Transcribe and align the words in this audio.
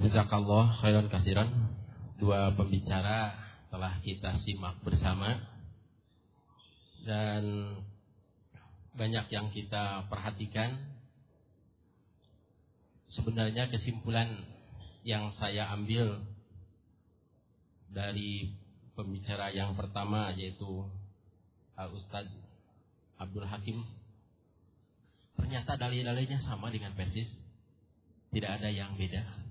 Jazakallah 0.00 0.80
khairan 0.80 1.12
kasiran. 1.12 1.52
Dua 2.16 2.56
pembicara 2.56 3.36
telah 3.68 4.00
kita 4.00 4.32
simak 4.40 4.80
bersama 4.80 5.36
dan 7.04 7.44
banyak 8.96 9.28
yang 9.28 9.52
kita 9.52 10.08
perhatikan. 10.08 10.72
Sebenarnya 13.12 13.68
kesimpulan 13.68 14.40
yang 15.04 15.36
saya 15.36 15.68
ambil 15.76 16.24
dari 17.92 18.56
pembicara 18.96 19.52
yang 19.52 19.76
pertama 19.76 20.32
yaitu 20.32 20.88
Ustadz 21.76 22.32
Abdul 23.20 23.44
Hakim 23.44 23.84
ternyata 25.36 25.76
dalil-dalilnya 25.76 26.40
sama 26.40 26.72
dengan 26.72 26.96
Persis 26.96 27.28
tidak 28.32 28.60
ada 28.60 28.68
yang 28.72 28.96
beda 28.96 29.49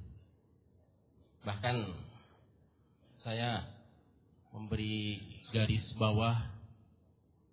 Bahkan 1.43 1.75
saya 3.19 3.63
memberi 4.51 5.19
garis 5.51 5.85
bawah 5.95 6.35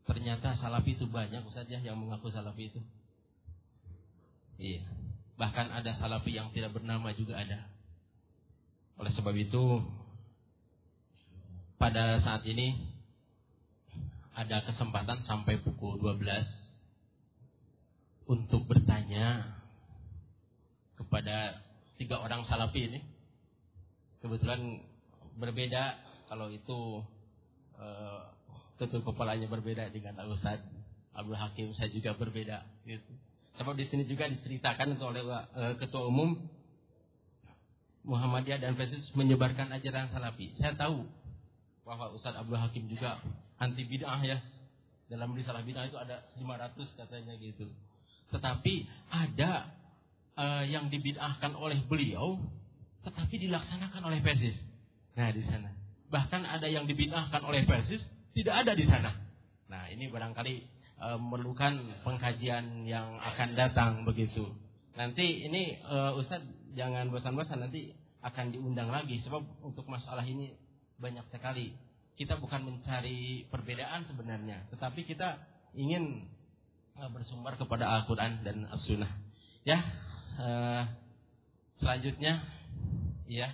ternyata 0.06 0.54
salafi 0.54 0.94
itu 0.94 1.06
banyak 1.10 1.42
Ustaz 1.46 1.66
ya 1.66 1.82
yang 1.82 1.98
mengaku 1.98 2.30
salafi 2.30 2.70
itu. 2.70 2.80
Iya. 4.56 4.82
Bahkan 5.36 5.68
ada 5.68 5.92
salafi 5.98 6.32
yang 6.32 6.48
tidak 6.54 6.72
bernama 6.72 7.12
juga 7.12 7.36
ada. 7.36 7.68
Oleh 8.96 9.12
sebab 9.12 9.36
itu 9.36 9.84
pada 11.76 12.16
saat 12.24 12.46
ini 12.48 12.96
ada 14.32 14.64
kesempatan 14.64 15.20
sampai 15.24 15.60
pukul 15.60 16.00
12 16.00 16.22
untuk 18.26 18.64
bertanya 18.64 19.56
kepada 20.96 21.60
tiga 22.00 22.20
orang 22.20 22.44
salafi 22.48 22.88
ini 22.88 23.00
kebetulan 24.26 24.82
berbeda 25.38 25.94
kalau 26.26 26.50
itu 26.50 27.06
ketua 28.76 29.00
kepalanya 29.00 29.48
berbeda 29.48 29.88
dengan 29.88 30.20
Ustaz 30.28 30.60
Abdul 31.16 31.38
Hakim 31.40 31.72
saya 31.72 31.88
juga 31.88 32.12
berbeda 32.12 32.60
gitu. 32.84 33.12
Sebab 33.56 33.72
di 33.72 33.88
sini 33.88 34.04
juga 34.04 34.28
diceritakan 34.28 35.00
oleh 35.00 35.24
uh, 35.24 35.74
ketua 35.80 36.12
umum 36.12 36.36
Muhammadiyah 38.04 38.60
dan 38.60 38.76
Presis 38.76 39.08
menyebarkan 39.16 39.72
ajaran 39.72 40.12
salafi. 40.12 40.52
Saya 40.60 40.76
tahu 40.76 41.08
bahwa 41.88 42.12
Ustaz 42.12 42.36
Abdul 42.36 42.60
Hakim 42.60 42.84
juga 42.86 43.16
anti 43.56 43.88
bid'ah 43.88 44.20
ya. 44.22 44.38
Dalam 45.08 45.32
risalah 45.32 45.64
bid'ah 45.64 45.88
itu 45.88 45.96
ada 45.96 46.20
500 46.36 47.00
katanya 47.00 47.34
gitu. 47.40 47.66
Tetapi 48.28 48.74
ada 49.08 49.72
uh, 50.36 50.64
yang 50.68 50.92
dibid'ahkan 50.92 51.56
oleh 51.56 51.80
beliau 51.88 52.36
tetapi 53.06 53.34
dilaksanakan 53.38 54.02
oleh 54.02 54.18
Persis. 54.18 54.58
Nah, 55.14 55.30
di 55.30 55.46
sana. 55.46 55.70
Bahkan 56.10 56.42
ada 56.42 56.66
yang 56.66 56.90
dibid'ahkan 56.90 57.38
oleh 57.46 57.62
Persis, 57.62 58.02
tidak 58.34 58.66
ada 58.66 58.74
di 58.74 58.82
sana. 58.82 59.14
Nah, 59.70 59.86
ini 59.94 60.10
barangkali 60.10 60.54
e, 60.98 61.06
memerlukan 61.22 62.02
pengkajian 62.02 62.82
yang 62.82 63.22
akan 63.22 63.54
datang 63.54 64.02
begitu. 64.02 64.50
Nanti 64.98 65.46
ini 65.46 65.78
e, 65.78 65.96
Ustadz 66.18 66.74
jangan 66.74 67.08
bosan-bosan 67.14 67.62
nanti 67.62 67.94
akan 68.26 68.50
diundang 68.50 68.90
lagi 68.90 69.22
sebab 69.22 69.62
untuk 69.62 69.86
masalah 69.86 70.26
ini 70.26 70.50
banyak 70.98 71.30
sekali. 71.30 71.78
Kita 72.16 72.40
bukan 72.42 72.64
mencari 72.64 73.44
perbedaan 73.52 74.08
sebenarnya, 74.08 74.66
tetapi 74.74 75.06
kita 75.06 75.38
ingin 75.78 76.26
e, 76.98 77.02
bersumber 77.14 77.54
kepada 77.54 77.86
Al-Qur'an 77.86 78.42
dan 78.42 78.66
As-Sunnah. 78.66 79.10
Ya. 79.62 79.78
E, 80.36 80.48
selanjutnya 81.76 82.55
Ya. 83.26 83.50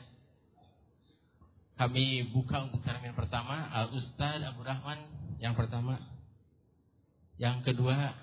Kami 1.80 2.30
buka 2.30 2.68
untuk 2.68 2.84
termin 2.84 3.16
pertama 3.16 3.72
Al 3.72 3.90
Ustaz 3.96 4.38
Abu 4.44 4.62
Rahman 4.62 5.00
yang 5.40 5.56
pertama. 5.56 5.98
Yang 7.40 7.72
kedua 7.72 8.14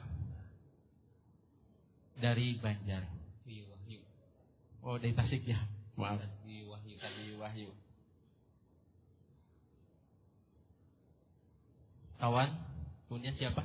dari 2.20 2.56
Banjar. 2.62 3.04
Oh, 4.80 4.96
dari 4.96 5.12
Tasik 5.12 5.44
ya. 5.44 5.60
Maaf. 6.00 6.24
Wahyu. 6.48 7.36
Wahyu. 7.36 7.70
Kawan, 12.20 12.52
punya 13.08 13.32
siapa? 13.36 13.64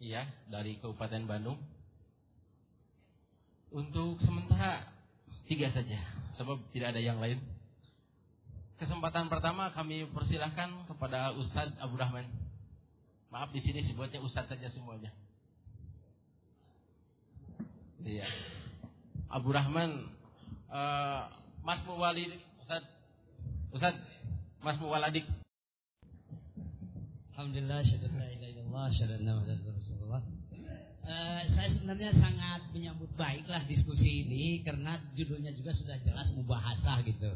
Iya, 0.00 0.24
dari 0.48 0.80
Kabupaten 0.80 1.28
Bandung. 1.28 1.60
Untuk 3.68 4.16
sementara 4.24 4.88
tiga 5.44 5.68
saja, 5.72 6.00
sebab 6.36 6.56
tidak 6.72 6.96
ada 6.96 7.02
yang 7.04 7.20
lain. 7.20 7.40
Kesempatan 8.78 9.26
pertama 9.26 9.74
kami 9.74 10.06
persilahkan 10.08 10.86
kepada 10.86 11.34
Ustadz 11.34 11.76
Abu 11.82 11.98
Rahman. 11.98 12.24
Maaf 13.28 13.52
di 13.52 13.60
sini 13.60 13.84
sebutnya 13.84 14.22
Ustadz 14.24 14.48
saja 14.48 14.70
semuanya. 14.72 15.12
Iya. 18.06 18.24
Abu 19.28 19.52
Rahman, 19.52 20.08
uh, 20.72 21.28
Mas 21.60 21.84
Muwalid, 21.84 22.32
Ustadz, 22.64 22.88
Ustadz, 23.74 24.00
Mas 24.64 24.80
Muwaladik. 24.80 25.28
Alhamdulillah, 27.36 27.84
ilaha 27.84 28.48
illallah, 28.48 28.86
syukur 28.96 29.76
Rasulullah. 29.76 29.87
Uh, 31.08 31.40
saya 31.56 31.72
sebenarnya 31.72 32.12
sangat 32.20 32.68
menyambut 32.68 33.08
baiklah 33.16 33.64
diskusi 33.64 34.28
ini 34.28 34.60
karena 34.60 35.00
judulnya 35.16 35.56
juga 35.56 35.72
sudah 35.72 35.96
jelas 36.04 36.28
mubahasah 36.36 37.00
gitu. 37.08 37.32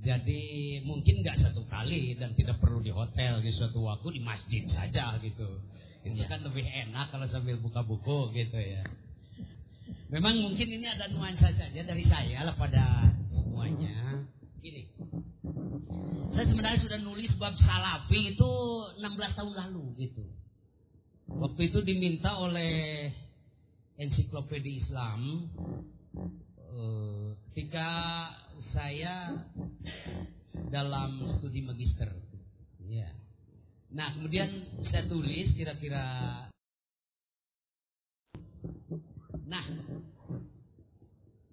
Jadi 0.00 0.80
mungkin 0.80 1.20
nggak 1.20 1.44
satu 1.44 1.60
kali 1.68 2.16
dan 2.16 2.32
tidak 2.32 2.56
perlu 2.56 2.80
di 2.80 2.88
hotel 2.88 3.44
di 3.44 3.52
suatu 3.52 3.84
waktu 3.84 4.16
di 4.16 4.20
masjid 4.24 4.64
saja 4.72 5.12
gitu. 5.20 5.60
Itu 6.08 6.24
ya. 6.24 6.30
kan 6.30 6.40
lebih 6.40 6.64
enak 6.64 7.12
kalau 7.12 7.28
sambil 7.28 7.60
buka 7.60 7.84
buku 7.84 8.32
gitu 8.32 8.56
ya. 8.56 8.80
Memang 10.08 10.38
mungkin 10.38 10.64
ini 10.64 10.86
ada 10.86 11.12
nuansa 11.12 11.50
saja 11.52 11.80
dari 11.82 12.06
saya 12.08 12.46
lah 12.46 12.56
pada 12.56 13.12
semuanya. 13.28 14.24
Gini, 14.62 14.86
saya 16.32 16.46
sebenarnya 16.46 16.80
sudah 16.80 16.98
nulis 17.02 17.34
bab 17.36 17.58
salafi 17.58 18.38
itu 18.38 18.50
16 19.02 19.36
tahun 19.36 19.52
lalu 19.52 19.84
gitu. 20.00 20.35
Waktu 21.26 21.60
itu 21.74 21.82
diminta 21.82 22.38
oleh 22.38 23.10
ensiklopedia 23.98 24.78
Islam 24.86 25.50
uh, 26.60 27.34
ketika 27.50 27.88
saya 28.70 29.34
dalam 30.70 31.26
studi 31.38 31.66
magister. 31.66 32.10
Ya. 32.86 33.10
Nah, 33.90 34.14
kemudian 34.14 34.50
saya 34.86 35.06
tulis 35.10 35.50
kira-kira 35.58 36.04
Nah, 39.46 39.62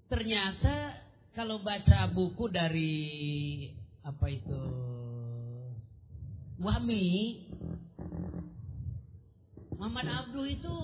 ternyata 0.10 0.98
kalau 1.38 1.62
baca 1.62 2.10
buku 2.10 2.50
dari 2.50 3.06
apa 4.02 4.26
itu 4.34 4.64
Wahmi 6.58 7.06
Muhammad 9.78 10.08
Abdul 10.10 10.48
itu 10.50 10.76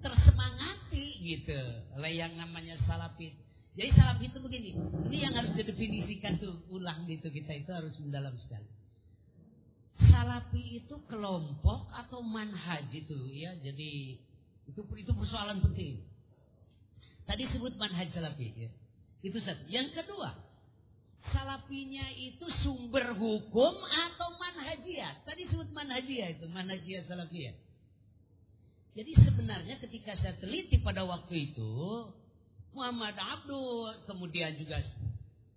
tersemangati 0.00 1.06
gitu 1.24 1.60
oleh 1.96 2.12
yang 2.20 2.36
namanya 2.36 2.76
salafit. 2.84 3.32
Jadi 3.74 3.90
salafit 3.96 4.30
itu 4.30 4.38
begini, 4.38 4.70
ini 5.10 5.18
yang 5.26 5.34
harus 5.34 5.50
didefinisikan 5.58 6.38
tuh 6.38 6.62
ulang 6.70 7.08
gitu 7.10 7.26
kita 7.32 7.52
itu 7.58 7.70
harus 7.74 7.96
mendalam 7.98 8.36
sekali. 8.38 8.70
Salafi 9.94 10.84
itu 10.84 10.94
kelompok 11.06 11.90
atau 11.90 12.22
manhaj 12.22 12.86
itu 12.90 13.18
ya, 13.34 13.54
jadi 13.62 14.18
itu 14.70 14.80
itu 14.82 15.12
persoalan 15.14 15.58
penting. 15.62 16.06
Tadi 17.24 17.42
sebut 17.50 17.74
manhaj 17.80 18.12
salafi 18.12 18.68
ya. 18.68 18.70
Itu 19.24 19.40
satu. 19.40 19.64
Yang 19.72 19.96
kedua, 19.96 20.36
salafinya 21.32 22.04
itu 22.12 22.44
sumber 22.60 23.16
hukum 23.16 23.74
atau 23.80 24.28
manhajiyah. 24.36 25.24
Tadi 25.24 25.48
sebut 25.48 25.72
manhajiyah 25.72 26.28
itu, 26.36 26.46
manhajiyah 26.50 27.02
salafiyah. 27.08 27.54
Jadi 28.94 29.12
sebenarnya 29.18 29.80
ketika 29.82 30.14
saya 30.20 30.38
teliti 30.38 30.78
pada 30.78 31.02
waktu 31.02 31.50
itu, 31.50 31.72
Muhammad 32.74 33.14
Abdul, 33.18 34.06
kemudian 34.06 34.54
juga 34.58 34.82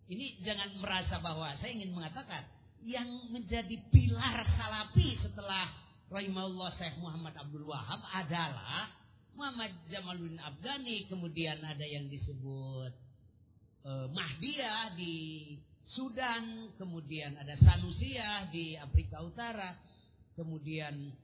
ini 0.07 0.39
jangan 0.41 0.73
merasa 0.79 1.19
bahwa 1.19 1.53
saya 1.59 1.75
ingin 1.75 1.91
mengatakan 1.91 2.45
yang 2.85 3.09
menjadi 3.33 3.75
pilar 3.91 4.45
salafi 4.55 5.19
setelah 5.19 5.67
rahimahullah 6.07 6.71
Syekh 6.79 6.97
Muhammad 7.03 7.35
Abdul 7.35 7.67
Wahab 7.67 7.99
adalah 8.15 8.87
Muhammad 9.37 9.69
Jamaluddin 9.91 10.41
Afghani, 10.41 11.05
kemudian 11.05 11.61
ada 11.61 11.85
yang 11.85 12.09
disebut 12.09 13.06
eh, 13.87 14.07
Mahdiyah 14.11 14.91
di 14.99 15.15
Sudan, 15.87 16.75
kemudian 16.75 17.39
ada 17.39 17.55
Sanusiyah 17.55 18.51
di 18.51 18.75
Afrika 18.75 19.23
Utara, 19.23 19.79
kemudian 20.35 21.15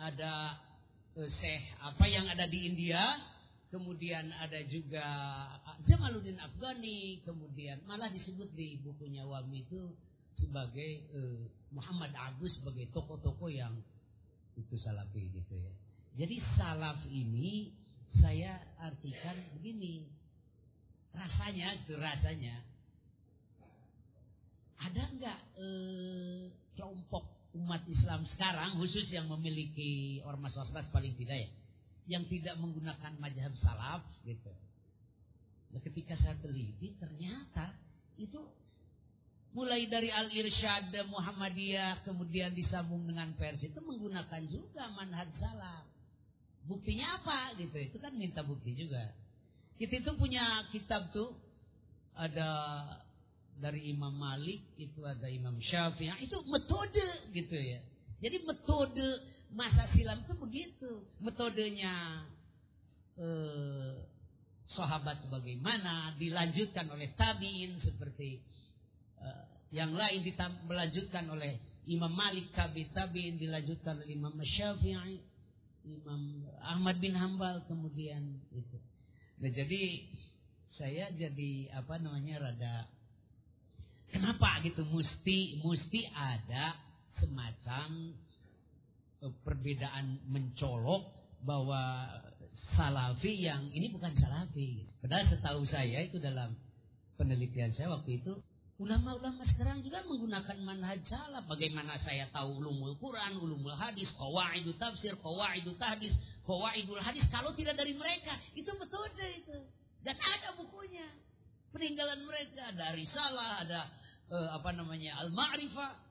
ada 0.00 0.56
eh, 1.20 1.28
Syekh 1.28 1.64
apa 1.84 2.04
yang 2.08 2.24
ada 2.32 2.48
di 2.48 2.72
India, 2.72 3.20
kemudian 3.68 4.32
ada 4.40 4.60
juga 4.72 5.04
Jamaluddin 5.84 6.40
Afghani, 6.40 7.20
kemudian 7.28 7.84
malah 7.84 8.08
disebut 8.08 8.56
di 8.56 8.80
bukunya 8.80 9.28
Wami 9.28 9.68
itu 9.68 9.92
sebagai 10.36 11.08
uh, 11.16 11.44
Muhammad 11.72 12.12
Abu 12.16 12.48
sebagai 12.48 12.88
tokoh-tokoh 12.92 13.48
yang 13.48 13.72
itu 14.56 14.76
salafi 14.80 15.28
gitu 15.32 15.54
ya. 15.56 15.72
Jadi 16.16 16.36
salaf 16.56 17.04
ini 17.12 17.76
saya 18.08 18.56
artikan 18.80 19.36
begini. 19.56 20.08
Rasanya 21.16 21.80
itu 21.80 21.96
rasanya 21.96 22.60
ada 24.76 25.02
nggak 25.08 25.40
eh, 25.56 26.52
kelompok 26.76 27.24
umat 27.56 27.80
Islam 27.88 28.28
sekarang 28.28 28.76
khusus 28.76 29.08
yang 29.08 29.24
memiliki 29.32 30.20
ormas-ormas 30.28 30.84
paling 30.92 31.16
tidak 31.16 31.48
ya 31.48 31.50
yang 32.06 32.22
tidak 32.30 32.54
menggunakan 32.62 33.18
mazhab 33.18 33.50
salaf 33.58 34.06
gitu. 34.22 34.52
Nah, 35.74 35.80
ketika 35.82 36.14
saya 36.14 36.38
teliti 36.38 36.94
ternyata 37.00 37.74
itu 38.14 38.38
mulai 39.50 39.90
dari 39.90 40.14
Al-Irsyad 40.14 40.94
Muhammadiyah 41.10 42.06
kemudian 42.06 42.54
disambung 42.54 43.08
dengan 43.08 43.34
Pers 43.34 43.58
itu 43.64 43.80
menggunakan 43.82 44.42
juga 44.46 44.86
manhaj 44.94 45.32
salaf. 45.34 45.88
Buktinya 46.66 47.18
apa 47.18 47.58
gitu? 47.58 47.74
Itu 47.74 47.98
kan 47.98 48.14
minta 48.14 48.46
bukti 48.46 48.74
juga. 48.74 49.10
Kita 49.76 49.94
itu 50.00 50.12
punya 50.16 50.64
kitab 50.72 51.12
tuh 51.12 51.36
ada 52.16 52.48
dari 53.56 53.92
Imam 53.92 54.12
Malik, 54.12 54.76
itu 54.76 55.04
ada 55.04 55.28
Imam 55.28 55.56
Syafi'i, 55.60 56.28
itu 56.28 56.36
metode 56.48 57.32
gitu 57.32 57.56
ya. 57.56 57.80
Jadi 58.20 58.36
metode 58.44 59.06
masa 59.52 59.88
silam 59.92 60.24
itu 60.24 60.34
begitu. 60.40 60.90
Metodenya 61.20 62.24
eh, 63.20 64.00
sahabat 64.68 65.28
bagaimana, 65.28 66.16
dilanjutkan 66.16 66.88
oleh 66.88 67.12
tabiin 67.16 67.76
seperti 67.80 68.40
eh, 69.20 69.44
yang 69.72 69.92
lain 69.92 70.24
dilanjutkan 70.24 71.28
oleh 71.28 71.60
Imam 71.86 72.12
Malik, 72.12 72.50
tabi 72.56 72.88
tabiin 72.92 73.36
dilanjutkan 73.36 74.00
oleh 74.00 74.16
Imam 74.16 74.36
Syafi'i, 74.40 75.20
Imam 75.86 76.48
Ahmad 76.64 76.96
bin 76.98 77.12
Hambal 77.12 77.64
kemudian 77.68 78.40
itu. 78.52 78.80
Nah 79.36 79.50
jadi 79.52 79.82
saya 80.72 81.12
jadi 81.12 81.72
apa 81.72 81.96
namanya 82.00 82.48
rada 82.50 82.88
Kenapa 84.10 84.62
gitu? 84.62 84.86
Mesti 84.86 85.60
mesti 85.60 86.00
ada 86.14 86.78
semacam 87.18 88.14
eh, 89.22 89.34
perbedaan 89.42 90.22
mencolok 90.30 91.02
bahwa 91.42 92.08
salafi 92.78 93.44
yang 93.46 93.68
ini 93.74 93.90
bukan 93.90 94.14
salafi. 94.16 94.86
Padahal 95.02 95.26
setahu 95.28 95.62
saya 95.66 96.06
itu 96.06 96.22
dalam 96.22 96.54
penelitian 97.18 97.74
saya 97.74 97.92
waktu 97.92 98.22
itu 98.22 98.32
ulama-ulama 98.76 99.40
sekarang 99.56 99.80
juga 99.80 100.04
menggunakan 100.06 100.56
manhaj 100.62 101.00
salaf. 101.04 101.44
Bagaimana 101.50 101.98
saya 102.00 102.30
tahu 102.30 102.62
ulumul 102.62 102.96
Quran, 102.96 103.42
ulumul 103.42 103.74
hadis, 103.74 104.08
qawaidu 104.16 104.76
tafsir, 104.80 105.18
qawaidu 105.20 105.74
tahdis, 105.76 106.14
qawaidul 106.46 107.02
hadis 107.02 107.26
kalau 107.28 107.52
tidak 107.58 107.74
dari 107.74 107.92
mereka 107.92 108.38
itu 108.54 108.70
metode 108.78 109.26
itu. 109.42 109.58
Dan 110.00 110.14
ada 110.16 110.54
bukunya. 110.54 111.06
Peninggalan 111.74 112.24
mereka 112.24 112.72
dari 112.72 113.04
salah 113.10 113.60
ada 113.60 113.90
uh, 114.30 114.48
apa 114.56 114.70
namanya 114.72 115.18
al-ma'rifah. 115.26 116.08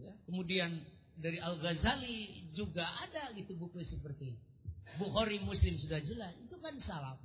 Ya. 0.00 0.16
kemudian 0.24 0.80
dari 1.20 1.36
al-Ghazali 1.36 2.48
juga 2.56 2.88
ada 3.04 3.36
gitu 3.36 3.52
buku 3.60 3.84
seperti 3.84 4.32
Bukhari 4.96 5.38
Muslim 5.44 5.76
sudah 5.76 6.00
jelas. 6.02 6.32
Itu 6.40 6.56
kan 6.58 6.74
salaf 6.82 7.20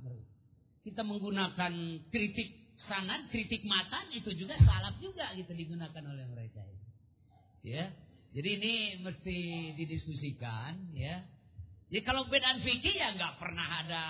kita 0.86 1.02
menggunakan 1.02 1.72
kritik 2.14 2.78
sanad 2.86 3.26
kritik 3.34 3.66
matan 3.66 4.06
itu 4.14 4.30
juga 4.38 4.54
salaf 4.62 4.94
juga 5.02 5.34
gitu 5.34 5.50
digunakan 5.50 6.04
oleh 6.06 6.22
mereka 6.30 6.62
ya 7.66 7.90
jadi 8.30 8.48
ini 8.60 8.74
mesti 9.02 9.38
didiskusikan 9.74 10.94
ya 10.94 11.26
jadi 11.86 12.02
kalau 12.02 12.26
bedaan 12.26 12.58
fikih 12.66 12.94
ya 12.98 13.14
nggak 13.14 13.38
pernah 13.38 13.66
ada 13.86 14.04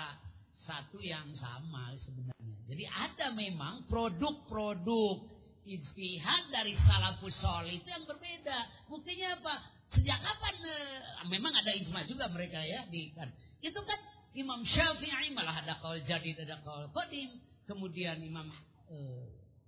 satu 0.57 0.97
yang 0.97 1.29
sama 1.37 1.93
sebenarnya. 1.93 2.57
Jadi 2.67 2.83
ada 2.89 3.27
memang 3.37 3.85
produk-produk 3.85 5.29
ijtihad 5.61 6.43
dari 6.49 6.73
salafus 6.73 7.37
soleh 7.37 7.77
itu 7.77 7.87
yang 7.87 8.03
berbeda. 8.09 8.89
Buktinya 8.89 9.37
apa? 9.37 9.55
Sejak 9.93 10.19
kapan? 10.19 10.55
Eh, 10.57 10.99
memang 11.29 11.53
ada 11.53 11.71
ijma 11.71 12.03
juga 12.09 12.27
mereka 12.33 12.59
ya 12.65 12.89
di 12.89 13.13
kan. 13.13 13.29
Itu 13.61 13.77
kan 13.85 13.99
Imam 14.33 14.65
Syafi'i 14.65 15.31
malah 15.37 15.61
ada 15.61 15.77
kaul 15.77 16.01
jadi 16.01 16.33
ada 16.43 16.59
kaul 16.65 16.89
qadim, 16.91 17.29
kemudian 17.69 18.19
Imam 18.25 18.49
eh, 18.89 19.25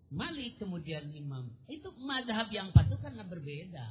Malik, 0.09 0.57
kemudian 0.57 1.05
Imam. 1.13 1.45
Itu 1.69 1.93
madhab 2.01 2.49
yang 2.49 2.73
patut 2.73 2.97
karena 2.97 3.21
berbeda. 3.21 3.85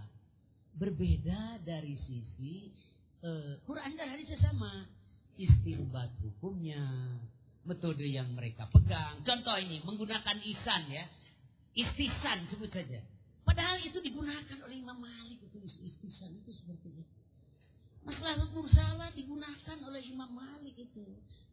Berbeda 0.74 1.62
dari 1.62 1.94
sisi 1.94 2.74
eh, 3.22 3.52
Quran 3.66 3.92
dan 3.98 4.06
hadis 4.14 4.30
sama 4.38 4.86
istimbat 5.38 6.10
hukumnya, 6.22 6.82
metode 7.62 8.06
yang 8.06 8.30
mereka 8.34 8.66
pegang. 8.70 9.22
Contoh 9.22 9.54
ini 9.58 9.78
menggunakan 9.86 10.36
isan 10.42 10.90
ya, 10.90 11.04
istisan 11.78 12.48
sebut 12.50 12.70
saja. 12.74 12.98
Padahal 13.46 13.80
itu 13.80 13.96
digunakan 14.04 14.58
oleh 14.66 14.76
Imam 14.76 14.98
Malik 15.00 15.40
itu 15.40 15.56
istisan 15.62 16.36
itu 16.36 16.50
seperti 16.52 17.00
itu. 17.00 17.14
Masalah 18.04 18.40
hukum 18.44 18.64
salah 18.68 19.08
digunakan 19.12 19.78
oleh 19.84 20.02
Imam 20.04 20.28
Malik 20.32 20.76
itu. 20.76 21.04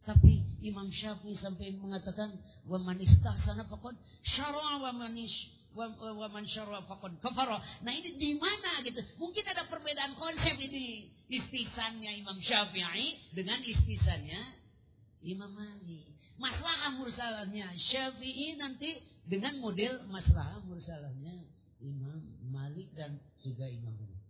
Tapi 0.06 0.44
Imam 0.61 0.88
Syafi'i 0.91 1.35
sampai 1.39 1.73
mengatakan 1.75 2.35
wa 2.69 2.77
man 2.77 3.00
istahsana 3.01 3.65
faqad 3.65 3.97
syara 4.21 4.77
wa 4.77 4.91
manish 4.94 5.51
wa 5.75 6.27
man 6.31 6.48
syarra 6.48 6.81
faqad 6.88 7.19
kafara. 7.19 7.60
Nah 7.83 7.92
ini 7.92 8.16
di 8.16 8.39
mana 8.39 8.80
gitu? 8.88 9.04
Mungkin 9.19 9.44
ada 9.44 9.68
perbedaan 9.68 10.16
konsep 10.16 10.56
ini. 10.56 11.12
Istisannya 11.27 12.22
Imam 12.22 12.39
Syafi'i 12.39 13.36
dengan 13.36 13.60
istisannya 13.60 14.42
Imam 15.27 15.51
Malik. 15.51 16.16
Masalah 16.39 16.95
mursalahnya 16.95 17.75
Syafi'i 17.92 18.56
nanti 18.56 18.95
dengan 19.27 19.60
model 19.60 20.07
masalah 20.07 20.63
mursalahnya 20.63 21.44
Imam 21.83 22.24
Malik 22.48 22.94
dan 22.95 23.19
juga 23.44 23.68
Imam 23.68 23.92
Malik. 23.92 24.23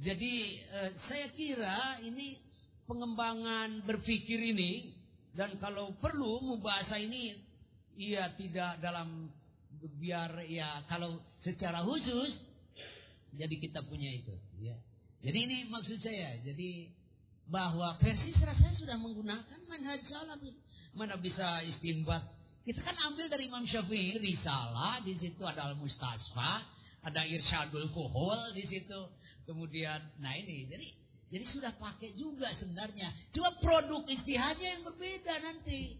Jadi 0.00 0.34
eh, 0.62 0.90
saya 1.10 1.26
kira 1.34 2.00
ini 2.06 2.38
pengembangan 2.86 3.84
berpikir 3.84 4.38
ini 4.38 4.96
dan 5.36 5.58
kalau 5.58 5.94
perlu 6.00 6.40
mubahasa 6.42 6.96
ini 6.98 7.36
ia 8.00 8.32
tidak 8.34 8.80
dalam 8.80 9.28
biar 9.80 10.44
ya 10.44 10.84
kalau 10.88 11.20
secara 11.40 11.80
khusus 11.80 12.36
jadi 13.34 13.54
kita 13.56 13.80
punya 13.86 14.10
itu 14.10 14.34
ya. 14.58 14.76
Jadi 15.20 15.38
ini 15.38 15.58
maksud 15.68 16.00
saya. 16.00 16.40
Jadi 16.40 16.88
bahwa 17.50 17.98
versi 18.00 18.32
saya 18.32 18.72
sudah 18.78 18.96
menggunakan 18.96 19.60
manhaj 19.68 20.00
salaf 20.08 20.40
Mana 20.96 21.14
bisa 21.20 21.62
istinbat? 21.62 22.24
Kita 22.66 22.82
kan 22.82 22.96
ambil 23.10 23.30
dari 23.30 23.46
Imam 23.46 23.64
Syafi'i 23.64 24.18
risalah 24.20 25.00
di 25.00 25.16
situ 25.16 25.40
ada 25.46 25.70
Al-Mustasfa, 25.70 26.66
ada 27.06 27.22
Irsyadul 27.24 27.88
Fuhul 27.94 28.52
di 28.52 28.64
situ. 28.66 29.00
Kemudian 29.46 29.98
nah 30.20 30.34
ini 30.34 30.66
jadi 30.66 30.86
jadi 31.30 31.44
sudah 31.46 31.72
pakai 31.78 32.14
juga 32.18 32.50
sebenarnya. 32.58 33.14
Cuma 33.30 33.54
produk 33.62 34.02
istihadnya 34.10 34.78
yang 34.78 34.82
berbeda 34.82 35.34
nanti. 35.40 35.94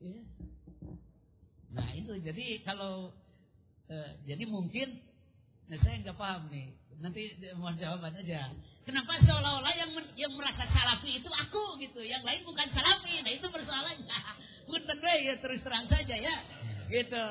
Ya. 0.00 0.47
Nah 1.72 1.88
itu 1.92 2.16
jadi 2.20 2.64
kalau 2.64 3.12
uh, 3.88 4.10
jadi 4.24 4.44
mungkin 4.48 5.04
nah 5.68 5.76
saya 5.84 6.00
nggak 6.00 6.16
paham 6.16 6.48
nih. 6.48 6.72
Nanti 6.98 7.38
mohon 7.54 7.78
jawaban 7.78 8.16
aja. 8.16 8.50
Kenapa 8.82 9.20
seolah-olah 9.20 9.74
yang 9.76 9.92
yang 10.16 10.32
merasa 10.34 10.64
salafi 10.64 11.20
itu 11.20 11.28
aku 11.28 11.76
gitu, 11.78 12.00
yang 12.00 12.24
lain 12.24 12.40
bukan 12.42 12.66
salafi. 12.72 13.20
Nah 13.20 13.32
itu 13.36 13.46
persoalannya. 13.52 14.18
Punten 14.68 14.98
ya 15.00 15.34
terus 15.40 15.60
terang 15.60 15.86
saja 15.86 16.16
ya. 16.16 16.36
Gitu. 16.88 17.24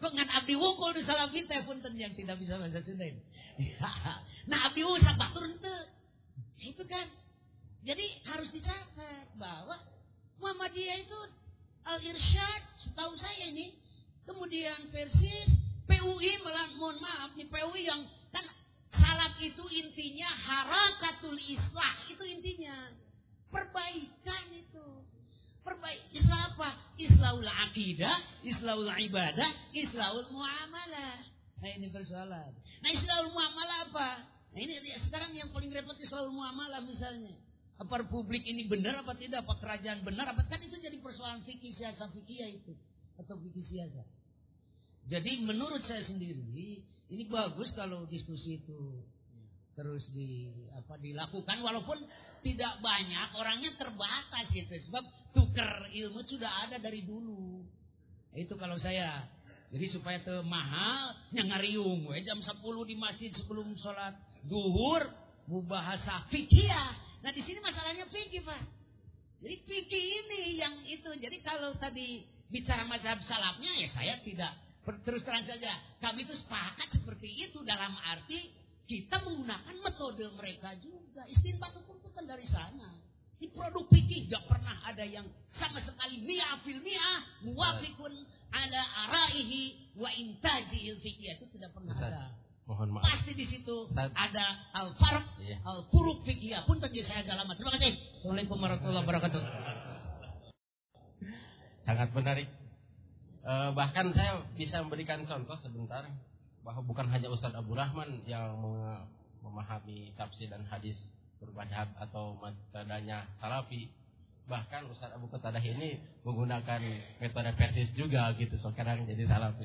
Kok 0.00 0.12
ngan 0.16 0.30
abdi 0.32 0.54
wungkul 0.56 0.96
di 0.96 1.04
salafi 1.04 1.44
teh 1.44 1.60
punten 1.68 1.92
yang 1.92 2.16
tidak 2.16 2.40
bisa 2.40 2.56
bahasa 2.56 2.80
Sunda. 2.80 3.04
nah 4.50 4.58
abdi 4.70 4.80
wungkul 4.80 5.12
batur 5.18 5.44
ente. 5.44 5.76
Itu 6.62 6.86
kan. 6.88 7.04
Jadi 7.80 8.06
harus 8.28 8.48
dicatat 8.52 9.34
bahwa 9.40 9.76
Muhammadiyah 10.40 11.00
itu 11.04 11.18
Al-Irsyad, 11.86 12.62
setahu 12.76 13.16
saya 13.16 13.48
ini. 13.48 13.76
Kemudian 14.28 14.92
Persis, 14.94 15.48
PUI, 15.88 16.32
malah, 16.44 16.70
mohon 16.78 17.02
maaf 17.02 17.34
nih 17.34 17.48
PUI 17.50 17.82
yang 17.88 18.04
kan 18.30 18.46
salaf 18.92 19.34
itu 19.42 19.64
intinya 19.74 20.30
harakatul 20.30 21.34
islah, 21.34 21.94
itu 22.06 22.24
intinya. 22.26 22.94
Perbaikan 23.50 24.44
itu. 24.54 24.86
Perbaik 25.60 26.00
Islam 26.16 26.56
apa? 26.56 26.70
Islahul 26.96 27.44
akidah, 27.44 28.16
Islahul 28.40 28.88
ibadah, 28.88 29.50
Islahul 29.76 30.30
muamalah. 30.32 31.20
Nah 31.60 31.70
ini 31.76 31.92
persoalan. 31.92 32.50
Nah 32.80 32.90
Islahul 32.96 33.28
muamalah 33.28 33.78
apa? 33.92 34.10
Nah 34.56 34.60
ini 34.60 34.80
sekarang 35.04 35.36
yang 35.36 35.52
paling 35.52 35.68
repot 35.68 35.98
Islahul 36.00 36.32
muamalah 36.32 36.80
misalnya. 36.80 37.36
Apa 37.80 38.04
publik 38.04 38.44
ini 38.44 38.68
benar 38.68 39.00
apa 39.00 39.16
tidak? 39.16 39.48
Apa 39.48 39.56
kerajaan 39.56 40.04
benar? 40.04 40.28
Apa 40.36 40.44
kan 40.44 40.60
itu 40.60 40.76
jadi 40.76 41.00
persoalan 41.00 41.40
fikih 41.48 41.72
siasa 41.72 42.12
fikih 42.12 42.60
itu? 42.60 42.76
Atau 43.16 43.40
fikih 43.40 43.64
siasa. 43.64 44.04
Jadi 45.08 45.40
menurut 45.40 45.80
saya 45.88 46.04
sendiri 46.04 46.84
ini 47.08 47.24
bagus 47.24 47.72
kalau 47.72 48.04
diskusi 48.04 48.60
itu 48.60 49.00
terus 49.72 50.04
di 50.12 50.52
apa 50.76 51.00
dilakukan. 51.00 51.56
Walaupun 51.64 52.04
tidak 52.44 52.84
banyak 52.84 53.28
orangnya 53.32 53.72
terbatas 53.80 54.52
gitu. 54.52 54.76
Sebab 54.92 55.32
tuker 55.32 55.88
ilmu 55.88 56.20
sudah 56.28 56.68
ada 56.68 56.76
dari 56.76 57.00
dulu. 57.08 57.64
Itu 58.36 58.60
kalau 58.60 58.76
saya. 58.76 59.24
Jadi 59.70 59.86
supaya 59.94 60.18
te 60.18 60.34
mahal 60.42 61.14
nyangariung 61.30 62.10
we 62.10 62.26
jam 62.26 62.42
10 62.42 62.58
di 62.90 62.98
masjid 62.98 63.30
sebelum 63.30 63.70
sholat 63.78 64.18
zuhur 64.42 65.06
bahasa 65.58 66.22
fikih 66.30 66.70
nah 67.20 67.30
di 67.34 67.42
sini 67.42 67.58
masalahnya 67.58 68.06
fikih 68.06 68.46
pak 68.46 68.62
jadi 69.40 69.56
fikih 69.64 70.04
ini 70.24 70.42
yang 70.60 70.74
itu 70.84 71.10
jadi 71.16 71.36
kalau 71.40 71.72
tadi 71.80 72.24
bicara 72.52 72.84
mazhab 72.84 73.20
salafnya 73.24 73.72
ya 73.80 73.88
saya 73.92 74.14
tidak 74.24 74.52
terus 75.04 75.22
terang 75.22 75.46
saja 75.46 75.70
kami 76.02 76.26
itu 76.26 76.34
sepakat 76.34 76.88
seperti 76.92 77.28
itu 77.48 77.62
dalam 77.64 77.94
arti 78.10 78.60
kita 78.90 79.22
menggunakan 79.22 79.76
metode 79.86 80.26
mereka 80.34 80.74
juga. 80.82 81.22
Istinbat 81.30 81.78
hukum 81.78 82.02
itu 82.02 82.10
kan 82.10 82.26
dari 82.26 82.42
sana. 82.50 82.90
Di 83.38 83.46
produk 83.54 83.86
fikih 83.86 84.26
gak 84.26 84.50
pernah 84.50 84.76
ada 84.84 85.06
yang 85.06 85.24
sama 85.54 85.78
sekali 85.80 86.26
mi'ah 86.26 86.60
fil 86.66 86.82
mi'ah 86.82 87.46
muwafikun 87.46 88.12
ala 88.52 88.82
araihi 89.06 89.94
wa 89.96 90.10
intaji 90.12 90.92
fikih 91.00 91.38
itu 91.38 91.46
tidak 91.54 91.70
pernah 91.72 91.94
Ustaz, 91.96 92.12
ada. 92.12 92.24
Mohon 92.70 93.02
maaf. 93.02 93.02
Pasti 93.02 93.34
di 93.34 93.50
situ 93.50 93.90
Ustaz. 93.90 94.14
ada 94.14 94.46
al 94.70 94.94
farq, 94.94 95.26
iya. 95.42 95.58
al 95.66 95.82
furuk 95.90 96.22
fikih. 96.22 96.54
Pun 96.70 96.78
tadi 96.78 97.02
saya 97.02 97.26
dalam. 97.26 97.50
Terima 97.50 97.74
kasih. 97.74 97.98
Assalamualaikum 98.14 98.56
warahmatullahi 98.62 99.02
wabarakatuh. 99.10 99.42
Sangat 101.82 102.08
menarik. 102.14 102.46
Uh, 103.42 103.74
bahkan 103.74 104.14
saya 104.14 104.46
bisa 104.54 104.86
memberikan 104.86 105.18
contoh 105.26 105.58
sebentar 105.58 106.06
bahwa 106.62 106.86
bukan 106.86 107.10
hanya 107.10 107.26
Ustaz 107.26 107.50
Abu 107.58 107.74
Rahman 107.74 108.22
yang 108.30 108.54
memahami 109.42 110.14
tafsir 110.14 110.46
dan 110.46 110.62
hadis 110.70 110.94
bermadhab 111.42 111.90
atau 111.98 112.38
metodenya 112.38 113.26
salafi 113.40 113.90
bahkan 114.44 114.84
Ustaz 114.92 115.10
Abu 115.16 115.26
Qatadah 115.32 115.64
ini 115.64 116.04
menggunakan 116.20 116.84
metode 117.16 117.50
persis 117.56 117.88
juga 117.96 118.28
gitu 118.36 118.60
sekarang 118.60 119.08
jadi 119.08 119.24
salafi 119.24 119.64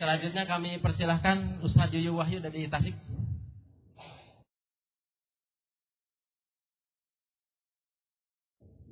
selanjutnya 0.00 0.48
kami 0.48 0.80
persilahkan 0.80 1.60
Ustaz 1.60 1.92
Yuyu 1.92 2.16
Wahyu 2.16 2.40
dari 2.40 2.64
Tasik. 2.72 2.96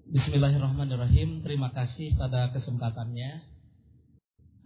Bismillahirrahmanirrahim. 0.09 1.41
Terima 1.41 1.73
kasih 1.73 2.13
pada 2.21 2.53
kesempatannya. 2.53 3.41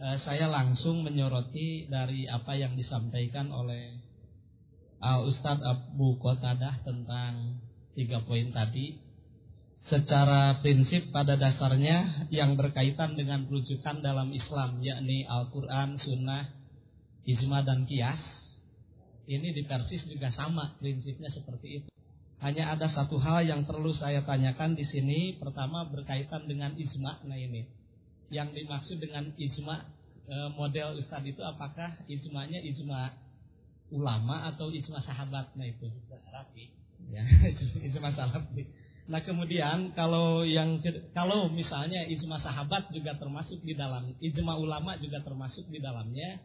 Eh, 0.02 0.18
saya 0.26 0.50
langsung 0.50 1.06
menyoroti 1.06 1.86
dari 1.86 2.26
apa 2.26 2.58
yang 2.58 2.74
disampaikan 2.74 3.54
oleh 3.54 4.02
Al 4.98 5.30
Ustadz 5.30 5.62
Abu 5.62 6.18
Qatadah 6.18 6.82
tentang 6.82 7.62
tiga 7.94 8.18
poin 8.26 8.50
tadi. 8.50 8.98
Secara 9.90 10.62
prinsip 10.62 11.10
pada 11.10 11.34
dasarnya 11.34 12.30
yang 12.30 12.54
berkaitan 12.54 13.18
dengan 13.18 13.42
rujukan 13.50 13.98
dalam 13.98 14.30
Islam 14.30 14.78
yakni 14.78 15.26
Al-Quran, 15.26 15.98
Sunnah, 15.98 16.54
Ijma 17.26 17.66
dan 17.66 17.82
Kias. 17.86 18.22
Ini 19.26 19.54
di 19.54 19.62
Persis 19.66 20.06
juga 20.06 20.30
sama 20.30 20.78
prinsipnya 20.78 21.30
seperti 21.30 21.82
itu. 21.82 21.88
Hanya 22.42 22.74
ada 22.74 22.90
satu 22.90 23.18
hal 23.22 23.46
yang 23.46 23.62
perlu 23.62 23.94
saya 23.94 24.22
tanyakan 24.26 24.74
di 24.74 24.82
sini. 24.86 25.38
Pertama 25.38 25.86
berkaitan 25.86 26.46
dengan 26.50 26.74
ijma. 26.74 27.22
Nah 27.26 27.38
ini 27.38 27.82
yang 28.32 28.48
dimaksud 28.50 28.96
dengan 28.96 29.28
ijma 29.36 29.76
e, 30.24 30.34
model 30.56 30.96
Ustadz 30.96 31.28
itu 31.28 31.44
apakah 31.44 32.00
ijmanya 32.08 32.64
ijma 32.64 33.12
ulama 33.92 34.48
atau 34.48 34.72
ijma 34.72 35.04
sahabat 35.04 35.52
nah 35.52 35.68
itu 35.68 35.92
ya 37.12 37.22
ijma 37.92 38.08
salafi 38.16 38.64
nah 39.12 39.20
kemudian 39.20 39.92
kalau 39.92 40.40
yang 40.40 40.80
kalau 41.12 41.52
misalnya 41.52 42.08
ijma 42.08 42.40
sahabat 42.40 42.88
juga 42.96 43.12
termasuk 43.20 43.60
di 43.60 43.76
dalam 43.76 44.16
ijma 44.24 44.56
ulama 44.56 44.96
juga 44.96 45.20
termasuk 45.20 45.68
di 45.68 45.84
dalamnya 45.84 46.40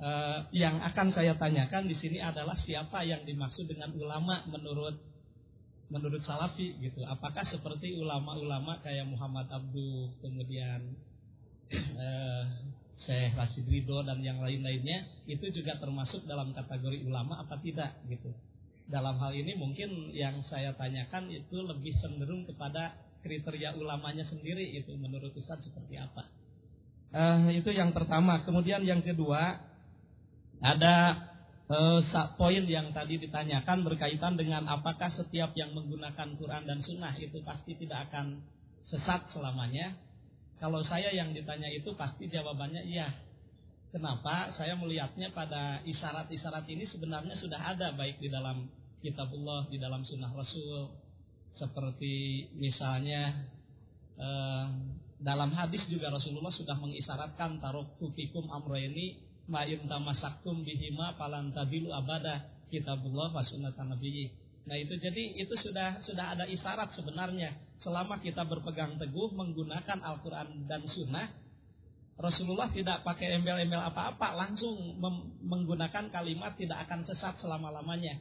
e, 0.00 0.10
yang 0.56 0.80
akan 0.80 1.12
saya 1.12 1.36
tanyakan 1.36 1.84
di 1.84 1.92
sini 2.00 2.16
adalah 2.24 2.56
siapa 2.56 3.04
yang 3.04 3.28
dimaksud 3.28 3.68
dengan 3.68 3.92
ulama 3.92 4.40
menurut 4.48 5.12
menurut 5.92 6.24
Salafi 6.24 6.80
gitu. 6.80 7.04
Apakah 7.04 7.44
seperti 7.44 7.92
ulama-ulama 8.00 8.80
kayak 8.80 9.04
Muhammad 9.04 9.52
Abdul, 9.52 10.16
kemudian 10.24 10.96
eh, 11.68 12.44
Syekh 13.04 13.36
Rashid 13.36 13.68
Ridho 13.68 14.00
dan 14.00 14.24
yang 14.24 14.40
lain-lainnya 14.40 15.04
itu 15.28 15.44
juga 15.52 15.76
termasuk 15.76 16.24
dalam 16.24 16.56
kategori 16.56 17.04
ulama 17.04 17.44
apa 17.44 17.60
tidak 17.60 18.00
gitu. 18.08 18.32
Dalam 18.92 19.16
hal 19.16 19.32
ini 19.32 19.56
mungkin 19.56 20.12
yang 20.12 20.44
saya 20.44 20.76
tanyakan 20.76 21.32
itu 21.32 21.64
lebih 21.64 21.96
cenderung 21.96 22.44
kepada 22.44 22.92
kriteria 23.24 23.72
ulamanya 23.80 24.28
sendiri 24.28 24.76
itu 24.76 24.92
menurut 25.00 25.32
Ustaz 25.32 25.64
seperti 25.64 25.96
apa. 25.96 26.28
Eh, 27.12 27.64
itu 27.64 27.72
yang 27.72 27.96
pertama. 27.96 28.44
Kemudian 28.44 28.84
yang 28.84 29.00
kedua 29.00 29.64
ada 30.60 30.96
uh, 31.72 32.00
poin 32.36 32.64
yang 32.68 32.92
tadi 32.92 33.16
ditanyakan 33.16 33.82
berkaitan 33.82 34.36
dengan 34.36 34.68
apakah 34.68 35.08
setiap 35.10 35.56
yang 35.56 35.72
menggunakan 35.72 36.36
Quran 36.36 36.68
dan 36.68 36.78
Sunnah 36.84 37.16
itu 37.16 37.40
pasti 37.42 37.74
tidak 37.80 38.12
akan 38.12 38.44
sesat 38.86 39.32
selamanya. 39.32 39.96
Kalau 40.60 40.84
saya 40.86 41.10
yang 41.10 41.34
ditanya 41.34 41.66
itu 41.72 41.90
pasti 41.98 42.30
jawabannya 42.30 42.86
iya. 42.86 43.10
Kenapa? 43.92 44.48
Saya 44.56 44.72
melihatnya 44.72 45.34
pada 45.36 45.84
isyarat-isyarat 45.84 46.64
ini 46.70 46.88
sebenarnya 46.88 47.36
sudah 47.36 47.60
ada 47.60 47.92
baik 47.92 48.24
di 48.24 48.32
dalam 48.32 48.64
kitabullah, 49.02 49.68
di 49.68 49.82
dalam 49.82 50.06
sunnah 50.06 50.30
Rasul. 50.30 50.94
Seperti 51.52 52.48
misalnya 52.56 53.44
eh, 54.16 54.66
dalam 55.20 55.52
hadis 55.52 55.84
juga 55.92 56.08
Rasulullah 56.08 56.54
sudah 56.54 56.80
mengisyaratkan 56.80 57.60
tarok 57.60 58.00
tukikum 58.00 58.48
amroini 58.48 59.20
ma'in 59.52 59.84
tamasaktum 59.84 60.64
bihima 60.64 61.12
tabilu 61.52 61.92
abada 61.92 62.48
kitabullah 62.72 63.36
wa 63.36 63.42
sunnatan 63.44 63.92
nabiyyi. 63.92 64.32
Nah 64.64 64.78
itu 64.78 64.94
jadi 64.96 65.42
itu 65.42 65.54
sudah 65.58 66.00
sudah 66.00 66.38
ada 66.38 66.46
isyarat 66.46 66.94
sebenarnya 66.94 67.52
selama 67.82 68.22
kita 68.22 68.46
berpegang 68.46 68.94
teguh 68.96 69.34
menggunakan 69.34 69.98
Al-Quran 70.00 70.70
dan 70.70 70.86
Sunnah 70.86 71.26
Rasulullah 72.22 72.70
tidak 72.70 73.02
pakai 73.02 73.34
embel-embel 73.34 73.82
apa-apa 73.82 74.38
langsung 74.38 75.00
menggunakan 75.42 76.06
kalimat 76.12 76.54
tidak 76.54 76.86
akan 76.86 77.02
sesat 77.02 77.40
selama-lamanya. 77.42 78.20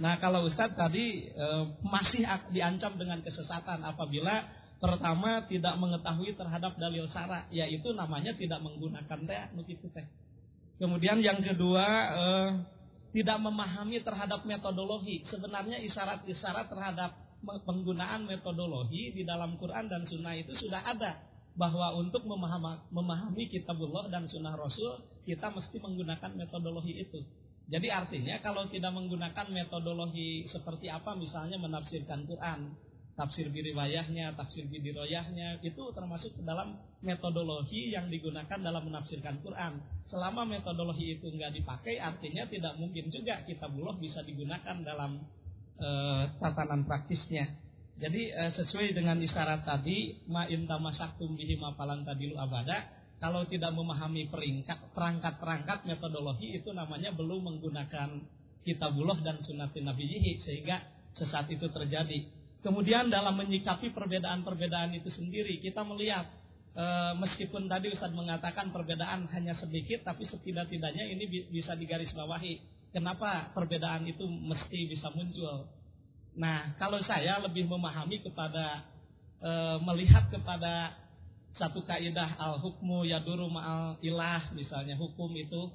Nah 0.00 0.16
kalau 0.16 0.48
Ustadz 0.48 0.80
tadi 0.80 1.28
e, 1.28 1.46
masih 1.84 2.24
diancam 2.56 2.96
dengan 2.96 3.20
kesesatan 3.20 3.84
apabila 3.84 4.48
pertama 4.80 5.44
tidak 5.44 5.76
mengetahui 5.76 6.32
terhadap 6.40 6.72
dalil 6.80 7.04
syara 7.12 7.44
yaitu 7.52 7.92
namanya 7.92 8.32
tidak 8.32 8.64
menggunakan 8.64 9.18
teh 9.28 9.42
nukitu 9.52 9.92
teh. 9.92 10.08
Kemudian 10.80 11.20
yang 11.20 11.44
kedua 11.44 11.84
eh, 12.16 12.50
tidak 13.12 13.36
memahami 13.44 14.00
terhadap 14.00 14.48
metodologi. 14.48 15.20
Sebenarnya 15.28 15.76
isyarat-isyarat 15.84 16.72
terhadap 16.72 17.12
penggunaan 17.68 18.24
metodologi 18.24 19.12
di 19.12 19.28
dalam 19.28 19.60
Quran 19.60 19.92
dan 19.92 20.08
Sunnah 20.08 20.32
itu 20.32 20.56
sudah 20.56 20.80
ada 20.80 21.20
bahwa 21.52 21.98
untuk 22.00 22.24
memahami, 22.24 22.88
memahami 22.94 23.50
kitabullah 23.50 24.06
dan 24.08 24.24
sunnah 24.24 24.54
Rasul 24.54 25.02
kita 25.26 25.50
mesti 25.50 25.76
menggunakan 25.82 26.30
metodologi 26.38 26.96
itu. 26.96 27.20
Jadi 27.70 27.86
artinya 27.86 28.42
kalau 28.42 28.66
tidak 28.66 28.90
menggunakan 28.90 29.46
metodologi 29.54 30.42
seperti 30.50 30.90
apa 30.90 31.14
misalnya 31.14 31.54
menafsirkan 31.54 32.26
Quran, 32.26 32.74
tafsir 33.20 33.52
biriwayahnya, 33.52 34.32
tafsir 34.32 34.64
bidiroyahnya 34.66 35.60
itu 35.60 35.82
termasuk 35.92 36.34
dalam 36.42 36.80
metodologi 37.04 37.92
yang 37.92 38.08
digunakan 38.08 38.56
dalam 38.56 38.88
menafsirkan 38.88 39.44
Quran. 39.44 39.76
Selama 40.08 40.48
metodologi 40.48 41.20
itu 41.20 41.28
nggak 41.28 41.62
dipakai, 41.62 42.00
artinya 42.00 42.48
tidak 42.48 42.74
mungkin 42.80 43.12
juga 43.12 43.44
kita 43.44 43.70
kitabullah 43.70 44.00
bisa 44.00 44.24
digunakan 44.24 44.76
dalam 44.80 45.20
e, 45.76 45.88
tatanan 46.40 46.88
praktisnya. 46.88 47.44
Jadi 48.00 48.32
e, 48.32 48.42
sesuai 48.56 48.96
dengan 48.96 49.20
isyarat 49.20 49.68
tadi, 49.68 50.24
ma 50.26 50.48
intamasaktum 50.48 51.36
bihi 51.36 51.60
mapalan 51.60 52.02
tadilu 52.08 52.40
abada, 52.40 52.88
kalau 53.20 53.44
tidak 53.44 53.76
memahami 53.76 54.32
peringkat 54.32 54.96
perangkat-perangkat 54.96 55.84
metodologi 55.84 56.56
itu 56.56 56.72
namanya 56.72 57.12
belum 57.12 57.52
menggunakan 57.52 58.16
kitabullah 58.64 59.20
dan 59.20 59.36
sunatin 59.44 59.84
nabiyihi 59.84 60.40
sehingga 60.40 60.80
sesat 61.12 61.52
itu 61.52 61.68
terjadi. 61.68 62.24
Kemudian 62.60 63.08
dalam 63.08 63.36
menyikapi 63.40 63.92
perbedaan-perbedaan 63.92 64.92
itu 64.96 65.08
sendiri, 65.08 65.60
kita 65.64 65.80
melihat 65.80 66.28
e, 66.76 66.84
meskipun 67.16 67.68
tadi 67.68 67.88
Ustadz 67.88 68.12
mengatakan 68.12 68.68
perbedaan 68.68 69.28
hanya 69.32 69.56
sedikit, 69.56 70.04
tapi 70.04 70.28
setidak-tidaknya 70.28 71.08
ini 71.08 71.48
bisa 71.48 71.72
digarisbawahi. 71.72 72.60
Kenapa 72.92 73.48
perbedaan 73.56 74.04
itu 74.04 74.28
mesti 74.28 74.92
bisa 74.92 75.08
muncul? 75.12 75.72
Nah, 76.36 76.76
kalau 76.76 77.00
saya 77.00 77.40
lebih 77.40 77.64
memahami 77.64 78.20
kepada 78.20 78.84
e, 79.40 79.50
melihat 79.80 80.28
kepada 80.28 80.99
satu 81.54 81.82
kaidah 81.82 82.38
al 82.38 82.62
hukmu 82.62 83.02
yaduru 83.06 83.50
ma'al 83.50 83.98
ilah 84.00 84.54
misalnya 84.54 84.94
hukum 84.94 85.34
itu 85.34 85.70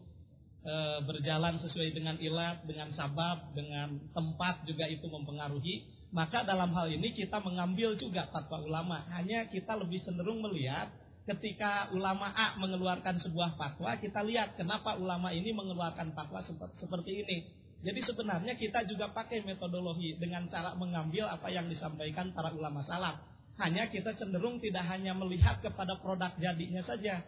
e, 0.66 0.74
berjalan 1.06 1.62
sesuai 1.62 1.94
dengan 1.94 2.16
ilat, 2.18 2.66
dengan 2.66 2.90
sabab, 2.96 3.54
dengan 3.54 3.96
tempat 4.12 4.66
juga 4.66 4.90
itu 4.90 5.06
mempengaruhi. 5.06 5.86
Maka 6.16 6.48
dalam 6.48 6.72
hal 6.72 6.88
ini 6.96 7.12
kita 7.12 7.44
mengambil 7.44 7.94
juga 8.00 8.32
fatwa 8.32 8.64
ulama. 8.64 9.04
Hanya 9.12 9.52
kita 9.52 9.76
lebih 9.76 10.00
cenderung 10.00 10.40
melihat 10.40 10.90
ketika 11.28 11.92
ulama 11.92 12.32
A 12.32 12.56
mengeluarkan 12.56 13.20
sebuah 13.20 13.60
fatwa, 13.60 13.98
kita 14.00 14.24
lihat 14.24 14.56
kenapa 14.56 14.96
ulama 14.96 15.34
ini 15.36 15.52
mengeluarkan 15.52 16.16
fatwa 16.16 16.40
seperti 16.78 17.12
ini. 17.26 17.38
Jadi 17.86 18.02
sebenarnya 18.02 18.58
kita 18.58 18.82
juga 18.88 19.14
pakai 19.14 19.46
metodologi 19.46 20.18
dengan 20.18 20.48
cara 20.50 20.74
mengambil 20.74 21.30
apa 21.30 21.52
yang 21.54 21.70
disampaikan 21.70 22.34
para 22.34 22.50
ulama 22.56 22.82
salaf. 22.82 23.22
Hanya 23.56 23.88
kita 23.88 24.12
cenderung 24.20 24.60
tidak 24.60 24.84
hanya 24.92 25.16
melihat 25.16 25.64
kepada 25.64 25.96
produk 26.00 26.32
jadinya 26.36 26.84
saja. 26.84 27.24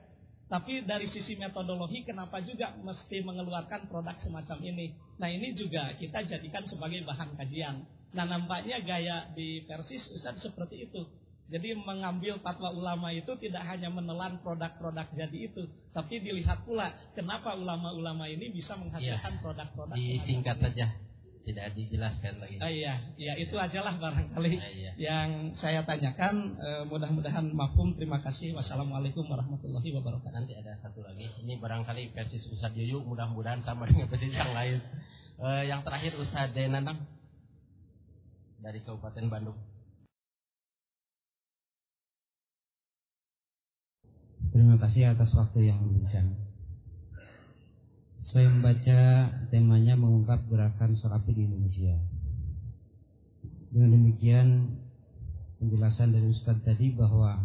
Tapi 0.47 0.87
dari 0.87 1.11
sisi 1.11 1.35
metodologi 1.35 2.07
kenapa 2.07 2.39
juga 2.39 2.71
mesti 2.79 3.19
mengeluarkan 3.19 3.91
produk 3.91 4.15
semacam 4.23 4.57
ini. 4.63 4.95
Nah 5.19 5.27
ini 5.27 5.51
juga 5.51 5.91
kita 5.99 6.23
jadikan 6.23 6.63
sebagai 6.63 7.03
bahan 7.03 7.35
kajian. 7.35 7.83
Nah 8.15 8.23
nampaknya 8.23 8.79
gaya 8.79 9.27
di 9.35 9.67
Persis 9.67 10.07
Ustaz 10.15 10.39
seperti 10.39 10.87
itu. 10.87 11.03
Jadi 11.47 11.79
mengambil 11.79 12.43
fatwa 12.43 12.75
ulama 12.75 13.07
itu 13.15 13.31
tidak 13.39 13.63
hanya 13.71 13.87
menelan 13.87 14.43
produk-produk 14.43 15.07
jadi 15.15 15.47
itu, 15.47 15.63
tapi 15.95 16.19
dilihat 16.19 16.67
pula 16.67 16.91
kenapa 17.15 17.55
ulama-ulama 17.55 18.27
ini 18.27 18.51
bisa 18.51 18.75
menghasilkan 18.75 19.31
iya. 19.31 19.39
produk-produk. 19.39 19.95
Ya, 19.95 20.11
disingkat 20.19 20.59
saja, 20.59 20.85
tidak 21.47 21.71
dijelaskan 21.79 22.43
lagi. 22.43 22.59
Ah, 22.59 22.67
iya, 22.67 22.99
ya 23.15 23.33
itu 23.39 23.55
ajalah 23.55 23.95
barangkali 23.95 24.51
ah, 24.59 24.67
iya. 24.67 24.91
yang 24.99 25.55
saya 25.55 25.79
tanyakan. 25.87 26.59
E, 26.59 26.69
mudah-mudahan 26.91 27.47
mafhum. 27.55 27.95
Terima 27.95 28.19
kasih. 28.19 28.51
Wassalamualaikum 28.51 29.23
warahmatullahi 29.23 29.95
wabarakatuh. 29.95 30.35
Nanti 30.35 30.59
ada 30.59 30.75
satu 30.83 30.99
lagi. 31.07 31.23
Ini 31.47 31.55
barangkali 31.63 32.11
versi 32.11 32.35
Ustadz 32.51 32.75
Yuyu. 32.75 32.99
Mudah-mudahan 33.07 33.63
sama 33.63 33.87
dengan 33.87 34.11
versi 34.11 34.27
yang 34.27 34.51
lain. 34.51 34.83
E, 35.39 35.47
yang 35.71 35.87
terakhir 35.87 36.19
Ustadz 36.19 36.51
Denanang 36.51 37.07
dari 38.59 38.83
Kabupaten 38.83 39.25
Bandung. 39.31 39.57
Terima 44.51 44.75
kasih 44.75 45.15
atas 45.15 45.31
waktu 45.31 45.71
yang 45.71 45.79
diberikan. 45.79 46.46
Saya 48.27 48.51
membaca 48.51 49.31
temanya 49.47 49.95
mengungkap 49.95 50.51
gerakan 50.51 50.91
salafi 50.99 51.31
di 51.31 51.47
Indonesia. 51.47 51.95
Dengan 53.71 53.95
demikian 53.95 54.47
penjelasan 55.63 56.11
dari 56.11 56.27
Ustadz 56.27 56.59
tadi 56.67 56.91
bahwa 56.91 57.39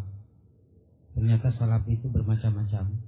ternyata 1.14 1.54
salafi 1.54 2.02
itu 2.02 2.10
bermacam-macam. 2.10 2.98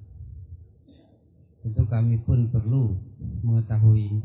Tentu 1.67 1.83
kami 1.91 2.23
pun 2.23 2.47
perlu 2.55 2.95
mengetahui. 3.43 4.23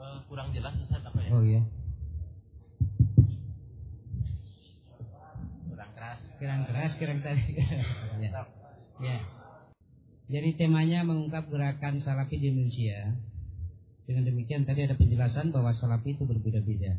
Uh, 0.00 0.16
kurang 0.24 0.56
jelas 0.56 0.72
Ustaz 0.80 1.04
apa 1.04 1.20
ya? 1.20 1.30
Oh 1.36 1.44
iya. 1.44 1.62
Kurang 6.40 6.64
keras, 6.64 6.92
kurang 6.96 7.20
tadi. 7.20 7.60
ya. 8.24 8.40
ya. 9.04 9.35
Jadi 10.26 10.58
temanya 10.58 11.06
mengungkap 11.06 11.46
gerakan 11.46 12.02
salafi 12.02 12.42
di 12.42 12.50
Indonesia. 12.50 13.14
Dengan 14.06 14.26
demikian 14.26 14.66
tadi 14.66 14.82
ada 14.82 14.98
penjelasan 14.98 15.54
bahwa 15.54 15.70
salafi 15.70 16.18
itu 16.18 16.26
berbeda-beda. 16.26 16.98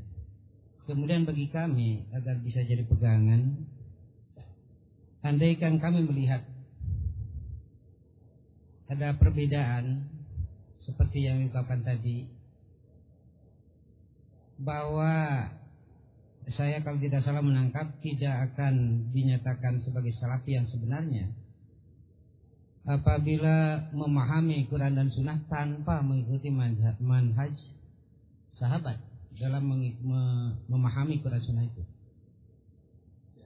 Kemudian 0.87 1.27
bagi 1.27 1.51
kami 1.51 2.07
agar 2.15 2.39
bisa 2.39 2.63
jadi 2.63 2.87
pegangan, 2.87 3.67
andaikan 5.19 5.75
kami 5.83 6.07
melihat 6.07 6.39
ada 8.87 9.19
perbedaan 9.19 10.07
seperti 10.79 11.27
yang 11.27 11.43
diungkapkan 11.43 11.83
tadi 11.83 12.31
bahwa 14.55 15.43
saya 16.47 16.79
kalau 16.79 16.95
tidak 16.95 17.19
salah 17.27 17.43
menangkap 17.43 17.91
tidak 17.99 18.55
akan 18.55 19.07
dinyatakan 19.11 19.83
sebagai 19.83 20.15
salafi 20.15 20.55
yang 20.55 20.63
sebenarnya 20.63 21.27
apabila 22.87 23.91
memahami 23.91 24.63
Quran 24.71 24.95
dan 24.95 25.11
Sunnah 25.11 25.43
tanpa 25.51 25.99
mengikuti 25.99 26.47
manhaj 27.03 27.51
sahabat 28.55 28.95
dalam 29.35 29.67
memahami 30.71 31.19
Quran 31.19 31.43
Sunnah 31.43 31.67
itu. 31.67 31.83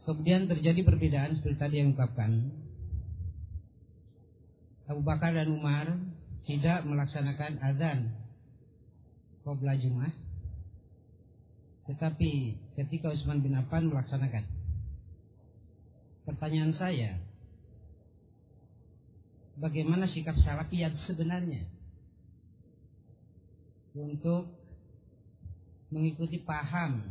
Kemudian 0.06 0.45
terjadi 0.45 0.86
perbedaan 0.86 1.34
seperti 1.34 1.58
tadi 1.58 1.75
yang 1.82 1.97
ungkapkan. 1.97 2.32
Abu 4.86 5.01
Bakar 5.01 5.34
dan 5.34 5.49
Umar 5.49 5.89
tidak 6.45 6.86
melaksanakan 6.86 7.58
azan 7.63 8.13
qobla 9.41 9.73
Jumat 9.77 10.13
tetapi 11.89 12.56
ketika 12.77 13.10
Utsman 13.10 13.41
bin 13.41 13.58
Affan 13.58 13.89
melaksanakan. 13.89 14.45
Pertanyaan 16.23 16.71
saya, 16.77 17.17
bagaimana 19.60 20.08
sikap 20.08 20.36
salafi 20.40 20.84
yang 20.84 20.96
sebenarnya 21.08 21.68
untuk 23.92 24.52
mengikuti 25.92 26.40
paham 26.44 27.04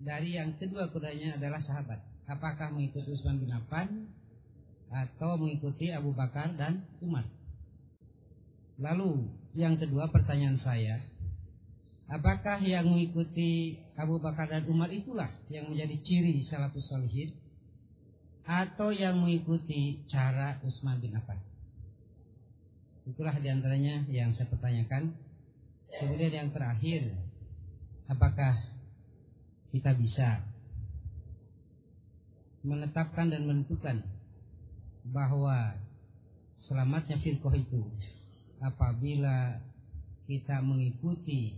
dari 0.00 0.40
yang 0.40 0.56
kedua 0.56 0.88
kudanya 0.88 1.36
adalah 1.36 1.60
sahabat. 1.60 2.00
Apakah 2.24 2.72
mengikuti 2.72 3.10
Utsman 3.10 3.42
bin 3.42 3.52
Affan 3.52 4.08
atau 4.88 5.36
mengikuti 5.36 5.92
Abu 5.92 6.16
Bakar 6.16 6.56
dan 6.56 6.86
Umar? 7.04 7.26
Lalu 8.80 9.28
yang 9.52 9.76
kedua 9.76 10.08
pertanyaan 10.08 10.56
saya, 10.56 11.04
Apakah 12.10 12.58
yang 12.58 12.90
mengikuti 12.90 13.78
Abu 13.94 14.18
Bakar 14.18 14.50
dan 14.50 14.66
Umar 14.66 14.90
itulah 14.90 15.30
yang 15.46 15.70
menjadi 15.70 15.94
ciri 16.02 16.42
salafus 16.42 16.90
salihin 16.90 17.30
atau 18.42 18.90
yang 18.90 19.14
mengikuti 19.14 20.02
cara 20.10 20.58
Utsman 20.66 20.98
bin 20.98 21.14
Affan? 21.14 21.38
Itulah 23.08 23.36
di 23.40 23.48
antaranya 23.48 24.04
yang 24.08 24.32
saya 24.36 24.48
pertanyakan. 24.50 25.16
Kemudian 25.90 26.32
yang 26.32 26.50
terakhir, 26.52 27.16
apakah 28.08 28.56
kita 29.70 29.94
bisa 29.96 30.42
menetapkan 32.60 33.32
dan 33.32 33.46
menentukan 33.48 34.04
bahwa 35.08 35.74
selamatnya 36.60 37.16
firqah 37.22 37.56
itu 37.56 37.80
apabila 38.60 39.56
kita 40.28 40.60
mengikuti 40.60 41.56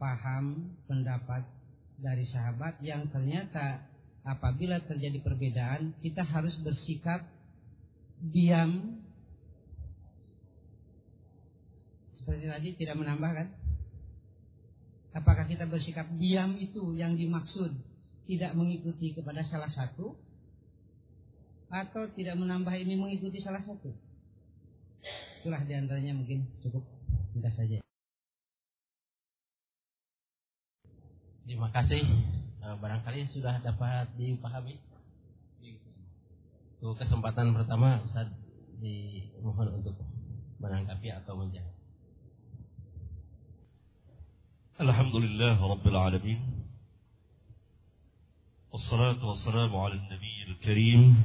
paham, 0.00 0.74
pendapat 0.88 1.44
dari 2.00 2.24
sahabat 2.24 2.80
yang 2.80 3.04
ternyata 3.12 3.84
apabila 4.24 4.80
terjadi 4.88 5.20
perbedaan 5.20 5.92
kita 6.00 6.24
harus 6.24 6.56
bersikap 6.64 7.20
diam 8.20 8.99
seperti 12.20 12.44
tadi 12.46 12.68
tidak 12.76 13.00
menambahkan 13.00 13.48
apakah 15.16 15.48
kita 15.48 15.64
bersikap 15.66 16.06
diam 16.20 16.54
itu 16.60 16.92
yang 16.94 17.16
dimaksud 17.16 17.72
tidak 18.28 18.52
mengikuti 18.54 19.16
kepada 19.16 19.42
salah 19.42 19.72
satu 19.72 20.14
atau 21.70 22.02
tidak 22.14 22.36
menambah 22.36 22.76
ini 22.76 22.94
mengikuti 22.94 23.40
salah 23.40 23.64
satu 23.64 23.90
itulah 25.40 25.64
di 25.64 25.72
antaranya 25.72 26.12
mungkin 26.12 26.44
cukup 26.60 26.84
mudah 27.34 27.50
saja 27.56 27.80
Terima 31.50 31.66
kasih. 31.74 32.06
Eh, 32.62 32.76
barangkali 32.78 33.26
sudah 33.26 33.58
dapat 33.58 34.06
dipahami. 34.14 34.78
Untuk 36.78 36.94
kesempatan 36.94 37.50
pertama 37.58 37.98
Ustaz 38.06 38.30
dimohon 38.78 39.82
untuk 39.82 39.98
menanggapi 40.62 41.10
atau 41.10 41.34
menjawab. 41.34 41.79
Alhamdulillah 44.80 45.60
Rabbil 45.60 45.92
Alamin 45.92 46.40
Wassalatu 48.72 49.28
wassalamu 49.28 49.76
ala 49.76 50.00
nabi 50.08 50.32
al-karim 50.48 51.20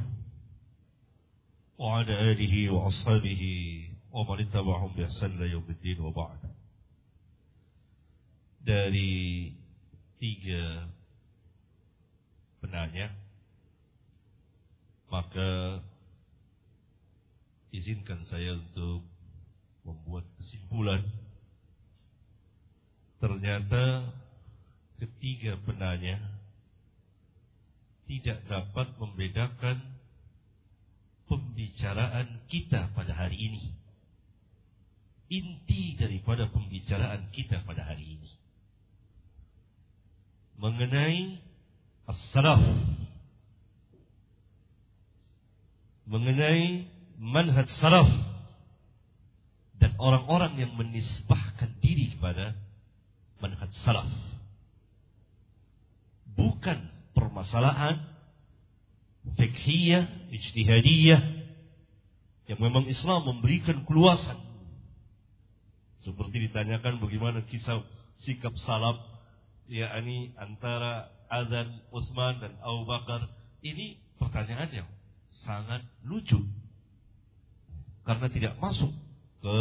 Wa 1.80 2.04
ala 2.04 2.36
alihi 2.36 2.68
wa 2.68 2.92
ashabihi 2.92 3.96
Wa 4.12 4.28
man 4.28 4.44
ittaba'hum 4.44 4.92
bi 4.92 5.08
ihsan 5.08 5.40
la 5.40 5.48
yawmiddin 5.48 5.96
wa 6.04 6.12
ba'd 6.12 6.36
Dari 8.60 9.56
tiga 10.20 10.92
penanya 12.60 13.08
maka 15.08 15.80
izinkan 17.72 18.20
saya 18.28 18.60
untuk 18.60 19.00
membuat 19.80 20.28
kesimpulan 20.36 21.08
ternyata 23.16 24.12
ketiga 25.00 25.56
penanya 25.64 26.20
tidak 28.06 28.38
dapat 28.46 28.86
membedakan 29.02 29.82
pembicaraan 31.26 32.46
kita 32.46 32.94
pada 32.94 33.12
hari 33.12 33.36
ini. 33.36 33.62
Inti 35.26 35.98
daripada 35.98 36.46
pembicaraan 36.46 37.34
kita 37.34 37.66
pada 37.66 37.82
hari 37.82 38.14
ini. 38.14 38.30
Mengenai 40.62 41.42
as-salaf. 42.06 42.62
Mengenai 46.06 46.86
manhaj 47.18 47.66
salaf. 47.82 48.06
Dan 49.82 49.98
orang-orang 49.98 50.62
yang 50.62 50.72
menisbahkan 50.78 51.74
diri 51.82 52.14
kepada 52.14 52.54
manhaj 53.46 53.70
salaf. 53.86 54.10
Bukan 56.34 56.78
permasalahan 57.14 58.02
fikhiyah, 59.38 60.30
ijtihadiyah 60.34 61.22
yang 62.50 62.58
memang 62.58 62.90
Islam 62.90 63.26
memberikan 63.30 63.86
keluasan. 63.86 64.36
Seperti 66.02 66.50
ditanyakan 66.50 67.02
bagaimana 67.02 67.42
kisah 67.46 67.82
sikap 68.22 68.54
salaf 68.62 68.98
yakni 69.66 70.30
antara 70.38 71.10
azan 71.26 71.82
Utsman 71.90 72.38
dan 72.38 72.54
Abu 72.62 72.86
Bakar. 72.86 73.26
Ini 73.62 73.98
pertanyaan 74.18 74.70
yang 74.70 74.88
sangat 75.42 75.82
lucu. 76.06 76.38
Karena 78.06 78.30
tidak 78.30 78.54
masuk 78.62 78.94
ke 79.42 79.58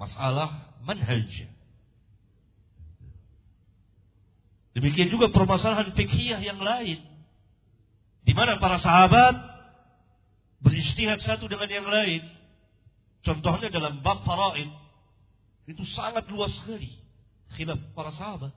masalah 0.00 0.72
manhaj. 0.80 1.28
Demikian 4.78 5.10
juga 5.10 5.26
permasalahan 5.34 5.90
fikih 5.90 6.38
yang 6.38 6.62
lain. 6.62 7.02
Di 8.22 8.30
mana 8.30 8.62
para 8.62 8.78
sahabat 8.78 9.34
beristihad 10.62 11.18
satu 11.18 11.50
dengan 11.50 11.66
yang 11.66 11.82
lain. 11.90 12.22
Contohnya 13.26 13.74
dalam 13.74 13.98
bab 14.06 14.22
faraid. 14.22 14.70
Itu 15.66 15.82
sangat 15.98 16.30
luas 16.30 16.54
sekali. 16.62 16.94
Khilaf 17.58 17.80
para 17.90 18.14
sahabat. 18.14 18.54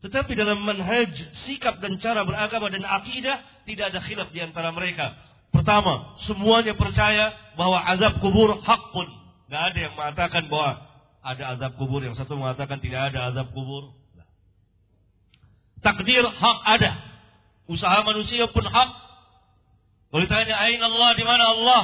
Tetapi 0.00 0.32
dalam 0.32 0.64
manhaj, 0.64 1.12
sikap 1.44 1.76
dan 1.84 2.00
cara 2.00 2.24
beragama 2.24 2.72
dan 2.72 2.84
akidah, 2.88 3.36
tidak 3.68 3.92
ada 3.92 4.00
khilaf 4.00 4.32
di 4.32 4.40
antara 4.40 4.72
mereka. 4.72 5.12
Pertama, 5.52 6.16
semuanya 6.24 6.72
percaya 6.72 7.36
bahwa 7.52 7.84
azab 7.84 8.16
kubur 8.24 8.64
hakun. 8.64 9.08
Gak 9.52 9.62
ada 9.72 9.78
yang 9.78 9.92
mengatakan 9.92 10.48
bahwa 10.48 10.80
ada 11.20 11.44
azab 11.52 11.72
kubur. 11.76 12.00
Yang 12.00 12.16
satu 12.16 12.32
mengatakan 12.36 12.80
tidak 12.80 13.12
ada 13.12 13.28
azab 13.28 13.52
kubur. 13.52 13.95
Takdir 15.82 16.24
hak 16.24 16.58
ada. 16.64 16.92
Usaha 17.66 18.02
manusia 18.06 18.46
pun 18.50 18.64
hak. 18.64 18.90
Kalau 20.10 20.22
ditanya, 20.22 20.54
Ain 20.62 20.80
Allah, 20.80 21.10
di 21.18 21.24
mana 21.26 21.44
Allah? 21.50 21.82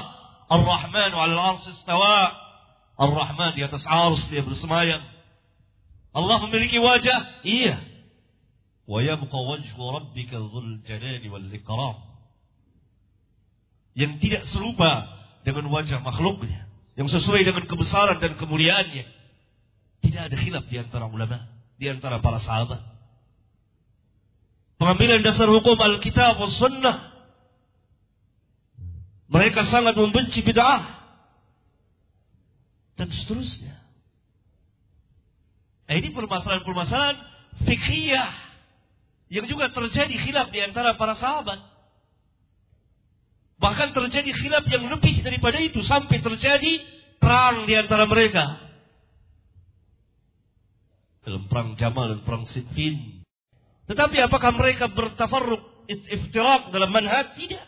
Ar-Rahman 0.53 1.11
wal 1.17 1.37
ars 1.37 1.65
istawa. 1.67 2.33
Ar-Rahman 2.97 3.57
di 3.59 3.67
atas 3.67 3.83
ars, 3.89 4.23
dia 4.31 4.47
bersemayam. 4.47 5.03
Allah 6.13 6.37
memiliki 6.45 6.77
wajah? 6.77 7.43
Iya. 7.43 7.81
Wa 8.85 9.01
yabqa 9.01 9.39
wajhu 9.39 9.81
rabbika 9.81 10.37
dhul 10.37 10.85
jalali 10.85 11.27
wal 11.33 11.49
ikram. 11.51 11.97
Yang 13.97 14.13
tidak 14.21 14.43
serupa 14.53 15.09
dengan 15.45 15.73
wajah 15.73 16.01
makhluknya. 16.05 16.69
Yang 16.97 17.21
sesuai 17.21 17.43
dengan 17.49 17.65
kebesaran 17.65 18.21
dan 18.21 18.37
kemuliaannya. 18.37 19.05
Tidak 20.05 20.23
ada 20.29 20.37
khilaf 20.37 20.65
di 20.69 20.77
antara 20.77 21.09
ulama. 21.09 21.49
Di 21.81 21.89
antara 21.89 22.21
para 22.21 22.39
sahabat. 22.45 22.92
Pengambilan 24.83 25.23
dasar 25.23 25.47
hukum 25.47 25.79
Alkitab 25.79 26.43
dan 26.43 26.53
Sunnah. 26.59 26.97
Mereka 29.31 29.63
sangat 29.71 29.95
membenci 29.95 30.43
bid'ah. 30.43 30.83
Dan 32.99 33.07
seterusnya. 33.15 33.79
Nah, 35.87 35.95
ini 35.95 36.11
permasalahan-permasalahan 36.11 37.15
fikhiyah. 37.63 38.31
Yang 39.31 39.55
juga 39.55 39.71
terjadi 39.71 40.19
khilaf 40.19 40.51
di 40.51 40.59
antara 40.59 40.99
para 40.99 41.15
sahabat. 41.15 41.63
Bahkan 43.63 43.95
terjadi 43.95 44.35
khilaf 44.35 44.67
yang 44.67 44.91
lebih 44.91 45.23
daripada 45.23 45.63
itu. 45.63 45.79
Sampai 45.87 46.19
terjadi 46.19 46.83
perang 47.23 47.71
di 47.71 47.79
antara 47.79 48.03
mereka. 48.11 48.59
Dalam 51.23 51.47
perang 51.47 51.79
Jamal 51.79 52.19
dan 52.19 52.21
perang 52.27 52.51
Siffin. 52.51 53.22
Tetapi 53.91 54.17
apakah 54.23 54.55
mereka 54.55 54.87
bertafarruq 54.91 55.87
iftirak 55.91 56.71
dalam 56.71 56.91
manhaj? 56.91 57.35
Tidak. 57.35 57.65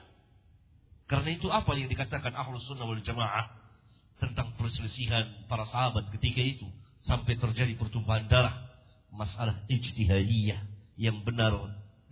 Karena 1.04 1.30
itu 1.36 1.50
apa 1.52 1.74
yang 1.76 1.90
dikatakan 1.90 2.32
Ahlus 2.32 2.64
Sunnah 2.64 2.88
wal 2.88 3.02
Jamaah 3.04 3.64
tentang 4.22 4.54
perselisihan 4.56 5.26
para 5.50 5.66
sahabat 5.68 6.08
ketika 6.16 6.40
itu 6.40 6.64
sampai 7.04 7.36
terjadi 7.36 7.76
pertumpahan 7.76 8.24
darah 8.30 8.56
masalah 9.12 9.54
ijtihadiyah 9.68 10.58
yang 10.96 11.20
benar 11.26 11.54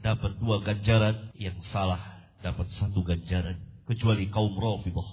dapat 0.02 0.36
dua 0.38 0.60
ganjaran 0.60 1.30
yang 1.38 1.56
salah 1.70 2.20
dapat 2.42 2.68
satu 2.76 3.00
ganjaran 3.06 3.56
kecuali 3.86 4.28
kaum 4.28 4.52
Rafidhah 4.58 5.08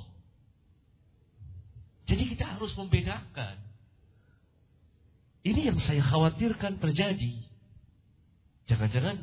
jadi 2.09 2.23
kita 2.35 2.45
harus 2.57 2.73
membedakan 2.75 3.55
ini 5.45 5.71
yang 5.71 5.79
saya 5.79 6.03
khawatirkan 6.03 6.81
terjadi 6.81 7.48
Jangan-jangan 8.69 9.17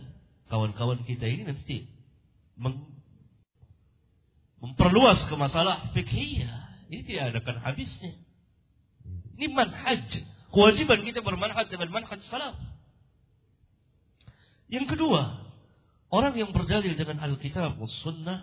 kawan-kawan 0.51 1.07
kita 1.07 1.31
ini 1.31 1.47
nanti 1.47 1.87
memperluas 4.59 5.31
ke 5.31 5.35
masalah 5.39 5.95
fikhiyah. 5.95 6.91
Ini 6.91 7.03
tidak 7.07 7.25
adakan 7.35 7.63
habisnya. 7.63 8.13
Ini 9.39 9.47
manhaj. 9.55 10.03
Kewajiban 10.51 11.07
kita 11.07 11.23
bermanhaj 11.23 11.71
dengan 11.71 11.95
manhaj 11.95 12.19
salaf. 12.27 12.59
Yang 14.67 14.99
kedua, 14.99 15.47
orang 16.11 16.35
yang 16.35 16.51
berdalil 16.51 16.99
dengan 16.99 17.23
Alkitab 17.23 17.79
dan 17.79 17.91
Sunnah 18.03 18.41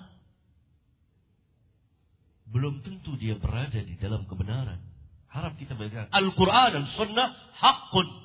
belum 2.48 2.86
tentu 2.86 3.18
dia 3.18 3.36
berada 3.36 3.82
di 3.82 3.98
dalam 4.00 4.24
kebenaran. 4.30 4.80
Harap 5.28 5.58
kita 5.58 5.74
baca 5.74 6.08
Al-Quran 6.14 6.70
dan 6.78 6.86
Sunnah 6.94 7.28
hakun. 7.58 8.23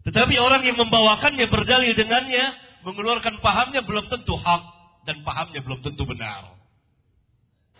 Tetapi 0.00 0.34
orang 0.40 0.64
yang 0.64 0.80
membawakannya 0.80 1.46
berdalil 1.52 1.92
dengannya, 1.92 2.44
mengeluarkan 2.88 3.44
pahamnya 3.44 3.84
belum 3.84 4.08
tentu 4.08 4.32
hak 4.36 4.62
dan 5.04 5.20
pahamnya 5.20 5.60
belum 5.60 5.80
tentu 5.84 6.08
benar. 6.08 6.60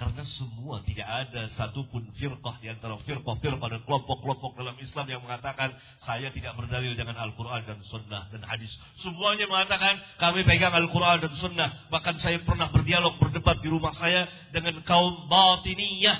Karena 0.01 0.25
semua 0.25 0.81
tidak 0.81 1.05
ada 1.05 1.45
satupun 1.61 2.09
firqah 2.17 2.57
di 2.65 2.73
antara 2.73 2.97
firqah-firqah 3.05 3.69
dan 3.69 3.85
kelompok-kelompok 3.85 4.57
dalam 4.57 4.73
Islam 4.81 5.05
yang 5.05 5.21
mengatakan 5.21 5.77
saya 6.01 6.33
tidak 6.33 6.57
berdalil 6.57 6.97
dengan 6.97 7.21
Al-Quran 7.21 7.69
dan 7.69 7.85
Sunnah 7.85 8.33
dan 8.33 8.41
hadis. 8.49 8.73
Semuanya 9.05 9.45
mengatakan 9.45 10.01
kami 10.17 10.49
pegang 10.49 10.73
Al-Quran 10.73 11.21
dan 11.21 11.33
Sunnah. 11.37 11.69
Bahkan 11.93 12.17
saya 12.17 12.41
pernah 12.41 12.73
berdialog, 12.73 13.21
berdebat 13.21 13.61
di 13.61 13.69
rumah 13.69 13.93
saya 13.93 14.25
dengan 14.57 14.81
kaum 14.89 15.29
batiniyah. 15.29 16.17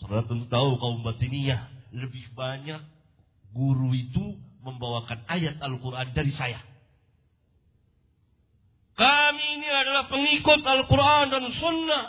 Saudara 0.00 0.24
tentu 0.24 0.48
tahu 0.48 0.80
kaum 0.80 1.04
batiniyah 1.04 1.92
lebih 1.92 2.32
banyak 2.32 2.80
guru 3.56 3.96
itu 3.96 4.36
membawakan 4.60 5.24
ayat 5.32 5.56
Al-Quran 5.64 6.12
dari 6.12 6.32
saya. 6.36 6.60
Kami 8.96 9.60
ini 9.60 9.68
adalah 9.68 10.08
pengikut 10.12 10.60
Al-Quran 10.60 11.32
dan 11.32 11.44
Sunnah. 11.56 12.04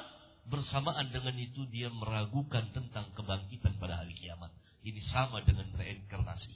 Bersamaan 0.47 1.11
dengan 1.11 1.35
itu 1.35 1.67
dia 1.67 1.91
meragukan 1.91 2.71
tentang 2.71 3.11
kebangkitan 3.15 3.75
pada 3.79 4.03
hari 4.03 4.15
kiamat. 4.15 4.51
Ini 4.83 4.99
sama 5.11 5.43
dengan 5.43 5.67
reinkarnasi. 5.75 6.51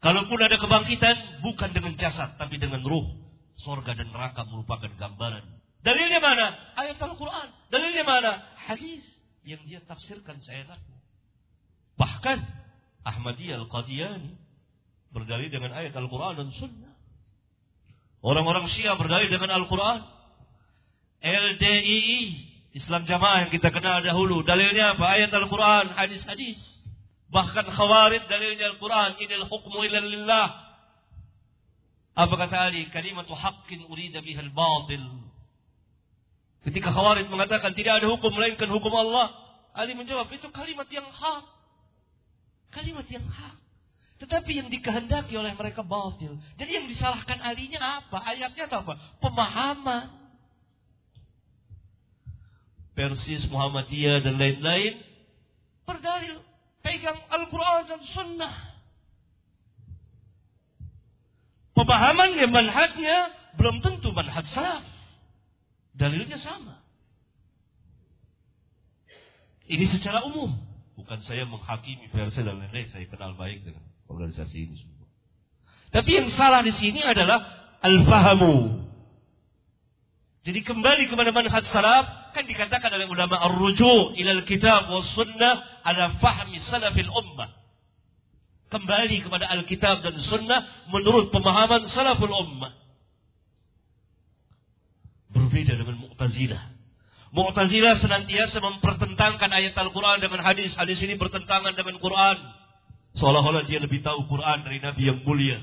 Kalaupun 0.00 0.40
ada 0.40 0.56
kebangkitan, 0.56 1.44
bukan 1.44 1.72
dengan 1.76 1.96
jasad, 1.96 2.36
tapi 2.36 2.56
dengan 2.56 2.84
ruh. 2.84 3.08
Sorga 3.60 3.92
dan 3.92 4.08
neraka 4.12 4.48
merupakan 4.48 4.88
gambaran. 4.96 5.44
Dalilnya 5.80 6.20
mana? 6.20 6.76
Ayat 6.76 7.00
Al-Quran. 7.00 7.48
Dalilnya 7.72 8.04
mana? 8.04 8.32
Hadis 8.68 9.04
yang 9.44 9.60
dia 9.64 9.80
tafsirkan 9.84 10.40
seenaknya. 10.44 11.00
Bahkan 11.96 12.38
Ahmadiyah 13.04 13.56
Al-Qadiyani 13.64 14.36
berdalil 15.10 15.50
dengan 15.50 15.74
ayat 15.74 15.96
Al-Quran 15.96 16.34
dan 16.38 16.48
Sunnah. 16.54 16.94
Orang-orang 18.20 18.68
Syiah 18.68 18.94
berdalil 19.00 19.32
dengan 19.32 19.56
Al-Quran. 19.56 20.04
LDII, 21.20 22.20
Islam 22.76 23.04
Jamaah 23.04 23.48
yang 23.48 23.50
kita 23.52 23.72
kenal 23.72 24.00
dahulu. 24.04 24.44
Dalilnya 24.44 24.96
apa? 24.96 25.04
Ayat 25.16 25.32
Al-Quran, 25.32 25.96
hadis-hadis. 25.96 26.60
Bahkan 27.32 27.66
Khawarij 27.72 28.28
dalilnya 28.28 28.76
Al-Quran. 28.76 29.16
Inil 29.24 29.46
hukmu 29.48 29.84
ila 29.88 29.98
lillah. 30.04 30.48
Apa 32.16 32.34
kata 32.36 32.68
Ali? 32.68 32.90
Kalimatu 32.92 33.32
haqqin 33.32 33.88
urida 33.88 34.20
bihal 34.20 34.52
batil. 34.52 35.04
Ketika 36.68 36.92
Khawarij 36.92 37.24
mengatakan 37.32 37.72
tidak 37.72 38.04
ada 38.04 38.06
hukum 38.12 38.36
melainkan 38.36 38.68
hukum 38.68 38.92
Allah. 38.92 39.32
Ali 39.72 39.94
menjawab, 39.94 40.28
itu 40.34 40.50
kalimat 40.50 40.90
yang 40.92 41.06
hak. 41.06 41.59
Kalimat 42.70 43.06
yang 43.10 43.26
hak. 43.26 43.58
Tetapi 44.20 44.50
yang 44.52 44.68
dikehendaki 44.68 45.32
oleh 45.34 45.56
mereka 45.56 45.80
batil. 45.80 46.36
Jadi 46.60 46.70
yang 46.70 46.86
disalahkan 46.86 47.40
alinya 47.40 48.04
apa? 48.04 48.20
Ayatnya 48.20 48.68
atau 48.68 48.84
apa? 48.84 48.94
Pemahaman. 49.18 50.06
Persis, 52.92 53.48
Muhammadiyah 53.48 54.20
dan 54.20 54.36
lain-lain. 54.36 55.00
Berdalil. 55.88 56.44
Pegang 56.84 57.16
Al-Quran 57.32 57.82
dan 57.88 58.00
Sunnah. 58.12 58.54
Pemahamannya, 61.72 62.44
manhajnya 62.44 63.18
belum 63.56 63.80
tentu 63.80 64.12
manhaj 64.12 64.44
salaf. 64.52 64.84
Dalilnya 65.96 66.36
sama. 66.36 66.76
Ini 69.64 69.88
secara 69.96 70.28
umum. 70.28 70.69
Bukan 71.00 71.18
saya 71.24 71.48
menghakimi 71.48 72.12
versi 72.12 72.44
dan 72.44 72.60
lain-lain. 72.60 72.88
Saya 72.92 73.08
kenal 73.08 73.32
baik 73.40 73.64
dengan 73.64 73.80
organisasi 74.06 74.56
ini 74.68 74.76
semua. 74.76 75.08
Tapi 75.90 76.10
yang 76.12 76.28
salah 76.36 76.60
di 76.60 76.76
sini 76.76 77.00
adalah 77.00 77.40
al-fahamu. 77.80 78.84
Jadi 80.44 80.60
kembali 80.64 81.08
kepada 81.08 81.32
manhaj 81.32 81.64
salaf 81.72 82.32
kan 82.36 82.44
dikatakan 82.46 82.94
oleh 82.96 83.08
ulama 83.08 83.36
ar-ruju' 83.36 84.16
ila 84.16 84.30
al-kitab 84.40 84.88
was 84.88 85.08
sunnah 85.16 85.84
ala 85.84 86.16
fahmi 86.20 86.60
salafil 86.68 87.10
ummah. 87.10 87.60
Kembali 88.70 89.26
kepada 89.26 89.50
Alkitab 89.50 90.06
dan 90.06 90.14
Sunnah 90.30 90.62
menurut 90.94 91.34
pemahaman 91.34 91.90
salaful 91.90 92.30
ummah. 92.30 92.70
Berbeda 95.34 95.74
dengan 95.74 96.06
Mu'tazilah. 96.06 96.79
Mu'tazilah 97.30 98.02
senantiasa 98.02 98.58
mempertentangkan 98.58 99.50
ayat 99.54 99.78
Al-Quran 99.78 100.18
dengan 100.18 100.42
hadis. 100.42 100.74
Hadis 100.74 100.98
ini 100.98 101.14
bertentangan 101.14 101.78
dengan 101.78 102.02
Quran. 102.02 102.36
Seolah-olah 103.14 103.66
dia 103.70 103.78
lebih 103.78 104.02
tahu 104.02 104.26
Quran 104.26 104.66
dari 104.66 104.82
Nabi 104.82 105.02
yang 105.06 105.22
mulia. 105.22 105.62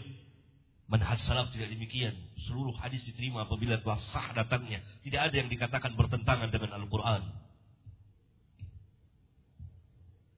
Manhaj 0.88 1.20
salaf 1.28 1.52
tidak 1.52 1.68
demikian. 1.68 2.16
Seluruh 2.48 2.72
hadis 2.80 3.04
diterima 3.04 3.44
apabila 3.44 3.76
telah 3.84 4.00
sah 4.16 4.32
datangnya. 4.32 4.80
Tidak 5.04 5.20
ada 5.20 5.36
yang 5.36 5.52
dikatakan 5.52 5.92
bertentangan 6.00 6.48
dengan 6.48 6.72
Al-Quran. 6.80 7.28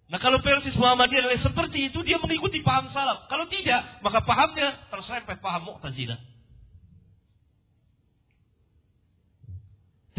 Nah 0.09 0.17
kalau 0.17 0.41
persis 0.41 0.73
Muhammadiyah 0.73 1.29
seperti 1.45 1.93
itu, 1.93 2.01
dia 2.01 2.17
mengikuti 2.17 2.65
paham 2.65 2.89
salaf. 2.89 3.29
Kalau 3.29 3.45
tidak, 3.45 4.01
maka 4.01 4.25
pahamnya 4.25 4.89
terserempet 4.89 5.37
paham 5.37 5.69
Mu'tazilah. 5.69 6.17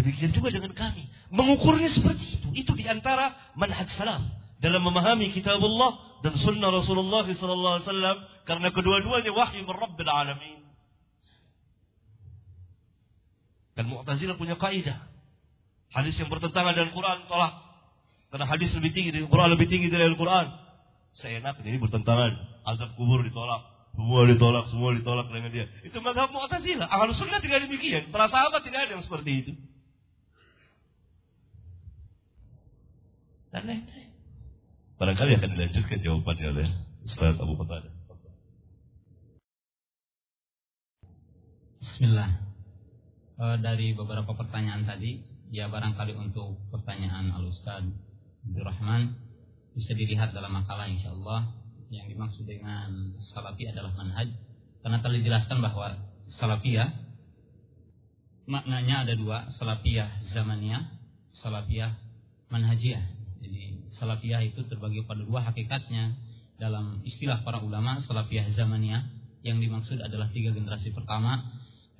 Demikian 0.00 0.32
juga 0.32 0.48
dengan 0.48 0.72
kami. 0.72 1.04
Mengukurnya 1.28 1.92
seperti 1.92 2.40
itu. 2.40 2.48
Itu 2.56 2.72
di 2.72 2.88
antara 2.88 3.36
manhaj 3.52 3.84
salaf 4.00 4.24
dalam 4.56 4.80
memahami 4.80 5.28
kitab 5.36 5.60
Allah 5.60 6.00
dan 6.24 6.40
sunnah 6.40 6.72
Rasulullah 6.72 7.28
SAW 7.28 8.16
karena 8.48 8.72
kedua-duanya 8.72 9.28
wahyu 9.36 9.60
min 9.60 9.76
Rabbil 9.76 10.08
Alamin. 10.08 10.60
Dan 13.76 13.92
Mu'tazilah 13.92 14.40
punya 14.40 14.56
kaidah. 14.56 15.04
Hadis 15.92 16.16
yang 16.16 16.32
bertentangan 16.32 16.72
dengan 16.72 16.96
Quran 16.96 17.28
tolak. 17.28 17.60
Karena 18.32 18.46
hadis 18.48 18.72
lebih 18.72 18.96
tinggi 18.96 19.10
dari 19.12 19.28
Quran 19.28 19.52
lebih 19.52 19.68
tinggi 19.68 19.92
dari 19.92 20.08
Al-Quran. 20.08 20.48
Enak 21.20 21.60
ini 21.60 21.76
bertentangan. 21.76 22.64
Azab 22.64 22.96
kubur 22.96 23.20
ditolak. 23.20 23.68
Semua 23.92 24.24
ditolak, 24.24 24.64
semua 24.72 24.96
ditolak 24.96 25.28
dengan 25.28 25.52
dia. 25.52 25.68
Itu 25.84 26.00
madhab 26.00 26.32
Mu'tazilah. 26.32 26.88
Ahlu 26.88 27.12
sunnah 27.12 27.42
tidak 27.44 27.68
demikian. 27.68 28.08
Para 28.08 28.32
sahabat 28.32 28.64
tidak 28.64 28.88
ada 28.88 28.96
yang 28.96 29.04
seperti 29.04 29.30
itu. 29.44 29.52
Dan 33.50 33.66
lain-lain. 33.66 34.10
Barangkali 34.94 35.34
akan 35.42 35.50
dilanjutkan 35.58 35.98
jawabannya 36.06 36.46
oleh 36.54 36.68
Ustaz 37.02 37.34
Abu 37.42 37.58
Qatadah. 37.58 37.90
Bismillah. 41.82 42.30
E, 43.40 43.44
dari 43.58 43.96
beberapa 43.96 44.36
pertanyaan 44.38 44.86
tadi, 44.86 45.18
ya 45.50 45.66
barangkali 45.66 46.14
untuk 46.14 46.62
pertanyaan 46.70 47.34
Al 47.34 47.50
Ustaz 47.50 47.82
Abdul 48.46 48.62
Rahman 48.62 49.18
bisa 49.74 49.98
dilihat 49.98 50.30
dalam 50.30 50.54
makalah 50.54 50.86
insya 50.86 51.10
Allah 51.10 51.50
yang 51.90 52.06
dimaksud 52.06 52.46
dengan 52.46 53.18
salafi 53.34 53.66
adalah 53.66 53.90
manhaj 53.98 54.30
karena 54.82 55.02
telah 55.02 55.16
dijelaskan 55.18 55.58
bahwa 55.58 55.98
salafiyah 56.38 56.90
maknanya 58.46 59.06
ada 59.06 59.14
dua 59.18 59.50
salafiyah 59.58 60.22
zamaniyah 60.30 60.86
salafiyah 61.34 61.98
manhajiyah 62.50 63.19
salafiyah 63.96 64.42
itu 64.44 64.64
terbagi 64.68 65.04
pada 65.04 65.24
dua 65.24 65.44
hakikatnya 65.44 66.16
dalam 66.60 67.00
istilah 67.04 67.40
para 67.40 67.60
ulama 67.60 68.00
salafiyah 68.04 68.52
zamaniyah 68.52 69.02
yang 69.40 69.60
dimaksud 69.60 69.96
adalah 70.00 70.28
tiga 70.28 70.52
generasi 70.52 70.92
pertama 70.92 71.40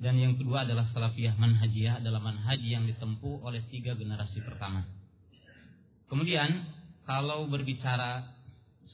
dan 0.01 0.17
yang 0.17 0.33
kedua 0.33 0.65
adalah 0.65 0.89
salafiyah 0.89 1.37
manhajiyah 1.37 2.01
adalah 2.01 2.21
manhaj 2.21 2.57
yang 2.61 2.89
ditempuh 2.89 3.45
oleh 3.45 3.61
tiga 3.69 3.93
generasi 3.93 4.41
pertama. 4.41 4.81
Kemudian 6.09 6.65
kalau 7.05 7.45
berbicara 7.45 8.25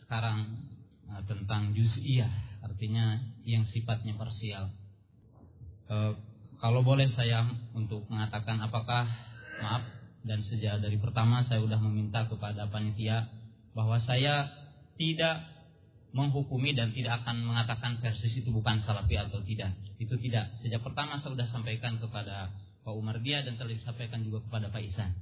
sekarang 0.04 0.68
uh, 1.08 1.24
tentang 1.24 1.72
juz'iyah 1.72 2.60
artinya 2.60 3.24
yang 3.48 3.64
sifatnya 3.72 4.20
parsial. 4.20 4.68
Uh, 5.88 6.12
kalau 6.60 6.84
boleh 6.84 7.08
saya 7.16 7.48
untuk 7.72 8.04
mengatakan 8.12 8.60
apakah 8.60 9.08
maaf 9.64 9.97
dan 10.28 10.44
sejak 10.44 10.84
dari 10.84 11.00
pertama 11.00 11.42
saya 11.48 11.64
sudah 11.64 11.80
meminta 11.80 12.28
kepada 12.28 12.68
panitia 12.68 13.32
bahwa 13.72 13.96
saya 14.04 14.52
tidak 15.00 15.48
menghukumi 16.12 16.76
dan 16.76 16.92
tidak 16.92 17.24
akan 17.24 17.48
mengatakan 17.48 18.04
versi 18.04 18.44
itu 18.44 18.52
bukan 18.52 18.84
salafi 18.84 19.16
atau 19.16 19.40
tidak. 19.44 19.72
Itu 19.98 20.20
tidak. 20.20 20.60
Sejak 20.60 20.84
pertama 20.84 21.24
saya 21.24 21.32
sudah 21.32 21.48
sampaikan 21.48 21.96
kepada 22.02 22.52
Pak 22.84 22.94
Umar 22.94 23.24
Dia 23.24 23.44
dan 23.48 23.56
telah 23.56 23.72
disampaikan 23.72 24.24
juga 24.24 24.44
kepada 24.44 24.68
Pak 24.68 24.84
Isan. 24.84 25.16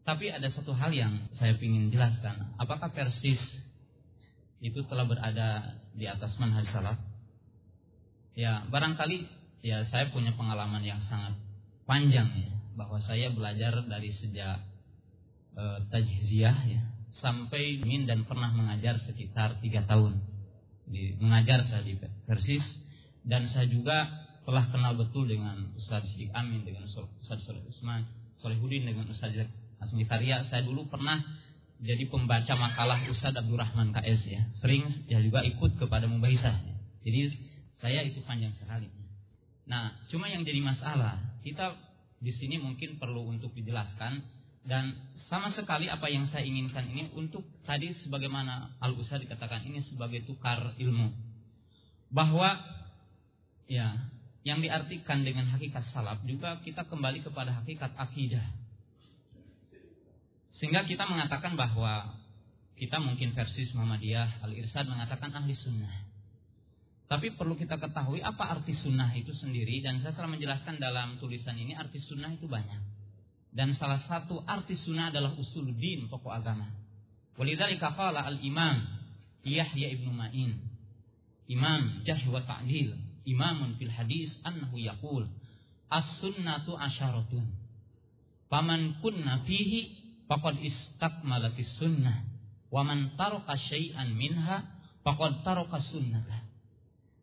Tapi 0.00 0.32
ada 0.32 0.48
satu 0.48 0.72
hal 0.72 0.96
yang 0.96 1.28
saya 1.36 1.54
ingin 1.60 1.92
jelaskan. 1.92 2.56
Apakah 2.56 2.88
persis 2.90 3.40
itu 4.64 4.80
telah 4.88 5.04
berada 5.04 5.76
di 5.92 6.08
atas 6.08 6.36
manhaj 6.40 6.64
salaf? 6.72 6.96
Ya, 8.32 8.64
barangkali 8.70 9.28
ya 9.60 9.84
saya 9.92 10.08
punya 10.08 10.32
pengalaman 10.32 10.80
yang 10.80 11.02
sangat 11.04 11.36
panjang 11.84 12.30
ya 12.32 12.59
bahwa 12.80 12.96
saya 13.04 13.28
belajar 13.28 13.84
dari 13.84 14.08
sejak 14.16 14.64
e, 15.52 15.64
tajziah 15.92 16.56
ya 16.64 16.80
sampai 17.20 17.84
min 17.84 18.08
dan 18.08 18.24
pernah 18.24 18.48
mengajar 18.56 18.96
sekitar 19.04 19.60
tiga 19.60 19.84
tahun. 19.84 20.16
Di, 20.88 21.20
mengajar 21.20 21.60
saya 21.68 21.84
di 21.84 22.00
Persis 22.00 22.64
dan 23.28 23.44
saya 23.52 23.68
juga 23.68 24.08
telah 24.48 24.72
kenal 24.72 24.96
betul 24.96 25.28
dengan 25.28 25.76
Ustaz 25.76 26.08
Sidik 26.08 26.32
Amin 26.32 26.64
dengan 26.64 26.88
Ustaz 26.88 27.44
Soleh 27.44 27.62
Usman 27.68 28.08
Solehudin 28.40 28.88
dengan 28.88 29.04
Ustaz 29.12 29.36
Asmi 29.76 30.08
Karya. 30.08 30.48
Saya 30.48 30.64
dulu 30.64 30.88
pernah 30.88 31.20
jadi 31.84 32.08
pembaca 32.08 32.56
makalah 32.56 33.04
Ustaz 33.12 33.36
Abdurrahman 33.36 33.92
KS 33.92 34.20
ya. 34.24 34.42
Sering 34.56 34.88
ya 35.04 35.20
juga 35.20 35.44
ikut 35.44 35.76
kepada 35.76 36.08
Mubaisah 36.08 36.56
ya. 36.64 36.76
jadi 37.04 37.36
saya 37.76 38.00
itu 38.08 38.24
panjang 38.24 38.56
sekali. 38.56 38.88
Nah 39.68 40.00
cuma 40.08 40.32
yang 40.32 40.42
jadi 40.48 40.64
masalah 40.64 41.20
kita 41.44 41.89
di 42.20 42.32
sini 42.36 42.60
mungkin 42.60 43.00
perlu 43.00 43.32
untuk 43.32 43.56
dijelaskan. 43.56 44.20
Dan 44.60 44.92
sama 45.32 45.48
sekali 45.56 45.88
apa 45.88 46.04
yang 46.12 46.28
saya 46.28 46.44
inginkan 46.44 46.84
ini 46.92 47.08
untuk 47.16 47.48
tadi 47.64 47.96
sebagaimana 48.04 48.76
Al 48.76 48.92
Usa 48.92 49.16
dikatakan 49.16 49.64
ini 49.64 49.80
sebagai 49.88 50.28
tukar 50.28 50.76
ilmu. 50.76 51.08
Bahwa 52.12 52.60
ya 53.64 53.96
yang 54.44 54.60
diartikan 54.60 55.24
dengan 55.24 55.48
hakikat 55.48 55.88
salaf 55.96 56.20
juga 56.28 56.60
kita 56.60 56.84
kembali 56.84 57.24
kepada 57.24 57.56
hakikat 57.64 57.96
akidah. 57.96 58.44
Sehingga 60.60 60.84
kita 60.84 61.08
mengatakan 61.08 61.56
bahwa 61.56 62.20
kita 62.76 63.00
mungkin 63.00 63.32
versi 63.32 63.64
Muhammadiyah 63.72 64.44
Al 64.44 64.52
Irsad 64.52 64.84
mengatakan 64.92 65.32
ahli 65.32 65.56
sunnah 65.56 66.09
tapi 67.10 67.34
perlu 67.34 67.58
kita 67.58 67.74
ketahui 67.74 68.22
apa 68.22 68.54
arti 68.54 68.70
sunnah 68.70 69.10
itu 69.18 69.34
sendiri. 69.34 69.82
Dan 69.82 69.98
saya 69.98 70.14
telah 70.14 70.30
menjelaskan 70.30 70.78
dalam 70.78 71.18
tulisan 71.18 71.58
ini 71.58 71.74
arti 71.74 71.98
sunnah 71.98 72.30
itu 72.30 72.46
banyak. 72.46 72.78
Dan 73.50 73.74
salah 73.74 73.98
satu 74.06 74.38
arti 74.46 74.78
sunnah 74.78 75.10
adalah 75.10 75.34
usul 75.34 75.74
din 75.74 76.06
pokok 76.06 76.30
agama. 76.30 76.70
Walidzalika 77.34 77.98
qala 77.98 78.22
al-Imam 78.30 78.86
Yahya 79.42 79.90
ibnu 79.90 80.14
Ma'in. 80.14 80.54
Imam 81.50 82.06
Jarh 82.06 82.30
wa 82.30 82.46
Ta'dil. 82.46 82.94
Imamun 83.26 83.74
fil 83.74 83.90
hadis 83.90 84.30
annahu 84.46 84.78
yaqul 84.78 85.26
As-sunnatu 85.90 86.78
asyaratun. 86.78 87.42
Faman 88.46 89.02
kunna 89.02 89.42
fihi 89.42 89.98
faqad 90.30 90.62
istakmalatis 90.62 91.74
sunnah. 91.74 92.22
Wa 92.70 92.86
man 92.86 93.18
taraka 93.18 93.58
syai'an 93.58 94.14
minha 94.14 94.62
faqad 95.02 95.42
taraka 95.42 95.82
sunnatah 95.90 96.39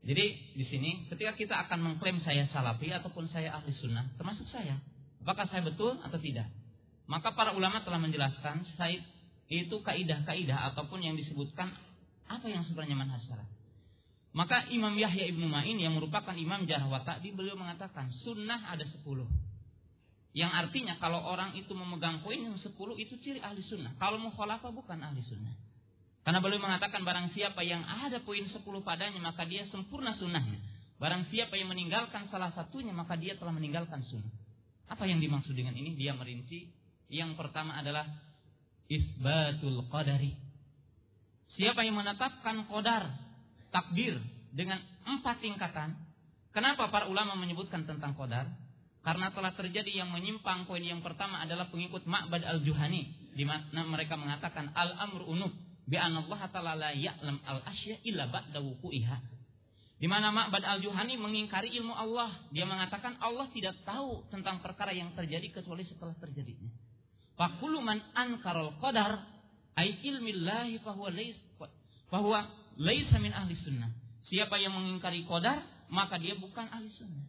jadi 0.05 0.25
di 0.53 0.65
sini 0.67 1.09
ketika 1.09 1.33
kita 1.33 1.55
akan 1.67 1.79
mengklaim 1.83 2.21
saya 2.21 2.45
salafi 2.49 2.93
ataupun 2.93 3.25
saya 3.27 3.57
ahli 3.57 3.73
sunnah, 3.73 4.05
termasuk 4.15 4.45
saya, 4.47 4.77
apakah 5.25 5.49
saya 5.49 5.65
betul 5.65 5.97
atau 5.99 6.19
tidak? 6.21 6.47
Maka 7.07 7.31
para 7.33 7.55
ulama 7.55 7.81
telah 7.81 7.97
menjelaskan 7.97 8.67
saya 8.75 8.99
itu 9.47 9.75
kaidah-kaidah 9.79 10.75
ataupun 10.75 10.99
yang 10.99 11.15
disebutkan 11.15 11.71
Apa 12.27 12.51
yang 12.51 12.59
sebenarnya 12.67 12.99
manhaj 12.99 13.23
salaf? 13.23 13.47
Maka 14.35 14.67
Imam 14.67 14.91
Yahya 14.99 15.31
Ibnu 15.31 15.47
Ma'in 15.47 15.79
yang 15.79 15.95
merupakan 15.95 16.35
Imam 16.35 16.67
Jarh 16.67 16.83
wa 16.91 16.99
Ta'dil 16.99 17.31
beliau 17.31 17.55
mengatakan 17.55 18.11
sunnah 18.11 18.67
ada 18.67 18.83
sepuluh. 18.83 19.25
Yang 20.35 20.51
artinya 20.53 20.93
kalau 21.01 21.23
orang 21.23 21.55
itu 21.57 21.71
memegang 21.71 22.21
poin 22.21 22.37
yang 22.37 22.53
sepuluh 22.59 22.93
itu 22.99 23.17
ciri 23.17 23.41
ahli 23.41 23.63
sunnah. 23.65 23.95
Kalau 23.97 24.21
mukhalafah 24.21 24.69
bukan 24.69 25.01
ahli 25.01 25.23
sunnah. 25.23 25.55
Karena 26.27 26.43
beliau 26.43 26.59
mengatakan 26.59 27.07
barang 27.07 27.31
siapa 27.31 27.63
yang 27.63 27.87
ada 27.87 28.19
poin 28.19 28.43
sepuluh 28.51 28.83
padanya 28.83 29.15
maka 29.23 29.47
dia 29.47 29.63
sempurna 29.71 30.11
sunnahnya. 30.11 30.59
Barang 30.99 31.23
siapa 31.31 31.55
yang 31.55 31.71
meninggalkan 31.71 32.27
salah 32.27 32.51
satunya 32.51 32.91
maka 32.91 33.15
dia 33.15 33.39
telah 33.39 33.55
meninggalkan 33.55 34.03
sunnah. 34.03 34.27
Apa 34.91 35.07
yang 35.07 35.23
dimaksud 35.23 35.55
dengan 35.55 35.71
ini? 35.71 35.95
Dia 35.95 36.11
merinci. 36.11 36.67
Yang 37.07 37.39
pertama 37.39 37.79
adalah 37.79 38.03
isbatul 38.91 39.87
qadari. 39.87 40.35
Siapa 41.47 41.87
yang 41.87 41.95
menetapkan 41.95 42.59
qadar, 42.67 43.07
takdir 43.71 44.19
dengan 44.51 44.83
empat 45.07 45.39
tingkatan. 45.39 45.95
Kenapa 46.51 46.91
para 46.91 47.07
ulama 47.07 47.39
menyebutkan 47.39 47.87
tentang 47.87 48.11
qadar? 48.19 48.51
Karena 48.99 49.31
telah 49.31 49.55
terjadi 49.55 50.03
yang 50.03 50.11
menyimpang 50.11 50.67
poin 50.67 50.83
yang 50.83 50.99
pertama 50.99 51.39
adalah 51.39 51.71
pengikut 51.71 52.03
Ma'bad 52.03 52.43
al-Juhani 52.43 53.31
di 53.31 53.47
mana 53.47 53.87
mereka 53.87 54.19
mengatakan 54.19 54.75
al-amru 54.75 55.23
unub 55.31 55.66
bi 55.87 55.95
Allah 55.95 56.41
ta'ala 56.51 56.75
la 56.75 56.91
ya'lam 56.91 57.39
al-asya 57.47 58.03
illa 58.03 58.27
ba'da 58.27 58.59
wuku'iha. 58.59 59.17
Di 59.97 60.05
mana 60.05 60.29
Ma'bad 60.29 60.61
al-Juhani 60.61 61.17
mengingkari 61.17 61.73
ilmu 61.79 61.95
Allah. 61.95 62.29
Dia 62.53 62.69
mengatakan 62.69 63.17
Allah 63.17 63.49
tidak 63.49 63.81
tahu 63.81 64.29
tentang 64.29 64.61
perkara 64.61 64.93
yang 64.93 65.15
terjadi 65.17 65.49
kecuali 65.49 65.81
setelah 65.81 66.13
terjadinya. 66.21 66.69
Fakulu 67.33 67.81
man 67.81 68.03
ankarol 68.13 68.77
qadar 68.77 69.25
ay 69.73 69.97
ilmillahi 70.05 70.81
fahuwa 70.85 71.09
lays 71.09 71.37
fahuwa 72.13 72.45
laisa 72.77 73.17
min 73.17 73.33
ahli 73.33 73.57
sunnah. 73.57 73.89
Siapa 74.27 74.59
yang 74.59 74.75
mengingkari 74.75 75.23
qadar, 75.25 75.63
maka 75.89 76.19
dia 76.21 76.35
bukan 76.37 76.67
ahli 76.69 76.91
sunnah. 76.93 77.25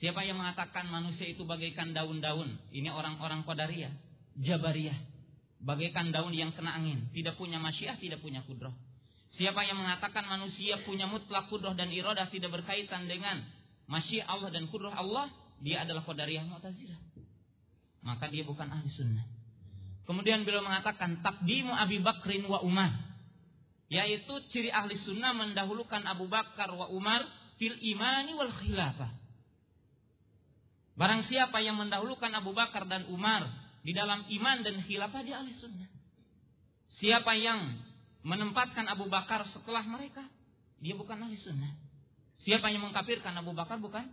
Siapa 0.00 0.24
yang 0.24 0.40
mengatakan 0.40 0.88
manusia 0.88 1.28
itu 1.28 1.44
bagaikan 1.44 1.92
daun-daun? 1.92 2.56
Ini 2.72 2.88
orang-orang 2.88 3.44
qadariyah, 3.44 3.92
jabariyah. 4.40 4.96
Bagaikan 5.60 6.08
daun 6.08 6.32
yang 6.32 6.56
kena 6.56 6.72
angin, 6.72 7.12
tidak 7.12 7.36
punya 7.36 7.60
masyiah, 7.60 8.00
tidak 8.00 8.24
punya 8.24 8.40
kudroh. 8.48 8.72
Siapa 9.36 9.62
yang 9.62 9.76
mengatakan 9.76 10.24
manusia 10.26 10.80
punya 10.82 11.04
mutlak 11.04 11.52
kudroh 11.52 11.76
dan 11.76 11.92
irodah 11.92 12.26
tidak 12.32 12.50
berkaitan 12.50 13.06
dengan 13.06 13.44
masyiah 13.86 14.24
Allah 14.24 14.48
dan 14.48 14.66
kudroh 14.72 14.90
Allah, 14.90 15.28
dia 15.60 15.84
adalah 15.84 16.02
qadariyah 16.02 16.48
mu'tazilah 16.48 17.10
maka 18.00 18.28
dia 18.32 18.44
bukan 18.44 18.68
ahli 18.68 18.88
sunnah. 18.88 19.24
Kemudian 20.08 20.42
beliau 20.42 20.64
mengatakan 20.64 21.20
takdimu 21.22 21.70
Abi 21.76 22.00
Bakrin 22.02 22.42
wa 22.48 22.64
Umar. 22.64 22.90
Yaitu 23.90 24.32
ciri 24.54 24.70
ahli 24.70 24.94
sunnah 25.02 25.34
mendahulukan 25.34 26.02
Abu 26.06 26.30
Bakar 26.30 26.70
wa 26.72 26.88
Umar 26.90 27.26
fil 27.58 27.76
imani 27.78 28.34
wal 28.34 28.50
khilafah. 28.50 29.10
Barang 30.94 31.26
siapa 31.26 31.62
yang 31.62 31.78
mendahulukan 31.78 32.30
Abu 32.34 32.54
Bakar 32.54 32.86
dan 32.86 33.08
Umar 33.08 33.46
di 33.80 33.92
dalam 33.96 34.28
iman 34.28 34.56
dan 34.60 34.80
khilafah 34.84 35.22
dia 35.24 35.40
ahli 35.40 35.52
sunnah. 35.56 35.88
Siapa 37.00 37.32
yang 37.36 37.80
menempatkan 38.20 38.84
Abu 38.92 39.08
Bakar 39.08 39.48
setelah 39.48 39.80
mereka, 39.88 40.24
dia 40.80 40.92
bukan 40.96 41.16
ahli 41.16 41.36
sunnah. 41.40 41.72
Siapa 42.40 42.68
yang 42.68 42.84
mengkafirkan 42.88 43.32
Abu 43.36 43.56
Bakar 43.56 43.80
bukan 43.80 44.04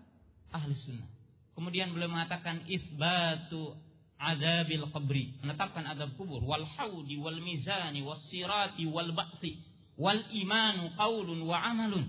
ahli 0.52 0.76
sunnah. 0.80 1.08
Kemudian 1.56 1.92
beliau 1.92 2.12
mengatakan 2.12 2.64
isbatu 2.70 3.76
azabil 4.18 4.86
qabri, 4.94 5.36
menetapkan 5.42 5.84
azab 5.90 6.14
kubur, 6.16 6.42
wal 6.46 6.64
haudi 6.78 7.18
wal 7.18 7.38
mizani 7.42 8.06
was 8.06 8.22
sirati 8.30 8.86
wal 8.86 9.10
ba'si 9.12 9.58
wal 9.98 10.22
imanu 10.32 10.94
qaulun 10.96 11.42
wa 11.44 11.58
amalun. 11.60 12.06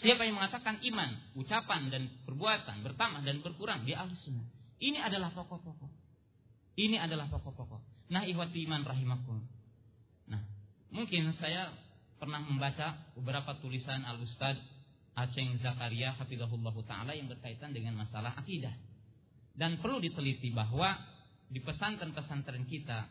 Siapa 0.00 0.24
yang 0.24 0.40
mengatakan 0.40 0.80
iman, 0.80 1.10
ucapan 1.36 1.92
dan 1.92 2.08
perbuatan 2.24 2.80
bertambah 2.80 3.20
dan 3.20 3.44
berkurang 3.44 3.84
di 3.84 3.92
ahli 3.92 4.16
sunnah. 4.16 4.48
Ini 4.80 4.96
adalah 5.04 5.28
pokok-pokok. 5.36 5.89
Ini 6.78 7.02
adalah 7.02 7.26
pokok-pokok. 7.30 8.10
Nah, 8.10 8.26
ihwati 8.26 8.66
iman 8.66 8.82
rahimakum. 8.82 9.38
Nah, 10.30 10.42
mungkin 10.90 11.30
saya 11.38 11.70
pernah 12.18 12.42
membaca 12.42 13.10
beberapa 13.16 13.56
tulisan 13.62 14.02
Al-Ustaz 14.04 14.58
Aceng 15.16 15.58
Zakaria 15.58 16.14
hafizahullah 16.14 16.74
taala 16.86 17.12
yang 17.16 17.26
berkaitan 17.26 17.74
dengan 17.74 17.98
masalah 17.98 18.36
akidah. 18.38 18.72
Dan 19.54 19.82
perlu 19.82 19.98
diteliti 19.98 20.54
bahwa 20.54 20.94
di 21.50 21.58
pesantren-pesantren 21.58 22.64
kita, 22.70 23.10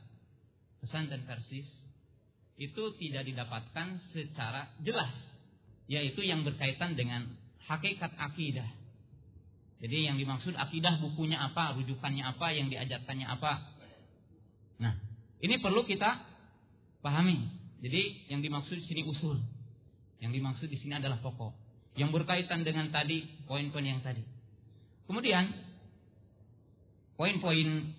pesantren 0.80 1.28
Persis, 1.28 1.68
itu 2.56 2.84
tidak 3.00 3.28
didapatkan 3.28 4.00
secara 4.12 4.72
jelas, 4.80 5.12
yaitu 5.92 6.24
yang 6.24 6.44
berkaitan 6.48 6.96
dengan 6.96 7.28
hakikat 7.68 8.16
akidah. 8.16 8.68
Jadi 9.80 10.12
yang 10.12 10.20
dimaksud 10.20 10.60
akidah 10.60 11.00
bukunya 11.00 11.40
apa, 11.40 11.76
rujukannya 11.80 12.24
apa, 12.24 12.52
yang 12.52 12.68
diajarkannya 12.68 13.28
apa. 13.28 13.64
Nah, 14.80 14.94
ini 15.40 15.56
perlu 15.64 15.88
kita 15.88 16.20
pahami. 17.00 17.48
Jadi 17.80 18.28
yang 18.28 18.44
dimaksud 18.44 18.76
di 18.76 18.86
sini 18.86 19.08
usul. 19.08 19.40
Yang 20.20 20.32
dimaksud 20.36 20.68
di 20.68 20.76
sini 20.76 21.00
adalah 21.00 21.24
pokok 21.24 21.70
yang 21.96 22.16
berkaitan 22.16 22.64
dengan 22.64 22.92
tadi 22.92 23.28
poin-poin 23.44 23.84
yang 23.84 24.00
tadi. 24.00 24.24
Kemudian 25.08 25.52
poin-poin 27.20 27.92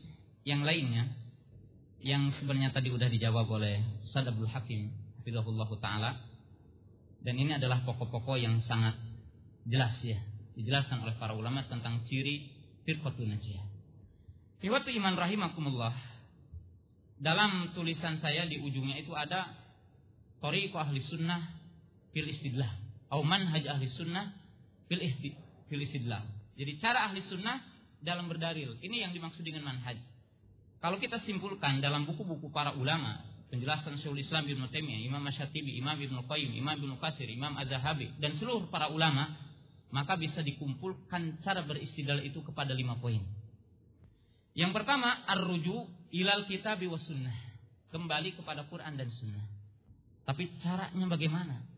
yang 0.49 0.65
lainnya 0.65 1.11
yang 2.01 2.33
sebenarnya 2.41 2.73
tadi 2.73 2.89
sudah 2.89 3.09
dijawab 3.13 3.45
oleh 3.45 3.85
Ustaz 4.09 4.25
Abdul 4.25 4.49
Hakim 4.49 4.89
Hafizahullah 5.21 5.69
taala 5.77 6.11
dan 7.21 7.37
ini 7.37 7.53
adalah 7.53 7.85
pokok-pokok 7.85 8.41
yang 8.41 8.65
sangat 8.65 8.97
jelas 9.69 9.93
ya 10.01 10.17
dijelaskan 10.61 11.01
oleh 11.01 11.17
para 11.17 11.33
ulama 11.33 11.65
tentang 11.67 12.05
ciri 12.05 12.53
firqatun 12.85 13.33
najiyah. 13.33 13.65
Iwatu 14.61 14.93
iman 14.93 15.17
rahimakumullah 15.17 15.97
dalam 17.17 17.73
tulisan 17.73 18.21
saya 18.21 18.45
di 18.45 18.61
ujungnya 18.61 19.01
itu 19.01 19.13
ada 19.17 19.57
Toriqo 20.41 20.81
ahli 20.81 21.05
sunnah 21.05 21.41
fil 22.17 22.29
istidlah 22.29 22.69
atau 23.13 23.21
manhaj 23.21 23.61
ahli 23.69 23.89
sunnah 23.93 24.33
fil, 24.89 25.83
istidlal. 25.85 26.25
Jadi 26.57 26.81
cara 26.81 27.13
ahli 27.13 27.21
sunnah 27.29 27.61
dalam 28.01 28.27
berdalil. 28.27 28.81
Ini 28.81 29.05
yang 29.09 29.13
dimaksud 29.13 29.45
dengan 29.45 29.69
manhaj. 29.69 30.01
Kalau 30.81 30.97
kita 30.97 31.21
simpulkan 31.29 31.85
dalam 31.85 32.09
buku-buku 32.09 32.49
para 32.49 32.73
ulama, 32.73 33.21
penjelasan 33.53 34.01
Syekhul 34.01 34.25
Islam 34.25 34.49
Ibnu 34.49 34.73
Taimiyah, 34.73 35.05
Imam 35.05 35.21
Masyatibi, 35.21 35.77
Imam 35.77 35.99
Ibnu 36.01 36.25
Qayyim, 36.25 36.57
Imam 36.57 36.79
Ibnu 36.81 36.97
Katsir, 36.97 37.29
Imam 37.29 37.53
Az-Zahabi 37.61 38.17
dan 38.17 38.33
seluruh 38.41 38.73
para 38.73 38.89
ulama, 38.89 39.37
maka 39.91 40.15
bisa 40.19 40.43
dikumpulkan 40.43 41.43
cara 41.43 41.63
beristidlal 41.67 42.23
itu 42.23 42.43
kepada 42.47 42.75
lima 42.75 42.99
poin. 42.99 43.23
Yang 44.55 44.73
pertama, 44.75 45.23
ar-ruju 45.27 45.87
ilal 46.15 46.47
kitab 46.51 46.83
wa 46.83 46.99
sunnah. 46.99 47.37
Kembali 47.91 48.39
kepada 48.39 48.67
Quran 48.71 48.95
dan 48.95 49.11
sunnah. 49.11 49.47
Tapi 50.27 50.47
caranya 50.63 51.07
bagaimana? 51.11 51.71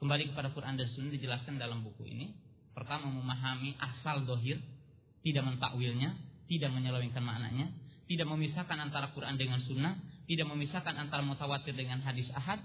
kembali 0.00 0.32
kepada 0.32 0.52
Quran 0.52 0.76
dan 0.76 0.88
Sunnah 0.92 1.12
dijelaskan 1.12 1.56
dalam 1.56 1.80
buku 1.84 2.04
ini. 2.08 2.32
Pertama 2.76 3.08
memahami 3.08 3.72
asal 3.80 4.28
dohir, 4.28 4.60
tidak 5.24 5.42
mentakwilnya, 5.48 6.12
tidak 6.44 6.70
menyelewengkan 6.76 7.24
maknanya, 7.24 7.72
tidak 8.04 8.28
memisahkan 8.28 8.76
antara 8.76 9.10
Quran 9.16 9.40
dengan 9.40 9.58
Sunnah, 9.64 9.96
tidak 10.28 10.46
memisahkan 10.52 10.92
antara 10.92 11.24
mutawatir 11.24 11.72
dengan 11.72 12.04
hadis 12.04 12.28
ahad, 12.36 12.60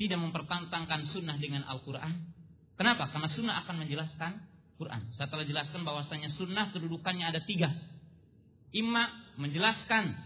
tidak 0.00 0.16
mempertentangkan 0.16 1.04
Sunnah 1.12 1.36
dengan 1.36 1.68
Al-Quran. 1.68 2.39
Kenapa? 2.80 3.12
Karena 3.12 3.28
Sunnah 3.28 3.60
akan 3.60 3.84
menjelaskan 3.84 4.40
Quran. 4.80 5.12
Saya 5.12 5.28
telah 5.28 5.44
jelaskan 5.44 5.84
bahwasanya 5.84 6.32
Sunnah 6.32 6.72
kedudukannya 6.72 7.28
ada 7.28 7.44
tiga. 7.44 7.68
Ima 8.72 9.04
menjelaskan 9.36 10.16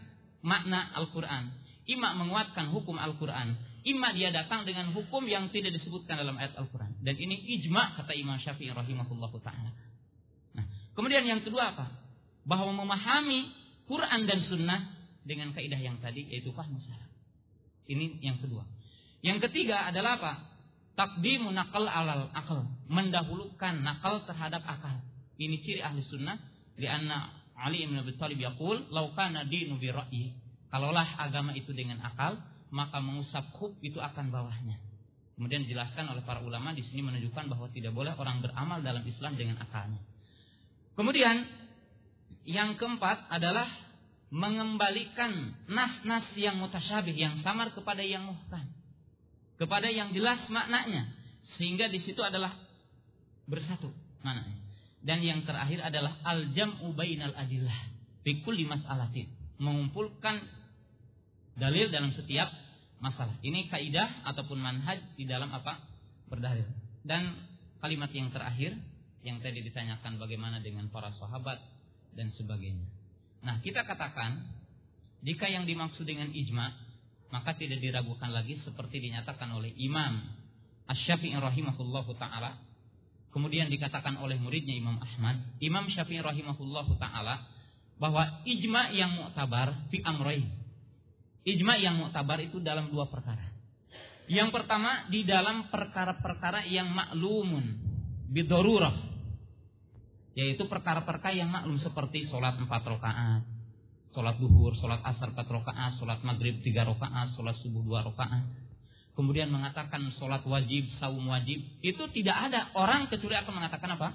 makna 0.47 0.95
Al-Quran, 0.95 1.51
ima 1.91 2.15
menguatkan 2.15 2.71
hukum 2.71 2.95
Al-Quran, 2.95 3.59
Ima 3.85 4.17
dia 4.17 4.33
datang 4.33 4.65
dengan 4.65 4.89
hukum 4.97 5.29
yang 5.29 5.53
tidak 5.53 5.77
disebutkan 5.77 6.17
dalam 6.17 6.41
ayat 6.41 6.57
Al-Quran. 6.57 7.05
Dan 7.05 7.21
ini 7.21 7.37
ijma 7.61 7.93
kata 8.01 8.17
Imam 8.17 8.41
Syafi'i 8.41 8.73
rahimahullah 8.73 9.29
ta'ala. 9.45 9.71
Nah, 10.57 10.65
kemudian 10.97 11.21
yang 11.29 11.45
kedua 11.45 11.77
apa? 11.77 11.93
Bahwa 12.49 12.73
memahami 12.73 13.53
Quran 13.85 14.25
dan 14.25 14.41
Sunnah 14.41 14.81
dengan 15.21 15.53
kaidah 15.53 15.77
yang 15.77 16.01
tadi 16.01 16.33
yaitu 16.33 16.49
fahmu 16.57 16.81
syarah. 16.81 17.13
Ini 17.85 18.25
yang 18.25 18.41
kedua. 18.41 18.65
Yang 19.21 19.53
ketiga 19.53 19.85
adalah 19.85 20.17
apa? 20.17 20.33
Takdimu 20.95 21.51
nakal 21.51 21.91
alal 21.91 22.31
akal. 22.31 22.67
Mendahulukan 22.87 23.83
nakal 23.83 24.23
terhadap 24.27 24.63
akal. 24.67 25.03
Ini 25.39 25.59
ciri 25.63 25.83
ahli 25.83 26.03
sunnah. 26.07 26.39
Lianna 26.79 27.45
Ali 27.55 27.87
ibn 27.87 27.95
Abi 27.99 28.19
Thalib 28.19 28.39
yaqul, 28.39 28.91
"Laukana 28.91 29.47
dinu 29.47 29.79
bi 29.79 29.91
ra'yi." 29.91 30.35
Kalaulah 30.71 31.07
agama 31.23 31.55
itu 31.55 31.71
dengan 31.71 32.03
akal, 32.03 32.43
maka 32.75 32.99
mengusap 32.99 33.55
khuf 33.55 33.79
itu 33.79 34.03
akan 34.03 34.35
bawahnya. 34.35 34.75
Kemudian 35.39 35.67
dijelaskan 35.67 36.11
oleh 36.11 36.23
para 36.23 36.43
ulama 36.43 36.75
di 36.75 36.83
sini 36.83 37.03
menunjukkan 37.03 37.51
bahwa 37.51 37.67
tidak 37.71 37.95
boleh 37.95 38.15
orang 38.15 38.43
beramal 38.43 38.79
dalam 38.83 39.03
Islam 39.07 39.35
dengan 39.35 39.59
akalnya. 39.63 39.99
Kemudian 40.95 41.43
yang 42.47 42.79
keempat 42.79 43.31
adalah 43.31 43.67
mengembalikan 44.31 45.31
nas-nas 45.71 46.35
yang 46.39 46.59
mutasyabih 46.59 47.15
yang 47.15 47.35
samar 47.43 47.71
kepada 47.75 48.03
yang 48.03 48.27
muhkam. 48.27 48.67
Kepada 49.61 49.87
yang 49.91 50.11
jelas 50.11 50.43
maknanya 50.51 51.11
sehingga 51.57 51.87
di 51.87 52.01
situ 52.03 52.21
adalah 52.25 52.55
bersatu 53.47 53.93
maknanya. 54.25 54.57
Dan 55.05 55.21
yang 55.21 55.45
terakhir 55.45 55.85
adalah 55.85 56.17
al-jam'u 56.25 56.97
bainal 56.97 57.37
adillah 57.37 57.77
fi 58.25 58.41
kulli 58.41 58.65
mas'alatin. 58.65 59.29
Mengumpulkan 59.61 60.41
dalil 61.61 61.93
dalam 61.93 62.11
setiap 62.17 62.49
masalah. 63.05 63.37
Ini 63.45 63.69
kaidah 63.69 64.25
ataupun 64.33 64.57
manhaj 64.57 64.97
di 65.21 65.29
dalam 65.29 65.53
apa? 65.53 65.77
Berdalil. 66.33 66.65
Dan 67.05 67.37
kalimat 67.85 68.09
yang 68.17 68.33
terakhir 68.33 68.81
yang 69.21 69.45
tadi 69.45 69.61
ditanyakan 69.61 70.17
bagaimana 70.17 70.65
dengan 70.65 70.89
para 70.89 71.13
sahabat 71.13 71.61
dan 72.17 72.33
sebagainya. 72.33 72.89
Nah, 73.45 73.61
kita 73.61 73.85
katakan 73.85 74.41
jika 75.21 75.49
yang 75.53 75.69
dimaksud 75.69 76.09
dengan 76.09 76.33
ijma 76.33 76.73
maka 77.35 77.59
tidak 77.59 77.83
diragukan 77.83 78.31
lagi 78.31 78.55
seperti 78.63 79.03
dinyatakan 79.03 79.51
oleh 79.51 79.75
Imam 79.75 80.23
Asy-Syafi'i 80.87 81.35
rahimahullahu 81.35 82.15
taala 82.15 82.63
kemudian 83.35 83.67
dikatakan 83.67 84.23
oleh 84.23 84.39
muridnya 84.39 84.79
Imam 84.79 84.95
Ahmad, 85.03 85.43
Imam 85.59 85.91
Syafi'i 85.91 86.23
rahimahullahu 86.23 86.95
taala 87.03 87.43
bahwa 87.99 88.47
ijma 88.47 88.95
yang 88.95 89.19
muktabar 89.19 89.91
fi 89.91 89.99
amrain. 90.07 90.55
Ijma 91.43 91.75
yang 91.83 91.99
muktabar 91.99 92.39
itu 92.39 92.63
dalam 92.63 92.95
dua 92.95 93.11
perkara. 93.11 93.43
Yang 94.31 94.55
pertama 94.55 95.11
di 95.11 95.27
dalam 95.27 95.69
perkara-perkara 95.69 96.65
yang 96.71 96.89
maklumun 96.95 97.77
bidorurah 98.31 99.13
yaitu 100.35 100.67
perkara-perkara 100.67 101.35
yang 101.35 101.47
maklum 101.47 101.79
seperti 101.79 102.27
sholat 102.27 102.59
empat 102.59 102.83
rakaat, 102.83 103.43
sholat 104.15 104.39
duhur, 104.39 104.79
sholat 104.79 105.03
asar 105.03 105.35
empat 105.35 105.51
rakaat, 105.51 105.99
sholat 105.99 106.23
maghrib 106.23 106.63
tiga 106.63 106.87
rakaat, 106.87 107.35
sholat 107.35 107.59
subuh 107.61 107.83
dua 107.83 108.07
rakaat, 108.07 108.47
kemudian 109.19 109.51
mengatakan 109.51 110.07
sholat 110.15 110.47
wajib, 110.47 110.87
saum 111.03 111.27
wajib, 111.27 111.59
itu 111.83 112.05
tidak 112.15 112.37
ada 112.51 112.71
orang 112.79 113.11
kecuali 113.11 113.35
akan 113.35 113.53
mengatakan 113.59 113.91
apa? 113.99 114.09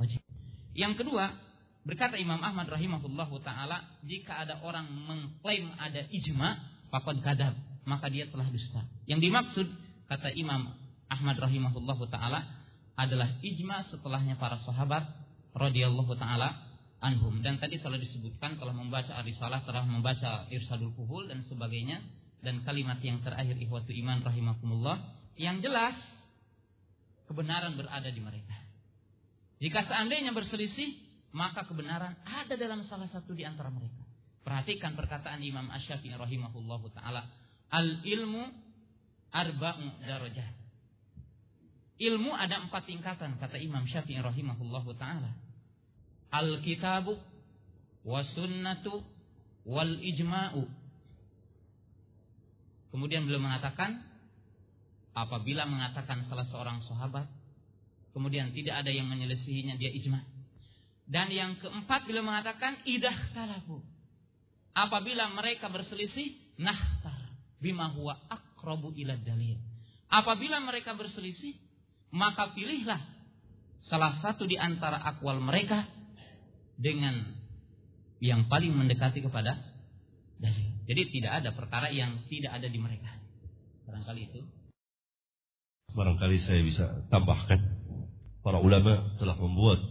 Wajib. 0.00 0.24
Yang 0.72 1.04
kedua, 1.04 1.36
berkata 1.84 2.16
Imam 2.16 2.40
Ahmad 2.40 2.68
rahimahullah 2.68 3.28
taala, 3.44 4.00
jika 4.04 4.40
ada 4.40 4.60
orang 4.64 4.88
mengklaim 4.88 5.68
ada 5.76 6.04
ijma, 6.08 6.56
fakad 6.88 7.20
kadab, 7.20 7.54
maka 7.84 8.08
dia 8.08 8.28
telah 8.32 8.48
dusta. 8.48 8.84
Yang 9.04 9.20
dimaksud 9.28 9.66
kata 10.08 10.32
Imam 10.32 10.72
Ahmad 11.12 11.36
rahimahullah 11.36 11.98
taala 12.08 12.40
adalah 12.96 13.28
ijma 13.44 13.84
setelahnya 13.92 14.40
para 14.40 14.56
sahabat 14.64 15.04
radhiyallahu 15.52 16.12
taala 16.16 16.65
anhum 17.00 17.44
dan 17.44 17.60
tadi 17.60 17.76
telah 17.80 18.00
disebutkan 18.00 18.56
telah 18.56 18.72
membaca 18.72 19.12
arisalah 19.20 19.64
telah 19.68 19.84
membaca 19.84 20.48
irsadul 20.48 20.92
fuhul 20.96 21.28
dan 21.28 21.44
sebagainya 21.44 22.00
dan 22.40 22.62
kalimat 22.64 23.00
yang 23.04 23.20
terakhir 23.20 23.58
ikhwatu 23.58 23.92
iman 23.92 24.22
rahimakumullah 24.24 24.96
yang 25.36 25.60
jelas 25.60 25.96
kebenaran 27.26 27.74
berada 27.76 28.08
di 28.08 28.20
mereka. 28.22 28.56
Jika 29.58 29.88
seandainya 29.88 30.36
berselisih, 30.36 30.94
maka 31.34 31.64
kebenaran 31.64 32.16
ada 32.24 32.54
dalam 32.54 32.84
salah 32.86 33.08
satu 33.08 33.32
di 33.36 33.44
antara 33.44 33.68
mereka. 33.68 34.04
Perhatikan 34.46 34.94
perkataan 34.94 35.42
Imam 35.42 35.66
Asy-Syafi'i 35.74 36.14
rahimahullah 36.14 36.82
taala, 36.94 37.22
al 37.72 38.04
ilmu 38.06 38.46
arba'u 39.34 40.06
darajat. 40.06 40.54
Ilmu 41.96 42.30
ada 42.36 42.60
empat 42.62 42.84
tingkatan 42.86 43.40
kata 43.40 43.56
Imam 43.58 43.84
Syafi'i 43.88 44.22
rahimahullah 44.22 44.84
taala. 44.94 45.32
Al 46.36 46.60
kitabu 46.60 47.16
was 48.04 48.28
sunnatu 48.36 49.00
wal 49.64 49.96
ijma'u 50.04 50.68
Kemudian 52.96 53.28
beliau 53.28 53.44
mengatakan, 53.44 53.98
apabila 55.12 55.68
mengatakan 55.68 56.24
salah 56.32 56.48
seorang 56.48 56.80
sahabat, 56.80 57.28
kemudian 58.16 58.56
tidak 58.56 58.80
ada 58.80 58.88
yang 58.88 59.04
menyelesihinya, 59.04 59.76
dia 59.76 59.92
ijma. 59.92 60.24
Dan 61.04 61.28
yang 61.28 61.60
keempat 61.60 62.08
beliau 62.08 62.24
mengatakan, 62.24 62.80
idah 62.88 63.36
talafu. 63.36 63.84
Apabila 64.72 65.28
mereka 65.28 65.68
berselisih, 65.68 66.56
nahtar 66.56 67.36
bima 67.60 67.92
huwa 67.92 68.16
akrabu 68.32 68.96
ila 68.96 69.12
dalil. 69.20 69.60
Apabila 70.08 70.56
mereka 70.64 70.96
berselisih, 70.96 71.52
maka 72.16 72.56
pilihlah 72.56 73.00
salah 73.92 74.24
satu 74.24 74.48
di 74.48 74.56
antara 74.56 75.04
akwal 75.04 75.36
mereka 75.36 75.84
dengan 76.76 77.24
yang 78.20 78.48
paling 78.48 78.72
mendekati 78.72 79.20
kepada 79.20 79.56
dalil. 80.40 80.68
Jadi 80.86 81.02
tidak 81.18 81.32
ada 81.42 81.50
perkara 81.52 81.90
yang 81.90 82.24
tidak 82.30 82.56
ada 82.56 82.68
di 82.68 82.78
mereka. 82.78 83.10
Barangkali 83.88 84.22
itu. 84.30 84.40
Barangkali 85.96 86.38
saya 86.44 86.60
bisa 86.62 86.84
tambahkan. 87.08 87.58
Para 88.44 88.62
ulama 88.62 89.16
telah 89.18 89.34
membuat 89.34 89.82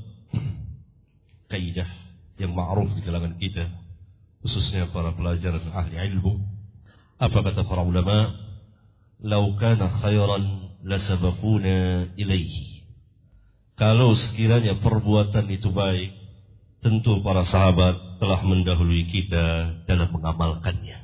kaidah 1.52 1.90
yang 2.40 2.56
ma'ruf 2.56 2.94
di 2.96 3.02
kalangan 3.04 3.36
kita. 3.36 3.68
Khususnya 4.46 4.94
para 4.94 5.12
pelajar 5.12 5.58
dan 5.58 5.74
ahli 5.74 5.98
ilmu. 6.16 6.40
Apa 7.20 7.42
kata 7.42 7.66
para 7.68 7.84
ulama? 7.84 8.32
Lau 9.20 9.58
kana 9.58 9.90
khairan 10.04 10.76
lasabakuna 10.86 12.14
ilaihi. 12.16 12.86
Kalau 13.76 14.16
sekiranya 14.16 14.80
perbuatan 14.80 15.52
itu 15.52 15.68
baik, 15.74 16.25
tentu 16.86 17.18
para 17.26 17.42
sahabat 17.50 18.22
telah 18.22 18.46
mendahului 18.46 19.10
kita 19.10 19.74
dalam 19.90 20.06
mengamalkannya. 20.14 21.02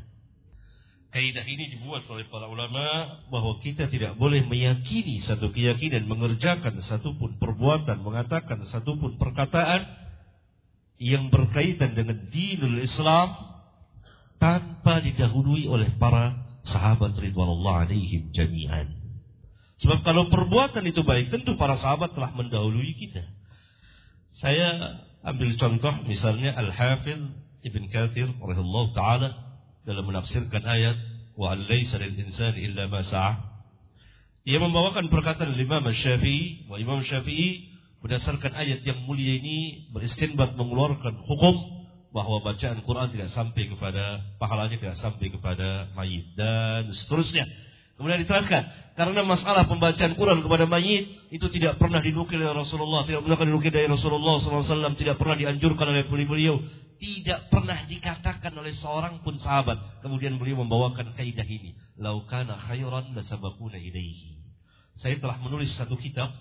Kaidah 1.10 1.44
ini 1.44 1.74
dibuat 1.76 2.06
oleh 2.06 2.30
para 2.30 2.46
ulama 2.46 3.18
bahwa 3.34 3.58
kita 3.60 3.90
tidak 3.90 4.14
boleh 4.16 4.46
meyakini 4.46 5.26
satu 5.26 5.50
keyakinan, 5.50 6.06
mengerjakan 6.06 6.78
satu 6.86 7.18
pun 7.18 7.36
perbuatan, 7.42 7.98
mengatakan 8.00 8.62
satu 8.70 8.96
pun 8.96 9.18
perkataan 9.18 9.90
yang 11.02 11.34
berkaitan 11.34 11.98
dengan 11.98 12.30
dinul 12.30 12.78
Islam 12.78 13.34
tanpa 14.38 15.02
didahului 15.02 15.66
oleh 15.66 15.90
para 15.98 16.46
sahabat 16.62 17.18
ridwanullah 17.18 17.90
alaihim 17.90 18.30
jami'an. 18.38 19.02
Sebab 19.82 20.06
kalau 20.06 20.30
perbuatan 20.30 20.86
itu 20.86 21.02
baik, 21.02 21.34
tentu 21.34 21.58
para 21.58 21.74
sahabat 21.82 22.14
telah 22.14 22.30
mendahului 22.38 22.94
kita. 22.96 23.26
Saya 24.38 25.02
Ambil 25.22 25.54
contoh 25.62 25.94
misalnya 26.10 26.58
Al-Hafidh 26.58 27.22
Ibn 27.62 27.84
Kathir 27.94 28.26
rahimahullah 28.42 28.86
taala 28.98 29.30
dalam 29.86 30.10
menafsirkan 30.10 30.66
ayat 30.66 30.98
wa 31.38 31.54
alaysa 31.54 32.02
lil 32.02 32.18
insani 32.26 32.66
illa 32.66 32.90
ma 32.90 33.06
sa'a. 33.06 33.38
Ia 34.50 34.58
membawakan 34.58 35.14
perkataan 35.14 35.54
Imam 35.54 35.86
Syafi'i 35.86 36.66
wa 36.66 36.82
Imam 36.82 37.06
Syafi'i 37.06 37.70
berdasarkan 38.02 38.58
ayat 38.58 38.82
yang 38.82 39.06
mulia 39.06 39.38
ini 39.38 39.86
beristinbat 39.94 40.58
mengeluarkan 40.58 41.14
hukum 41.30 41.86
bahwa 42.10 42.42
bacaan 42.42 42.82
Quran 42.82 43.14
tidak 43.14 43.30
sampai 43.38 43.70
kepada 43.70 44.26
pahalanya 44.42 44.82
tidak 44.82 44.98
sampai 44.98 45.30
kepada 45.30 45.94
mayit 45.94 46.34
dan 46.34 46.90
seterusnya. 46.90 47.46
Kemudian 48.02 48.26
diterangkan, 48.26 48.64
karena 48.97 49.22
masalah 49.22 49.70
pembacaan 49.70 50.18
Quran 50.18 50.41
kepada 50.41 50.66
mayit 50.66 51.30
itu 51.30 51.45
tidak 51.54 51.78
pernah 51.78 52.02
dinukil 52.02 52.41
oleh 52.41 52.66
Rasulullah, 52.66 53.06
tidak 53.06 53.30
pernah 53.30 53.45
dinukil 53.45 53.70
dari 53.70 53.86
Rasulullah 53.86 54.41
SAW, 54.41 54.97
tidak 54.97 55.22
pernah 55.22 55.38
dianjurkan 55.38 55.86
oleh 55.86 56.10
beliau, 56.10 56.58
tidak 56.97 57.54
pernah 57.54 57.78
dikatakan 57.86 58.58
oleh 58.58 58.74
seorang 58.82 59.22
pun 59.22 59.38
sahabat. 59.38 60.02
Kemudian 60.02 60.41
beliau 60.41 60.66
membawakan 60.66 61.14
kaidah 61.14 61.45
ini, 61.45 61.78
laukana 62.02 62.58
khairan 62.58 63.14
lasabakuna 63.14 63.78
ilaihi. 63.78 64.41
Saya 64.97 65.22
telah 65.22 65.38
menulis 65.38 65.70
satu 65.78 65.93
kitab 66.02 66.34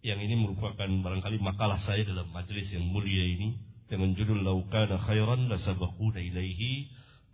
yang 0.00 0.16
ini 0.16 0.32
merupakan 0.40 0.88
barangkali 0.88 1.44
makalah 1.44 1.76
saya 1.84 2.08
dalam 2.08 2.32
majelis 2.32 2.72
yang 2.72 2.88
mulia 2.88 3.20
ini 3.20 3.60
dengan 3.84 4.16
judul 4.16 4.40
laukana 4.40 4.96
khairan 5.04 5.52
lasabakuna 5.52 6.24
ilaihi 6.24 6.88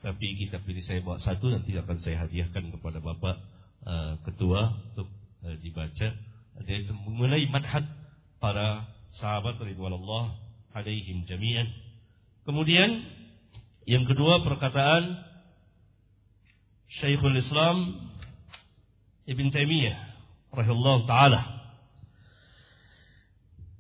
tapi 0.07 0.39
kitab 0.39 0.63
ini 0.71 0.87
saya 0.87 1.03
bawa 1.03 1.19
satu 1.19 1.51
nanti 1.51 1.75
akan 1.75 1.99
saya 1.99 2.23
hadiahkan 2.23 2.71
kepada 2.79 3.03
Bapak 3.03 3.43
uh, 3.83 4.15
Ketua 4.23 4.71
untuk 4.95 5.11
uh, 5.43 5.59
dibaca. 5.59 6.15
Dia 6.63 6.79
mengenai 6.95 7.51
manhaj 7.51 7.83
para 8.39 8.87
sahabat 9.19 9.59
ridwanullah 9.59 10.31
alaihim 10.79 11.27
jami'an. 11.27 11.67
Kemudian 12.47 13.03
yang 13.83 14.07
kedua 14.07 14.47
perkataan 14.47 15.27
Syekhul 17.03 17.43
Islam 17.43 18.07
Ibn 19.27 19.47
Taimiyah 19.51 19.99
rahimahullah 20.55 20.99
taala 21.11 21.43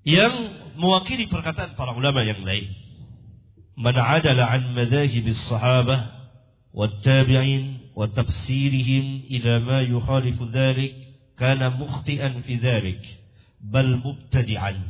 yang 0.03 0.35
mewakili 0.75 1.31
perkataan 1.31 1.79
para 1.79 1.95
ulama 1.95 2.27
yang 2.27 2.43
lain. 2.43 2.67
Man 3.79 3.95
adala 3.95 4.43
an 4.51 4.75
madhahib 4.75 5.23
as-sahabah 5.31 6.16
والتابعين 6.77 7.79
وتفسيرهم 7.97 9.21
إلى 9.31 9.59
ما 9.59 9.81
يخالف 9.81 10.43
ذلك 10.43 10.95
كان 11.39 11.71
مخطئا 11.81 12.29
في 12.47 12.55
ذلك 12.55 13.19
بل 13.61 13.97
مبتدعا 14.05 14.83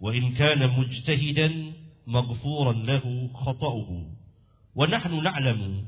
وإن 0.00 0.32
كان 0.32 0.70
مجتهدا 0.78 1.72
مغفورا 2.06 2.72
له 2.72 3.30
خطأه. 3.34 4.02
ونحن 4.74 5.22
نعلم 5.22 5.84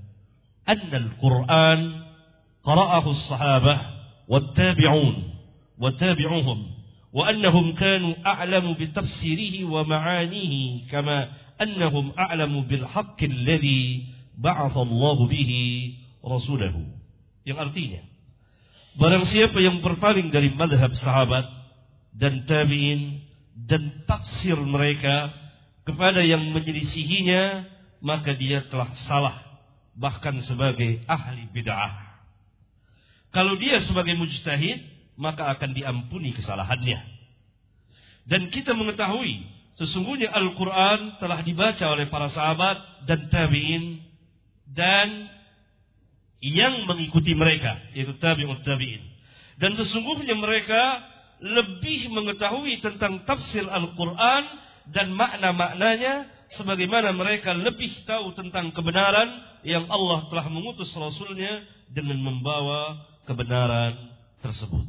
أن 0.68 0.94
القرآن 0.94 2.02
قرأه 2.64 3.10
الصحابة 3.10 3.80
والتابعون 4.28 5.22
وتابعوهم 5.78 6.66
وأنهم 7.12 7.72
كانوا 7.72 8.14
أعلم 8.26 8.72
بتفسيره 8.72 9.64
ومعانيه 9.64 10.80
كما 10.90 11.28
أنهم 11.62 12.12
أعلم 12.18 12.60
بالحق 12.62 13.22
الذي 13.22 14.04
ba'athallahu 14.38 15.26
bihi 15.26 15.98
rasulahu. 16.22 16.86
Yang 17.42 17.58
artinya, 17.58 18.02
barang 18.96 19.24
siapa 19.28 19.58
yang 19.58 19.82
berpaling 19.82 20.30
dari 20.30 20.54
madhab 20.54 20.94
sahabat 20.98 21.44
dan 22.14 22.46
tabi'in 22.46 23.22
dan 23.66 24.06
tafsir 24.06 24.54
mereka 24.54 25.34
kepada 25.82 26.22
yang 26.22 26.54
menyelisihinya, 26.54 27.66
maka 27.98 28.32
dia 28.38 28.62
telah 28.70 28.94
salah 29.10 29.36
bahkan 29.98 30.38
sebagai 30.46 31.02
ahli 31.10 31.50
bid'ah. 31.50 32.22
Kalau 33.34 33.58
dia 33.58 33.82
sebagai 33.84 34.14
mujtahid, 34.14 34.78
maka 35.18 35.50
akan 35.52 35.74
diampuni 35.74 36.30
kesalahannya. 36.32 37.02
Dan 38.28 38.52
kita 38.54 38.76
mengetahui 38.76 39.42
sesungguhnya 39.74 40.30
Al-Quran 40.30 41.18
telah 41.18 41.42
dibaca 41.42 41.84
oleh 41.90 42.06
para 42.06 42.30
sahabat 42.30 43.08
dan 43.10 43.26
tabi'in 43.26 44.07
dan 44.74 45.28
yang 46.38 46.86
mengikuti 46.86 47.34
mereka 47.34 47.76
yaitu 47.94 48.14
tabi'ut 48.18 48.62
tabi'in 48.62 49.02
dan 49.58 49.74
sesungguhnya 49.74 50.38
mereka 50.38 51.02
lebih 51.38 52.10
mengetahui 52.10 52.82
tentang 52.82 53.22
tafsir 53.22 53.66
Al-Quran 53.66 54.42
dan 54.90 55.14
makna-maknanya 55.14 56.26
sebagaimana 56.56 57.12
mereka 57.12 57.52
lebih 57.54 57.90
tahu 58.08 58.32
tentang 58.34 58.72
kebenaran 58.72 59.28
yang 59.62 59.86
Allah 59.90 60.26
telah 60.32 60.46
mengutus 60.48 60.88
Rasulnya 60.94 61.62
dengan 61.92 62.18
membawa 62.22 63.04
kebenaran 63.28 63.94
tersebut. 64.40 64.86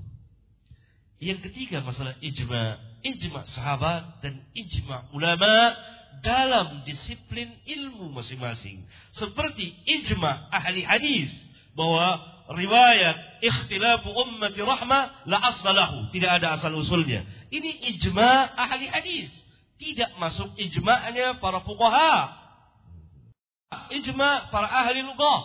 Yang 1.19 1.51
ketiga 1.51 1.83
masalah 1.83 2.15
ijma, 2.23 2.79
ijma 3.03 3.43
sahabat 3.51 4.23
dan 4.23 4.39
ijma 4.55 5.11
ulama 5.11 5.75
dalam 6.19 6.83
disiplin 6.83 7.49
ilmu 7.65 8.11
masing-masing. 8.11 8.83
Seperti 9.15 9.73
ijma 9.85 10.49
ahli 10.51 10.83
hadis 10.83 11.31
bahwa 11.73 12.19
riwayat 12.53 13.41
ikhtilafu 13.45 14.09
ummati 14.11 14.59
rahmah 14.61 15.23
la 15.25 15.37
aslahu, 15.39 16.11
tidak 16.11 16.41
ada 16.41 16.59
asal 16.59 16.73
usulnya. 16.75 17.23
Ini 17.49 17.95
ijma 17.95 18.53
ahli 18.57 18.85
hadis, 18.89 19.29
tidak 19.79 20.11
masuk 20.19 20.53
ijma'nya 20.59 21.39
para 21.39 21.63
fuqaha. 21.63 22.35
Ijma 23.93 24.49
para 24.49 24.67
ahli 24.85 25.05
lughah. 25.05 25.41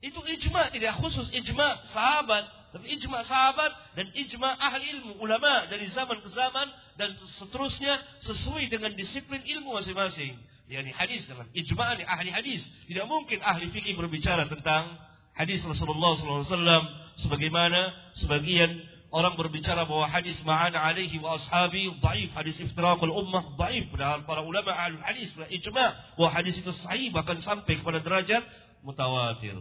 Itu 0.00 0.20
ijma 0.20 0.72
tidak 0.74 1.00
khusus 1.00 1.28
ijma 1.32 1.80
sahabat 1.92 2.64
tapi 2.74 2.90
ijma 2.90 3.22
sahabat 3.22 3.70
dan 3.94 4.10
ijma 4.10 4.50
ahli 4.58 4.98
ilmu, 4.98 5.22
ulama 5.22 5.70
dari 5.70 5.86
zaman 5.94 6.18
ke 6.18 6.26
zaman 6.34 6.66
dan 6.94 7.14
seterusnya 7.42 7.98
sesuai 8.22 8.70
dengan 8.70 8.94
disiplin 8.94 9.42
ilmu 9.42 9.74
masing-masing. 9.78 10.38
Yani 10.70 10.90
hadis 10.96 11.28
dengan 11.28 11.44
ijma 11.52 12.00
ahli 12.00 12.30
hadis. 12.32 12.62
Tidak 12.88 13.04
mungkin 13.04 13.42
ahli 13.44 13.68
fikih 13.68 13.98
berbicara 13.98 14.48
tentang 14.48 14.96
hadis 15.36 15.60
Rasulullah 15.66 16.16
SAW 16.16 16.82
sebagaimana 17.20 17.92
sebagian 18.22 18.70
orang 19.14 19.38
berbicara 19.38 19.86
bahwa 19.86 20.10
hadis 20.10 20.34
ma'ana 20.42 20.74
alaihi 20.90 21.22
wa 21.22 21.38
ashabi 21.38 21.86
dhaif 22.02 22.34
hadis 22.34 22.58
iftiraqul 22.58 23.14
ummah 23.14 23.54
dhaif 23.54 23.86
padahal 23.94 24.26
para 24.26 24.42
ulama 24.42 24.74
ahli 24.74 24.98
hadis 25.06 25.30
ijma 25.54 25.94
bahwa 26.18 26.30
hadis 26.34 26.58
itu 26.58 26.72
sahih 26.82 27.14
bahkan 27.14 27.38
sampai 27.38 27.78
kepada 27.78 28.02
derajat 28.02 28.42
mutawatir 28.82 29.54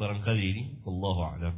barangkali 0.00 0.44
ini 0.56 0.62
wallahu 0.88 1.20
a'lam 1.36 1.56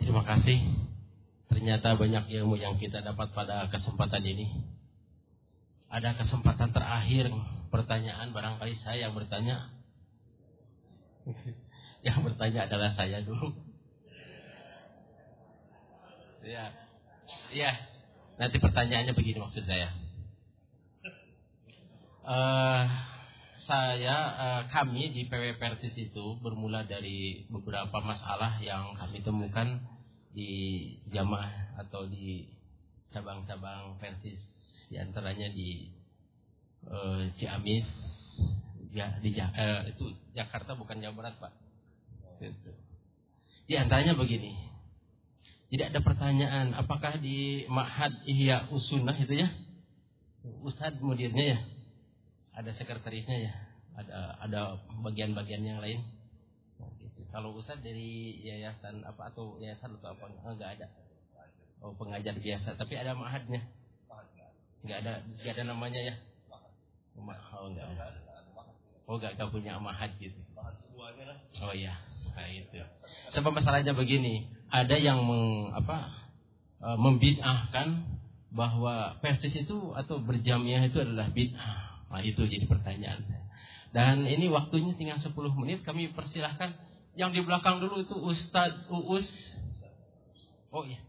Terima 0.00 0.24
kasih. 0.24 0.89
Ternyata 1.50 1.98
banyak 1.98 2.30
ilmu 2.30 2.54
yang 2.54 2.78
kita 2.78 3.02
dapat 3.02 3.34
pada 3.34 3.66
kesempatan 3.74 4.22
ini. 4.22 4.46
Ada 5.90 6.14
kesempatan 6.14 6.70
terakhir 6.70 7.26
pertanyaan 7.74 8.30
barangkali 8.30 8.78
saya 8.78 9.10
yang 9.10 9.14
bertanya. 9.18 9.66
yang 12.06 12.22
bertanya 12.22 12.70
adalah 12.70 12.94
saya 12.94 13.18
dulu. 13.26 13.50
Ya. 16.46 16.70
Ya. 17.50 17.72
Nanti 18.38 18.56
pertanyaannya 18.62 19.12
begini 19.12 19.42
maksud 19.42 19.66
saya. 19.66 19.90
Uh, 22.20 22.84
saya 23.66 24.16
uh, 24.38 24.62
kami 24.70 25.10
di 25.12 25.26
PW 25.26 25.58
Persis 25.58 25.92
itu 25.98 26.38
bermula 26.38 26.86
dari 26.86 27.44
beberapa 27.50 27.98
masalah 28.00 28.62
yang 28.62 28.94
kami 28.94 29.20
temukan 29.20 29.82
di 30.30 30.50
jamaah 31.10 31.78
atau 31.82 32.06
di 32.06 32.46
cabang-cabang 33.10 33.98
Persis 33.98 34.38
di 34.90 34.96
antaranya 34.98 35.50
di 35.50 35.90
uh, 36.86 37.26
Ciamis 37.38 37.86
ya 38.90 39.18
di 39.22 39.34
uh, 39.38 39.86
itu 39.86 40.14
Jakarta 40.34 40.74
bukan 40.74 40.98
Jawa 40.98 41.14
Barat 41.14 41.34
Pak. 41.38 41.52
Itu. 42.40 42.72
di 43.68 43.74
antaranya 43.76 44.16
begini. 44.16 44.56
Tidak 45.70 45.94
ada 45.94 46.00
pertanyaan 46.02 46.74
apakah 46.74 47.20
di 47.22 47.62
Mahad 47.70 48.26
Ihya 48.26 48.72
Usunah 48.74 49.14
itu 49.14 49.38
ya? 49.38 49.54
Ustadz 50.66 50.98
mudirnya 50.98 51.54
ya? 51.54 51.58
Ada 52.58 52.74
sekretarisnya 52.74 53.38
ya, 53.38 53.52
ada 53.94 54.16
ada 54.42 54.60
bagian-bagian 55.04 55.62
yang 55.62 55.78
lain. 55.78 56.02
Kalau 57.30 57.54
Ustaz 57.54 57.78
dari 57.78 58.42
yayasan 58.42 59.06
apa 59.06 59.30
atau 59.30 59.54
yayasan 59.62 59.98
atau 60.02 60.14
apa 60.14 60.24
enggak 60.50 60.70
ada. 60.78 60.86
Oh 61.80 61.96
pengajar 61.96 62.36
biasa, 62.36 62.76
tapi 62.76 62.98
ada 62.98 63.14
mahadnya. 63.14 63.64
Enggak 64.82 64.98
ada 65.06 65.12
enggak 65.24 65.54
ada 65.54 65.64
namanya 65.70 66.00
ya. 66.02 66.14
Oh 67.16 67.70
enggak. 67.70 67.86
Oh 69.06 69.14
enggak, 69.18 69.32
enggak 69.38 69.50
punya 69.50 69.78
mahad 69.78 70.10
gitu. 70.18 70.38
Oh 71.60 71.74
iya, 71.74 71.98
nah 72.36 72.46
itu. 72.46 72.78
Sebab 73.34 73.50
masalahnya 73.50 73.92
begini, 73.92 74.46
ada 74.70 74.94
yang 74.94 75.26
meng, 75.26 75.74
apa 75.74 76.30
e, 76.78 76.88
membid'ahkan 76.94 78.06
bahwa 78.54 79.18
persis 79.18 79.54
itu 79.54 79.94
atau 79.94 80.22
berjamiah 80.22 80.86
itu 80.86 80.98
adalah 81.02 81.30
bid'ah. 81.30 82.06
Nah 82.10 82.20
itu 82.22 82.42
jadi 82.46 82.66
pertanyaan 82.66 83.22
saya. 83.26 83.44
Dan 83.90 84.26
ini 84.26 84.46
waktunya 84.46 84.94
tinggal 84.94 85.18
10 85.18 85.34
menit. 85.58 85.82
Kami 85.82 86.14
persilahkan. 86.14 86.89
Yang 87.20 87.30
di 87.36 87.40
belakang 87.44 87.84
dulu 87.84 88.00
itu 88.00 88.16
Ustadz 88.16 88.88
Uus. 88.88 89.28
Oh 90.72 90.88
iya. 90.88 91.04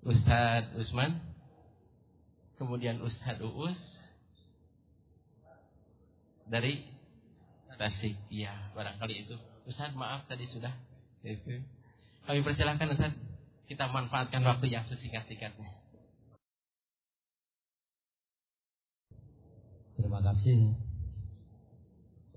Ustadz 0.00 0.72
Usman. 0.80 1.20
Kemudian 2.56 2.96
Ustadz 3.04 3.44
Uus. 3.44 3.76
Dari 6.48 6.80
Tasik. 7.76 8.16
Iya 8.32 8.72
barangkali 8.72 9.28
itu. 9.28 9.36
Ustadz 9.68 9.92
maaf 10.00 10.24
tadi 10.24 10.48
sudah. 10.48 10.72
Kami 12.24 12.40
persilahkan 12.40 12.88
Ustadz. 12.88 13.20
Kita 13.68 13.92
manfaatkan 13.92 14.40
waktu 14.48 14.72
yang 14.72 14.88
sesingkat-singkatnya. 14.88 15.76
Terima 20.00 20.24
kasih. 20.24 20.72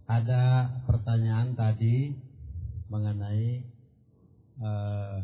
Ada 0.08 0.72
pertanyaan 0.88 1.52
tadi 1.52 2.16
mengenai 2.88 3.60
uh, 4.64 5.20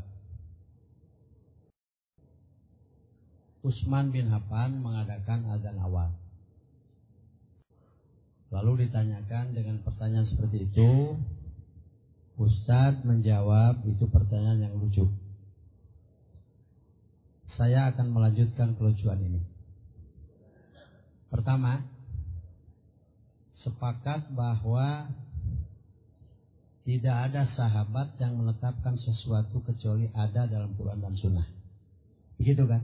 Usman 3.64 4.12
bin 4.12 4.28
Hafan 4.28 4.84
mengadakan 4.84 5.48
azan 5.56 5.80
awal. 5.80 6.12
Lalu 8.52 8.86
ditanyakan 8.86 9.56
dengan 9.56 9.80
pertanyaan 9.88 10.28
seperti 10.28 10.68
itu, 10.68 11.16
Ustadz 12.36 13.08
menjawab 13.08 13.88
itu 13.88 14.04
pertanyaan 14.12 14.68
yang 14.68 14.76
lucu. 14.76 15.08
Saya 17.56 17.88
akan 17.96 18.12
melanjutkan 18.12 18.76
kelucuan 18.76 19.24
ini. 19.24 19.42
Pertama, 21.32 21.88
sepakat 23.64 24.36
bahwa 24.36 25.08
tidak 26.84 27.16
ada 27.32 27.48
sahabat 27.48 28.20
yang 28.20 28.36
menetapkan 28.36 29.00
sesuatu 29.00 29.64
kecuali 29.64 30.12
ada 30.12 30.44
dalam 30.44 30.76
Quran 30.76 31.00
dan 31.00 31.16
Sunnah. 31.16 31.48
Begitu 32.36 32.68
kan? 32.68 32.84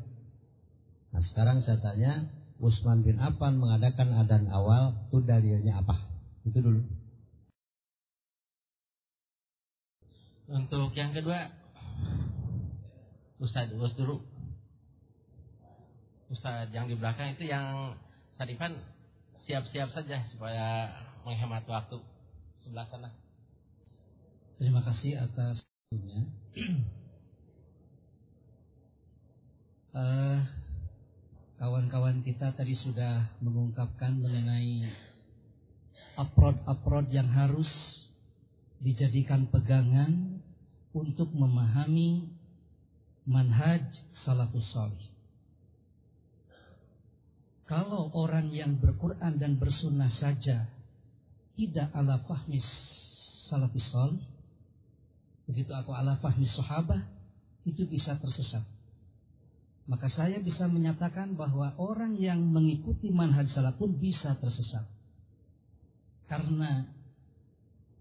Nah 1.11 1.23
sekarang 1.27 1.59
saya 1.67 1.83
tanya, 1.83 2.31
Usman 2.63 3.03
bin 3.03 3.19
Affan 3.19 3.59
mengadakan 3.59 4.15
adan 4.15 4.47
awal, 4.55 4.95
itu 5.11 5.19
dalilnya 5.19 5.83
apa? 5.83 5.99
Itu 6.47 6.63
dulu. 6.63 6.81
Untuk 10.49 10.95
yang 10.95 11.11
kedua, 11.11 11.51
Ustadz 13.43 13.75
Us 13.75 13.93
dulu. 13.99 14.23
Ustadz 16.31 16.71
yang 16.71 16.87
di 16.87 16.95
belakang 16.95 17.35
itu 17.35 17.51
yang 17.51 17.99
Sarifan 18.39 18.79
siap-siap 19.49 19.89
saja 19.89 20.21
supaya 20.29 20.93
menghemat 21.25 21.65
waktu. 21.65 21.97
sebelah 22.61 22.85
sana. 22.85 23.09
Terima 24.61 24.85
kasih 24.85 25.17
atas 25.17 25.65
waktunya. 25.65 26.21
uh, 29.97 30.37
kawan-kawan 31.65 32.21
kita 32.21 32.53
tadi 32.53 32.77
sudah 32.77 33.25
mengungkapkan 33.41 34.21
mengenai 34.21 34.85
approach-approach 36.13 37.09
yang 37.09 37.33
harus 37.33 37.65
dijadikan 38.77 39.49
pegangan 39.49 40.45
untuk 40.93 41.33
memahami 41.33 42.29
manhaj 43.25 43.81
salafus 44.21 44.69
salih. 44.69 45.08
Kalau 47.69 48.09
orang 48.17 48.49
yang 48.49 48.81
berquran 48.81 49.37
dan 49.37 49.61
bersunnah 49.61 50.09
saja 50.17 50.65
tidak 51.53 51.93
ala 51.93 52.17
fahmi 52.25 52.57
salafus 53.45 53.85
salih, 53.93 54.25
begitu 55.45 55.69
aku 55.77 55.93
ala 55.93 56.17
fahmi 56.17 56.49
sahabah, 56.49 56.97
itu 57.69 57.85
bisa 57.85 58.17
tersesat. 58.17 58.65
Maka 59.85 60.09
saya 60.09 60.41
bisa 60.41 60.65
menyatakan 60.65 61.37
bahwa 61.37 61.77
orang 61.77 62.17
yang 62.17 62.41
mengikuti 62.41 63.13
manhaj 63.13 63.45
salaf 63.53 63.77
pun 63.77 63.93
bisa 63.93 64.33
tersesat. 64.41 64.89
Karena 66.25 66.89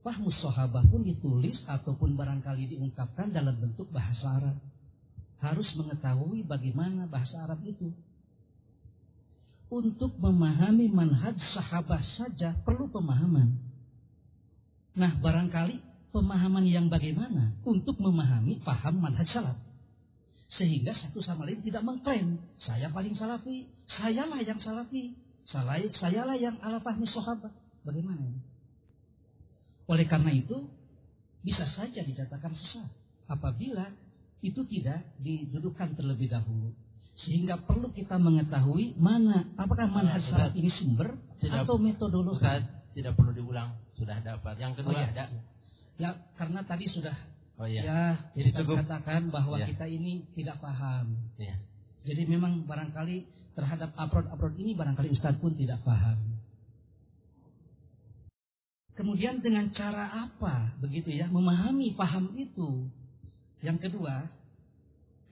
fahmus 0.01 0.37
sahabah 0.41 0.85
pun 0.89 1.05
ditulis 1.05 1.61
ataupun 1.69 2.17
barangkali 2.17 2.73
diungkapkan 2.73 3.37
dalam 3.37 3.53
bentuk 3.53 3.93
bahasa 3.93 4.33
Arab. 4.33 4.57
Harus 5.45 5.69
mengetahui 5.77 6.41
bagaimana 6.49 7.05
bahasa 7.05 7.45
Arab 7.45 7.61
itu. 7.69 7.93
Untuk 9.69 10.17
memahami 10.17 10.89
manhaj 10.89 11.37
sahabat 11.53 12.01
saja 12.17 12.57
perlu 12.65 12.89
pemahaman. 12.89 13.53
Nah 14.97 15.13
barangkali 15.21 15.77
pemahaman 16.09 16.65
yang 16.65 16.89
bagaimana 16.89 17.53
untuk 17.69 18.01
memahami 18.01 18.65
paham 18.65 19.05
manhaj 19.05 19.29
salaf. 19.29 19.59
Sehingga 20.49 20.97
satu 20.97 21.21
sama 21.21 21.45
lain 21.45 21.61
tidak 21.61 21.85
mengklaim, 21.85 22.41
saya 22.57 22.89
paling 22.89 23.13
salafi, 23.13 23.69
sayalah 23.85 24.41
yang 24.41 24.57
salafi, 24.57 25.13
sayalah 25.45 26.37
yang 26.41 26.57
ala 26.65 26.81
fahmi 26.81 27.05
sahabat. 27.05 27.53
Bagaimana? 27.85 28.33
Oleh 29.89 30.09
karena 30.09 30.33
itu, 30.33 30.69
bisa 31.45 31.69
saja 31.77 32.01
dikatakan 32.01 32.53
sesat 32.57 32.89
apabila 33.29 33.93
itu 34.41 34.65
tidak 34.69 35.05
didudukkan 35.21 35.97
terlebih 35.97 36.33
dahulu. 36.33 36.73
Sehingga 37.19 37.59
perlu 37.67 37.91
kita 37.91 38.15
mengetahui 38.15 38.95
mana 38.95 39.51
apakah 39.59 39.91
manhaj 39.91 40.23
salaf 40.31 40.55
ini 40.55 40.71
sumber 40.71 41.19
tidak, 41.43 41.67
atau 41.67 41.75
metodologi. 41.75 42.39
Ustaz, 42.39 42.63
tidak 42.95 43.19
perlu 43.19 43.35
diulang, 43.35 43.75
sudah 43.99 44.23
dapat. 44.23 44.55
Yang 44.59 44.83
kedua 44.83 44.95
oh, 44.95 45.03
ya. 45.03 45.09
ada. 45.11 45.25
Ya, 45.99 46.11
karena 46.39 46.63
tadi 46.63 46.87
sudah 46.87 47.15
Oh 47.59 47.67
iya. 47.67 47.83
Ya, 47.83 48.05
Jadi 48.39 48.55
kita 48.55 48.63
cukup. 48.63 48.87
katakan 48.87 49.35
bahwa 49.35 49.59
Ya. 49.59 49.67
kita 49.67 49.91
ini 49.91 50.23
tidak 50.39 50.63
paham. 50.63 51.19
Ya. 51.35 51.59
Jadi 52.07 52.23
memang 52.31 52.63
barangkali 52.63 53.27
terhadap 53.59 53.91
upload-upload 53.99 54.55
ini 54.63 54.79
barangkali 54.79 55.11
Ustadz 55.11 55.43
pun 55.43 55.59
tidak 55.59 55.83
paham. 55.83 56.39
Kemudian 58.95 59.43
dengan 59.43 59.71
cara 59.75 60.11
apa 60.27 60.75
begitu 60.79 61.11
ya 61.11 61.27
memahami 61.27 61.99
paham 61.99 62.31
itu. 62.39 62.87
Yang 63.59 63.91
kedua, 63.91 64.31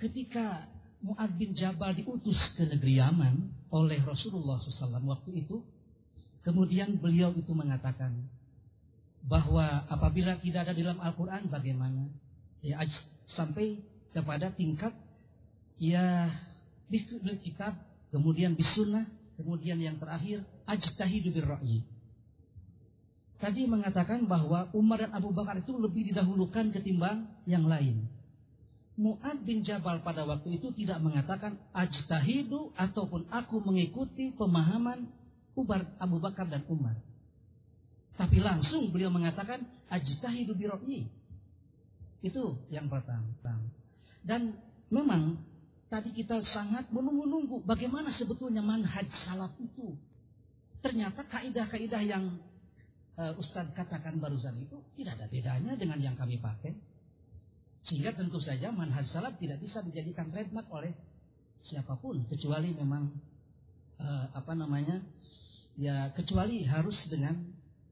ketika 0.03 0.66
Mu'ad 1.05 1.36
bin 1.36 1.53
Jabal 1.53 1.92
diutus 1.92 2.38
ke 2.57 2.64
negeri 2.64 2.99
Yaman 2.99 3.53
oleh 3.68 4.01
Rasulullah 4.03 4.57
SAW 4.59 5.05
waktu 5.05 5.44
itu, 5.44 5.61
kemudian 6.42 6.97
beliau 6.97 7.34
itu 7.36 7.53
mengatakan 7.53 8.16
bahwa 9.26 9.84
apabila 9.90 10.38
tidak 10.38 10.70
ada 10.70 10.72
dalam 10.72 10.99
Al-Quran 11.03 11.51
bagaimana? 11.51 12.09
Ya, 12.62 12.80
sampai 13.34 13.82
kepada 14.14 14.55
tingkat 14.55 14.94
ya 15.76 16.30
di 16.88 17.03
kitab, 17.42 17.76
kemudian 18.14 18.55
bisunnah, 18.55 19.05
kemudian 19.36 19.76
yang 19.76 19.99
terakhir 20.01 20.47
ajtahidu 20.64 21.34
birra'yi. 21.34 21.84
Tadi 23.36 23.68
mengatakan 23.68 24.24
bahwa 24.24 24.72
Umar 24.72 25.05
dan 25.05 25.12
Abu 25.12 25.28
Bakar 25.28 25.61
itu 25.61 25.76
lebih 25.76 26.09
didahulukan 26.09 26.72
ketimbang 26.72 27.28
yang 27.44 27.68
lain. 27.68 28.09
Mu'ad 28.97 29.44
bin 29.44 29.61
Jabal 29.61 30.01
pada 30.01 30.24
waktu 30.24 30.57
itu 30.57 30.72
tidak 30.72 31.05
mengatakan 31.05 31.61
ajtahidu 31.76 32.72
ataupun 32.72 33.28
aku 33.28 33.61
mengikuti 33.61 34.32
pemahaman 34.40 35.12
Umar, 35.53 35.84
Abu 36.01 36.16
Bakar 36.16 36.49
dan 36.49 36.64
Umar. 36.68 36.97
Tapi 38.16 38.40
langsung 38.40 38.88
beliau 38.88 39.12
mengatakan 39.12 39.68
ajtahidu 39.92 40.57
birra'yi. 40.57 41.12
Itu 42.24 42.57
yang 42.72 42.88
pertama. 42.88 43.28
Dan 44.24 44.57
memang 44.88 45.44
tadi 45.92 46.16
kita 46.16 46.40
sangat 46.49 46.88
menunggu-nunggu 46.88 47.68
bagaimana 47.68 48.09
sebetulnya 48.16 48.64
manhaj 48.64 49.05
salaf 49.28 49.53
itu. 49.61 49.92
Ternyata 50.80 51.28
kaidah-kaidah 51.28 52.01
yang 52.01 52.40
uh, 53.20 53.32
Ustadz 53.36 53.76
katakan 53.76 54.16
barusan 54.16 54.57
itu 54.57 54.80
tidak 54.97 55.20
ada 55.20 55.26
bedanya 55.28 55.72
dengan 55.76 56.01
yang 56.01 56.16
kami 56.16 56.40
pakai. 56.40 56.72
Sehingga 57.87 58.14
tentu 58.14 58.43
saja 58.43 58.74
manhaj 58.74 59.07
salaf 59.11 59.39
tidak 59.39 59.62
bisa 59.62 59.78
dijadikan 59.82 60.26
trademark 60.34 60.66
oleh 60.74 60.93
siapa 61.62 61.95
pun 61.99 62.26
kecuali 62.26 62.74
memang 62.74 63.11
uh, 64.03 64.26
apa 64.34 64.53
namanya 64.59 65.03
ya 65.78 66.11
kecuali 66.12 66.66
harus 66.66 66.99
dengan 67.07 67.47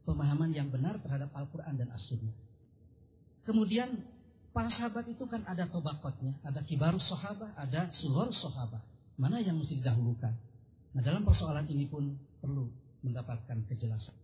pemahaman 0.05 0.53
yang 0.53 0.69
benar 0.69 1.01
terhadap 1.01 1.33
Al-Quran 1.33 1.75
dan 1.79 1.89
As-Sunnah. 1.95 2.35
Kemudian 3.45 4.05
para 4.53 4.69
sahabat 4.73 5.09
itu 5.09 5.25
kan 5.29 5.45
ada 5.45 5.69
tobakotnya, 5.69 6.37
ada 6.45 6.61
kibarus 6.65 7.05
sahabat, 7.09 7.53
ada 7.57 7.89
suhor 8.01 8.33
sahabat. 8.33 8.81
Mana 9.15 9.41
yang 9.41 9.57
mesti 9.57 9.79
didahulukan? 9.81 10.33
Nah 10.95 11.03
dalam 11.03 11.23
persoalan 11.23 11.67
ini 11.71 11.87
pun 11.87 12.15
perlu 12.41 12.67
mendapatkan 13.05 13.63
kejelasan. 13.69 14.15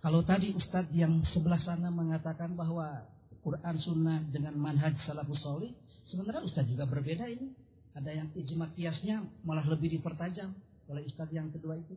Kalau 0.00 0.24
tadi 0.24 0.56
Ustadz 0.56 0.96
yang 0.96 1.20
sebelah 1.28 1.60
sana 1.60 1.92
mengatakan 1.92 2.56
bahwa 2.56 3.04
Quran 3.40 3.76
Sunnah 3.80 4.20
dengan 4.28 4.52
manhaj 4.60 4.92
salafus 5.08 5.40
solih, 5.40 5.72
sebenarnya 6.04 6.44
Ustadz 6.44 6.68
juga 6.68 6.84
berbeda 6.84 7.24
ini. 7.28 7.56
Ada 7.90 8.14
yang 8.14 8.28
ijma 8.36 8.70
kiasnya 8.70 9.24
malah 9.42 9.66
lebih 9.66 9.90
dipertajam 9.98 10.54
oleh 10.86 11.02
Ustadz 11.08 11.34
yang 11.34 11.50
kedua 11.50 11.74
itu. 11.80 11.96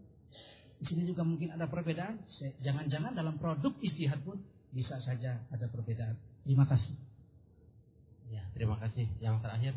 Di 0.82 0.90
sini 0.90 1.06
juga 1.06 1.22
mungkin 1.22 1.54
ada 1.54 1.70
perbedaan. 1.70 2.24
Jangan-jangan 2.64 3.14
dalam 3.14 3.38
produk 3.38 3.72
istihad 3.84 4.20
pun 4.26 4.42
bisa 4.74 4.98
saja 5.04 5.38
ada 5.54 5.70
perbedaan. 5.70 6.18
Terima 6.44 6.66
kasih. 6.66 6.98
Ya, 8.34 8.42
terima 8.58 8.76
kasih. 8.82 9.06
Yang 9.22 9.36
terakhir, 9.46 9.74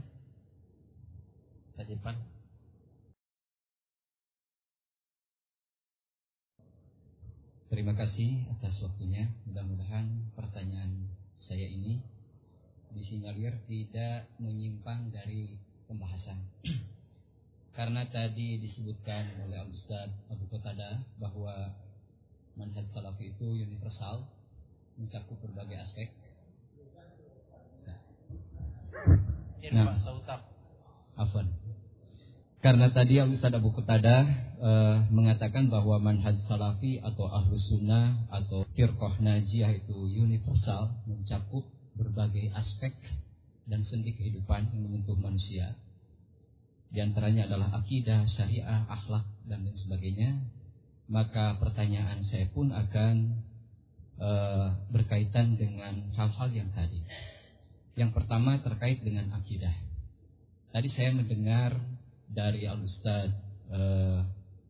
saya 1.77 1.87
Irfan. 1.93 2.17
Terima 7.67 7.93
kasih 7.93 8.49
atas 8.57 8.81
waktunya. 8.81 9.29
Mudah-mudahan 9.45 10.33
pertanyaan 10.33 11.07
saya 11.41 11.67
ini 11.69 12.01
disinyalir 12.97 13.53
tidak 13.69 14.33
menyimpang 14.41 15.13
dari 15.13 15.57
pembahasan. 15.85 16.49
Karena 17.77 18.09
tadi 18.09 18.57
disebutkan 18.57 19.37
oleh 19.45 19.61
Al 19.61 19.69
Ustaz 19.69 20.09
Abu 20.33 20.49
Qatada 20.49 21.05
bahwa 21.21 21.53
manhaj 22.57 22.89
salafi 22.89 23.37
itu 23.37 23.45
universal, 23.53 24.25
mencakup 24.97 25.37
berbagai 25.45 25.77
aspek. 25.77 26.09
Nah, 27.85 28.01
nah 29.93 30.41
Afwan. 31.17 31.66
Karena 32.67 32.91
tadi 32.91 33.15
Ustaz 33.23 33.55
Abu 33.55 33.71
Qatada 33.71 34.27
uh, 34.59 35.07
mengatakan 35.15 35.71
bahwa 35.71 36.03
manhaj 36.03 36.35
salafi 36.51 36.99
atau 36.99 37.31
ahlus 37.31 37.63
sunnah 37.71 38.27
atau 38.27 38.67
firqah 38.75 39.23
najiyah 39.23 39.71
itu 39.71 39.95
universal, 39.95 40.91
mencakup 41.07 41.63
berbagai 41.95 42.51
aspek 42.59 42.91
dan 43.71 43.87
sendi 43.87 44.11
kehidupan 44.19 44.67
yang 44.75 44.83
menyentuh 44.83 45.15
manusia. 45.15 45.79
Di 46.91 46.99
antaranya 47.07 47.47
adalah 47.47 47.71
akidah, 47.79 48.27
syariah, 48.35 48.83
akhlak 48.91 49.23
dan 49.47 49.63
lain 49.63 49.79
sebagainya. 49.87 50.31
Maka 51.07 51.63
pertanyaan 51.63 52.27
saya 52.27 52.51
pun 52.51 52.75
akan 52.75 53.15
uh, 54.19 54.91
berkaitan 54.91 55.55
dengan 55.55 56.11
hal-hal 56.19 56.51
yang 56.51 56.75
tadi. 56.75 56.99
Yang 57.95 58.11
pertama 58.11 58.59
terkait 58.59 59.07
dengan 59.07 59.31
akidah. 59.39 59.87
Tadi 60.75 60.91
saya 60.91 61.15
mendengar 61.15 61.79
dari 62.31 62.67
Al 62.67 62.83
Ustaz 62.83 63.31
uh, 63.71 64.21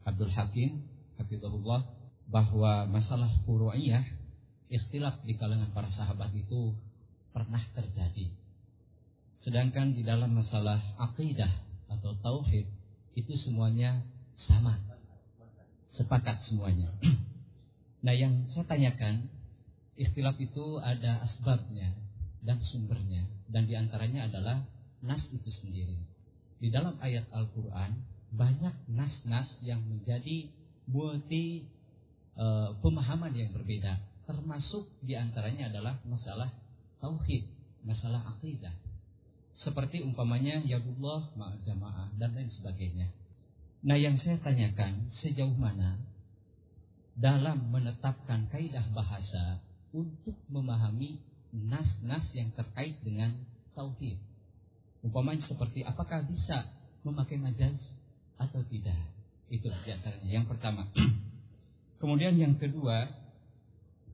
Abdul 0.07 0.31
Hakim, 0.31 0.85
Hafizahullah, 1.19 1.83
bahwa 2.27 2.87
masalah 2.91 3.31
furu'iyah, 3.47 4.03
ikhtilaf 4.71 5.23
di 5.23 5.39
kalangan 5.39 5.71
para 5.71 5.91
sahabat 5.91 6.35
itu 6.35 6.75
pernah 7.31 7.63
terjadi. 7.75 8.33
Sedangkan 9.43 9.95
di 9.95 10.03
dalam 10.03 10.35
masalah 10.35 10.81
akidah 10.99 11.51
atau 11.87 12.19
tauhid 12.19 12.67
itu 13.15 13.33
semuanya 13.39 14.03
sama. 14.35 14.81
Sepakat 15.95 16.43
semuanya. 16.51 16.93
nah, 18.05 18.13
yang 18.13 18.49
saya 18.53 18.67
tanyakan 18.69 19.31
ikhtilaf 19.97 20.37
itu 20.37 20.83
ada 20.83 21.25
asbabnya 21.25 21.95
dan 22.45 22.61
sumbernya 22.63 23.25
dan 23.49 23.65
di 23.65 23.75
antaranya 23.79 24.27
adalah 24.29 24.67
nas 25.03 25.23
itu 25.31 25.49
sendiri. 25.49 26.16
Di 26.57 26.73
dalam 26.73 26.97
ayat 27.05 27.29
Al-Quran 27.33 28.01
banyak 28.33 28.91
nas-nas 28.93 29.49
yang 29.61 29.81
menjadi 29.85 30.49
multi 30.89 31.69
e, 32.37 32.47
pemahaman 32.81 33.33
yang 33.37 33.53
berbeda. 33.53 33.97
Termasuk 34.27 35.05
di 35.07 35.15
antaranya 35.15 35.71
adalah 35.71 36.01
masalah 36.09 36.51
tauhid, 36.99 37.47
masalah 37.87 38.25
akidah. 38.37 38.75
Seperti 39.57 40.05
umpamanya 40.05 40.61
yadullah 40.67 41.33
ma'al 41.39 41.61
jamaah 41.65 42.13
dan 42.21 42.37
lain 42.37 42.51
sebagainya. 42.53 43.09
Nah 43.87 43.97
yang 43.97 44.19
saya 44.21 44.37
tanyakan 44.43 45.15
sejauh 45.23 45.55
mana 45.57 45.97
dalam 47.17 47.73
menetapkan 47.73 48.51
kaidah 48.53 48.85
bahasa 48.93 49.65
untuk 49.97 50.37
memahami 50.53 51.23
nas-nas 51.55 52.29
yang 52.37 52.53
terkait 52.53 53.01
dengan 53.01 53.33
tauhid. 53.73 54.21
Umpamanya 55.07 55.47
seperti 55.47 55.87
apakah 55.87 56.27
bisa 56.27 56.67
memakai 57.07 57.39
majaz 57.39 57.79
atau 58.43 58.59
tidak. 58.67 58.99
Itu 59.47 59.71
di 59.71 59.91
antaranya. 59.95 60.27
Yang 60.27 60.51
pertama. 60.51 60.91
Kemudian 62.03 62.35
yang 62.35 62.59
kedua, 62.59 63.07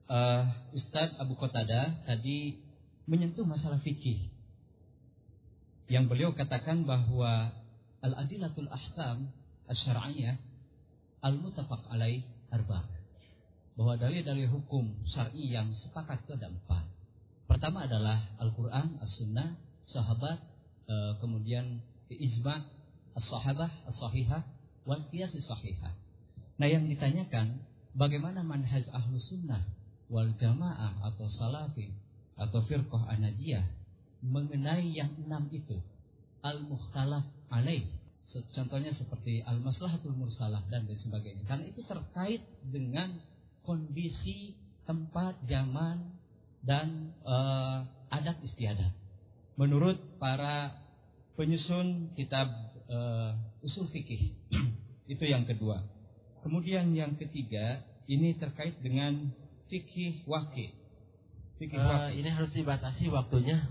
uh, 0.05 0.43
Ustadz 0.69 1.17
Abu 1.17 1.33
Qatada 1.33 2.05
tadi 2.05 2.61
menyentuh 3.09 3.41
masalah 3.41 3.81
fikih. 3.81 4.21
Yang 5.89 6.05
beliau 6.13 6.31
katakan 6.37 6.85
bahwa 6.85 7.51
al-adilatul 8.05 8.69
ahkam 8.69 9.33
asy-syar'iyyah 9.65 10.37
al-muttafaq 11.25 11.89
alaih 11.89 12.21
arba. 12.53 12.85
Bahwa 13.73 13.97
dalil-dalil 13.97 14.45
hukum 14.45 14.93
syar'i 15.09 15.57
yang 15.57 15.73
sepakat 15.73 16.21
itu 16.29 16.37
ada 16.37 16.53
empat. 16.53 16.85
Pertama 17.49 17.89
adalah 17.89 18.21
Al-Quran, 18.37 19.01
As-Sunnah, 19.01 19.57
sahabat, 19.89 20.52
e, 20.87 20.95
kemudian 21.19 21.81
ijma 22.09 22.65
as-sahabah 23.17 23.71
as-sahihah 23.89 24.41
wal 24.83 25.03
qiyas 25.09 25.33
sahihah. 25.33 25.93
Nah, 26.59 26.67
yang 26.69 26.85
ditanyakan 26.85 27.63
bagaimana 27.97 28.45
manhaj 28.45 28.85
ahlu 28.93 29.17
sunnah 29.17 29.61
wal 30.09 30.29
jamaah 30.37 31.01
atau 31.09 31.25
salafi 31.29 31.89
atau 32.37 32.61
firqah 32.65 33.09
anajiyah 33.09 33.65
mengenai 34.23 34.93
yang 34.93 35.11
enam 35.25 35.49
itu? 35.49 35.77
Al-mukhtalaf 36.43 37.23
alaih. 37.49 37.87
Contohnya 38.55 38.95
seperti 38.95 39.43
al-maslahatul 39.43 40.15
mursalah 40.15 40.63
dan 40.71 40.87
lain 40.87 40.99
sebagainya. 40.99 41.43
Karena 41.43 41.67
itu 41.67 41.83
terkait 41.83 42.39
dengan 42.63 43.19
kondisi 43.63 44.55
tempat 44.83 45.39
zaman 45.47 46.19
dan 46.63 47.11
uh, 47.27 47.83
adat 48.11 48.39
istiadat 48.43 49.02
menurut 49.55 49.97
para 50.17 50.73
penyusun 51.37 52.13
kitab 52.17 52.49
uh, 52.89 53.37
usul 53.61 53.89
fikih. 53.89 54.33
Itu 55.13 55.25
yang 55.27 55.45
kedua. 55.45 55.83
Kemudian 56.43 56.91
yang 56.91 57.15
ketiga, 57.15 57.83
ini 58.09 58.35
terkait 58.35 58.79
dengan 58.83 59.31
fikih 59.71 60.27
wakil. 60.27 60.71
Fikih 61.59 61.79
uh, 61.79 62.11
Ini 62.11 62.29
harus 62.33 62.51
dibatasi 62.51 63.07
waktunya. 63.13 63.63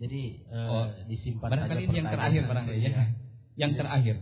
Jadi 0.00 0.48
uh, 0.48 0.68
oh, 0.72 0.86
disimpan 1.12 1.52
barangkali 1.52 1.82
ini 1.84 1.96
yang 2.00 2.08
terakhir 2.08 2.42
barangkali 2.48 2.78
ya. 2.80 2.90
Yang 3.60 3.72
ya. 3.76 3.78
terakhir. 3.84 4.16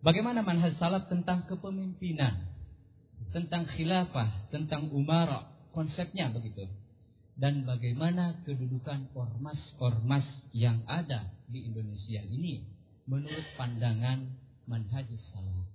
Bagaimana 0.00 0.40
manhaj 0.40 0.72
salaf 0.80 1.12
tentang 1.12 1.44
kepemimpinan, 1.44 2.48
tentang 3.28 3.68
khilafah, 3.68 4.48
tentang 4.48 4.88
umara, 4.88 5.52
konsepnya 5.76 6.32
begitu 6.32 6.64
dan 7.40 7.64
bagaimana 7.64 8.44
kedudukan 8.44 9.08
ormas-ormas 9.16 10.28
yang 10.52 10.84
ada 10.84 11.24
di 11.48 11.64
Indonesia 11.72 12.20
ini 12.20 12.68
menurut 13.08 13.48
pandangan 13.56 14.28
manhajus 14.68 15.18
salaf. 15.32 15.66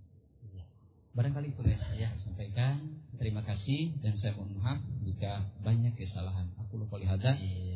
Barangkali 1.15 1.55
itu 1.55 1.63
yang 1.63 1.79
saya 1.79 2.11
sampaikan. 2.21 3.01
Terima 3.15 3.39
kasih 3.39 3.95
dan 4.03 4.19
saya 4.19 4.35
mohon 4.35 4.59
maaf 4.59 4.83
jika 5.07 5.47
banyak 5.63 5.95
kesalahan. 5.95 6.51
Aku 6.67 6.75
lupa 6.75 6.99
lihat. 6.99 7.23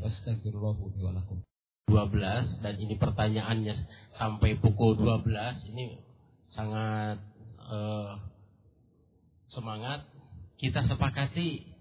Astagfirullahaladzim. 0.03 1.47
12 1.87 2.61
dan 2.61 2.75
ini 2.77 2.99
pertanyaannya 2.99 3.75
sampai 4.13 4.59
pukul 4.61 4.93
12 4.99 5.71
ini 5.73 5.97
sangat 6.51 7.17
uh, 7.65 8.19
semangat 9.49 10.05
kita 10.59 10.85
sepakati 10.85 11.78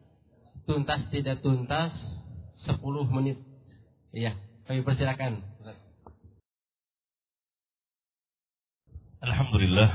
tuntas 0.69 1.09
tidak 1.09 1.41
tuntas 1.41 1.97
10 2.69 2.77
menit. 3.09 3.41
Iya, 4.13 4.37
kami 4.69 4.85
persilakan. 4.85 5.41
Alhamdulillah 9.25 9.91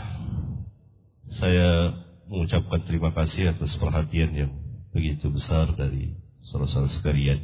saya 1.37 1.93
mengucapkan 2.25 2.81
terima 2.89 3.13
kasih 3.13 3.53
atas 3.53 3.71
perhatian 3.77 4.33
yang 4.33 4.51
begitu 4.89 5.29
besar 5.29 5.69
dari 5.77 6.17
saudara-saudara 6.49 6.91
sekalian. 6.97 7.39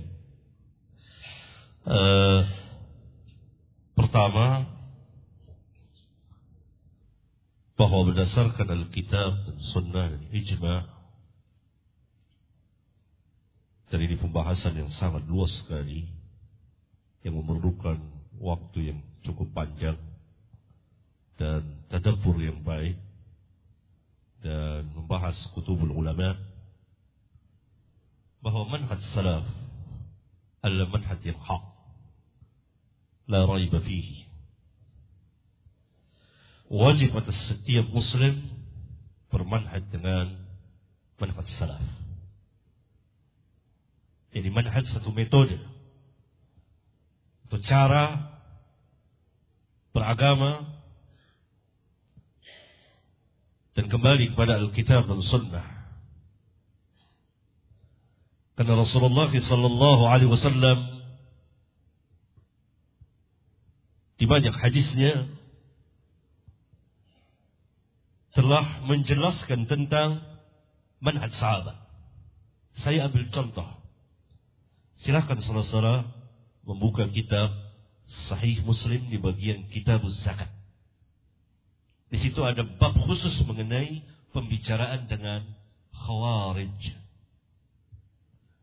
Uh, 1.86 2.44
pertama 3.96 4.68
bahwa 7.80 8.12
berdasarkan 8.12 8.68
Alkitab 8.68 9.32
dan 9.48 9.58
Sunnah 9.72 10.06
dan 10.12 10.24
Ijma' 10.36 10.99
Dan 13.90 14.06
ini 14.06 14.22
pembahasan 14.22 14.78
yang 14.78 14.90
sangat 15.02 15.26
luas 15.26 15.50
sekali 15.66 16.06
yang 17.26 17.42
memerlukan 17.42 17.98
waktu 18.38 18.94
yang 18.94 19.00
cukup 19.26 19.50
panjang 19.52 19.98
dan 21.42 21.66
tadabbur 21.90 22.38
yang 22.38 22.62
baik 22.62 22.96
dan 24.46 24.88
membahas 24.94 25.36
kutubul 25.58 25.90
ulama 25.90 26.38
bahwa 28.40 28.78
manhaj 28.78 29.02
salaf 29.12 29.44
adalah 30.62 30.88
manhaj 30.88 31.20
yang 31.26 31.40
hak. 31.42 31.64
La 33.26 33.44
raiba 33.44 33.82
fihi. 33.82 34.26
Wajib 36.70 37.10
atas 37.18 37.36
setiap 37.50 37.90
muslim 37.90 38.38
bermanhaj 39.34 39.82
dengan 39.90 40.30
manhaj 41.18 41.50
salaf 41.58 41.99
ini 44.34 44.50
manhaj 44.54 44.86
satu 44.94 45.10
metode. 45.10 45.58
Atau 47.50 47.60
cara 47.66 48.30
beragama 49.90 50.70
dan 53.74 53.90
kembali 53.90 54.36
kepada 54.36 54.62
Alkitab 54.62 55.10
dan 55.10 55.22
Sunnah. 55.26 55.68
Karena 58.54 58.76
Rasulullah 58.76 59.32
sallallahu 59.32 60.04
alaihi 60.04 60.30
wasallam 60.30 61.00
di 64.20 64.28
banyak 64.28 64.52
hadisnya 64.52 65.32
telah 68.36 68.84
menjelaskan 68.84 69.64
tentang 69.66 70.22
manhaj 71.00 71.32
sahabat. 71.40 71.80
Saya 72.84 73.08
ambil 73.08 73.32
contoh 73.32 73.79
Silahkan 75.04 75.40
saudara-saudara 75.40 76.04
membuka 76.68 77.08
kitab 77.08 77.56
Sahih 78.28 78.60
Muslim 78.66 79.08
di 79.08 79.16
bagian 79.22 79.70
kitab 79.72 80.04
zakat. 80.26 80.50
Di 82.10 82.18
situ 82.18 82.42
ada 82.42 82.66
bab 82.66 82.98
khusus 83.06 83.38
mengenai 83.46 84.02
pembicaraan 84.34 85.06
dengan 85.06 85.46
khawarij. 85.94 86.98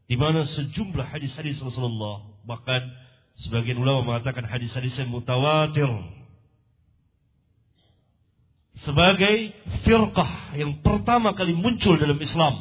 Di 0.06 0.14
mana 0.18 0.46
sejumlah 0.46 1.06
hadis-hadis 1.06 1.58
Rasulullah, 1.62 2.26
bahkan 2.46 2.82
sebagian 3.46 3.78
ulama 3.78 4.14
mengatakan 4.14 4.46
hadis-hadis 4.46 4.98
yang 4.98 5.10
mutawatir. 5.10 5.88
Sebagai 8.82 9.56
firqah 9.88 10.58
yang 10.58 10.84
pertama 10.84 11.32
kali 11.32 11.56
muncul 11.56 11.96
dalam 11.96 12.18
Islam. 12.20 12.54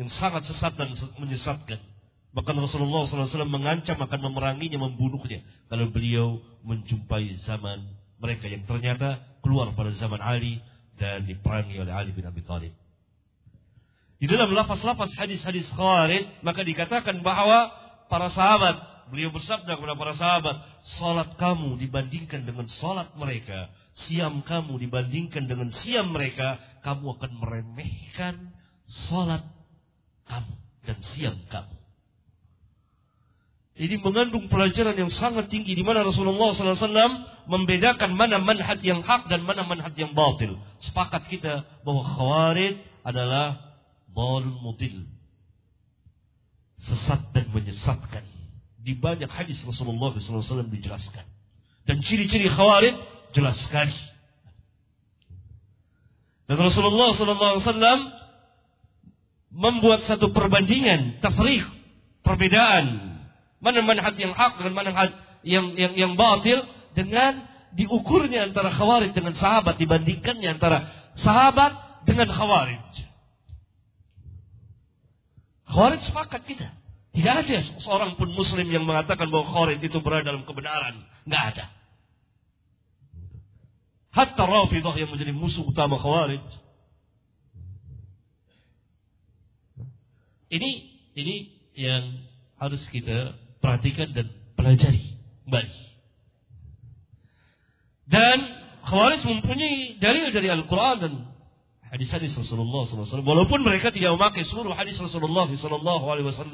Yang 0.00 0.16
sangat 0.16 0.48
sesat 0.48 0.72
dan 0.80 0.96
menyesatkan. 1.20 1.91
Bahkan 2.32 2.56
Rasulullah 2.56 3.04
SAW 3.04 3.44
mengancam 3.44 4.00
akan 4.00 4.20
memeranginya, 4.32 4.80
membunuhnya. 4.80 5.44
Kalau 5.68 5.92
beliau 5.92 6.40
menjumpai 6.64 7.36
zaman 7.44 7.84
mereka 8.16 8.48
yang 8.48 8.64
ternyata 8.64 9.20
keluar 9.44 9.76
pada 9.76 9.92
zaman 10.00 10.22
Ali 10.24 10.64
dan 10.96 11.28
diperangi 11.28 11.76
oleh 11.76 11.92
Ali 11.92 12.16
bin 12.16 12.24
Abi 12.24 12.40
Thalib. 12.40 12.72
Di 14.22 14.30
dalam 14.30 14.54
lafaz-lafaz 14.54 15.12
hadis-hadis 15.18 15.66
khawarij, 15.74 16.46
maka 16.46 16.62
dikatakan 16.62 17.26
bahwa 17.26 17.74
para 18.06 18.30
sahabat, 18.30 19.10
beliau 19.10 19.34
bersabda 19.34 19.74
kepada 19.74 19.98
para 19.98 20.14
sahabat, 20.14 20.56
salat 21.02 21.34
kamu 21.34 21.74
dibandingkan 21.82 22.46
dengan 22.46 22.70
salat 22.78 23.10
mereka, 23.18 23.66
siam 24.06 24.40
kamu 24.46 24.78
dibandingkan 24.78 25.50
dengan 25.50 25.74
siam 25.82 26.14
mereka, 26.14 26.54
kamu 26.86 27.18
akan 27.18 27.32
meremehkan 27.34 28.54
salat 29.10 29.42
kamu 30.30 30.54
dan 30.86 30.98
siang 31.12 31.42
kamu. 31.50 31.81
Ini 33.82 33.98
mengandung 33.98 34.46
pelajaran 34.46 34.94
yang 34.94 35.10
sangat 35.10 35.50
tinggi 35.50 35.74
di 35.74 35.82
mana 35.82 36.06
Rasulullah 36.06 36.54
SAW 36.54 36.86
membedakan 37.50 38.14
mana 38.14 38.38
manhaj 38.38 38.78
yang 38.78 39.02
hak 39.02 39.26
dan 39.26 39.42
mana 39.42 39.66
manhaj 39.66 39.90
yang 39.98 40.14
batil. 40.14 40.54
Sepakat 40.86 41.26
kita 41.26 41.66
bahwa 41.82 42.06
khawarij 42.14 42.78
adalah 43.02 43.58
balun 44.06 44.54
mutil. 44.62 45.02
Sesat 46.78 47.34
dan 47.34 47.50
menyesatkan. 47.50 48.22
Di 48.78 48.94
banyak 48.94 49.26
hadis 49.26 49.58
Rasulullah 49.66 50.14
SAW 50.14 50.70
dijelaskan. 50.70 51.26
Dan 51.82 52.06
ciri-ciri 52.06 52.54
khawarij 52.54 52.94
jelas 53.34 53.58
sekali. 53.66 53.98
Dan 56.46 56.54
Rasulullah 56.54 57.18
SAW 57.18 57.98
membuat 59.50 60.06
satu 60.06 60.30
perbandingan, 60.30 61.18
tafriq, 61.18 61.66
perbedaan 62.22 63.11
Mana 63.62 63.78
manhaj 63.86 64.18
yang 64.18 64.34
hak 64.34 64.58
dengan 64.58 64.74
manhaj 64.74 65.10
yang 65.46 65.78
yang 65.78 65.92
yang 65.94 66.12
batil 66.18 66.66
dengan 66.98 67.46
diukurnya 67.78 68.50
antara 68.50 68.74
khawarij 68.74 69.14
dengan 69.14 69.38
sahabat 69.38 69.78
dibandingkannya 69.78 70.50
antara 70.50 70.78
sahabat 71.22 72.04
dengan 72.04 72.28
khawarij. 72.28 72.90
Khawarij 75.70 76.00
sepakat 76.10 76.42
kita. 76.44 76.68
Tidak 77.12 77.34
ada 77.44 77.58
seorang 77.84 78.16
pun 78.16 78.32
muslim 78.32 78.66
yang 78.72 78.82
mengatakan 78.88 79.28
bahwa 79.28 79.46
khawarij 79.48 79.80
itu 79.80 79.98
berada 80.02 80.32
dalam 80.32 80.42
kebenaran. 80.42 80.98
Nggak 81.24 81.44
ada. 81.54 81.66
Hatta 84.12 84.44
Rafidah 84.44 84.92
yang 84.98 85.08
menjadi 85.08 85.32
musuh 85.32 85.64
utama 85.64 85.96
khawarij. 85.96 86.44
Ini 90.52 90.70
ini 91.16 91.36
yang 91.72 92.20
harus 92.60 92.84
kita 92.92 93.32
perhatikan 93.62 94.10
dan 94.10 94.26
pelajari 94.58 95.16
kembali. 95.46 95.76
Dan 98.10 98.38
Khawarij 98.82 99.22
mempunyai 99.22 100.02
dalil 100.02 100.34
dari 100.34 100.50
Al-Quran 100.50 100.96
dan 100.98 101.12
hadis-hadis 101.94 102.34
Rasulullah 102.34 102.82
SAW. 102.84 103.22
Walaupun 103.22 103.62
mereka 103.62 103.94
tidak 103.94 104.18
memakai 104.18 104.42
seluruh 104.50 104.74
hadis 104.74 104.98
Rasulullah 104.98 105.46
SAW. 105.46 106.50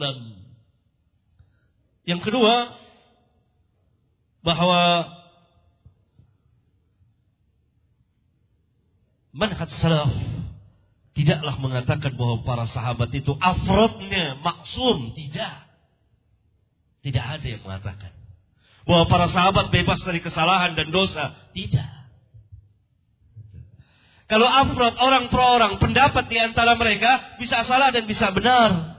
Yang 2.05 2.21
kedua, 2.25 2.55
bahwa 4.45 5.09
manhaj 9.35 9.69
salaf 9.81 10.13
tidaklah 11.13 11.59
mengatakan 11.59 12.15
bahwa 12.15 12.47
para 12.47 12.65
sahabat 12.71 13.11
itu 13.13 13.35
afrodnya 13.37 14.39
maksum. 14.41 15.13
Tidak. 15.13 15.68
Tidak 17.03 17.25
ada 17.25 17.47
yang 17.47 17.63
mengatakan. 17.63 18.13
Bahwa 18.89 19.05
para 19.07 19.29
sahabat 19.31 19.69
bebas 19.71 20.01
dari 20.03 20.19
kesalahan 20.19 20.75
dan 20.75 20.89
dosa. 20.89 21.35
Tidak. 21.53 21.99
Kalau 24.29 24.45
afrod 24.45 24.93
orang 25.01 25.33
per 25.33 25.41
orang, 25.41 25.73
pendapat 25.81 26.29
di 26.29 26.37
antara 26.37 26.77
mereka 26.77 27.41
bisa 27.41 27.65
salah 27.65 27.89
dan 27.89 28.05
bisa 28.05 28.29
benar. 28.29 28.99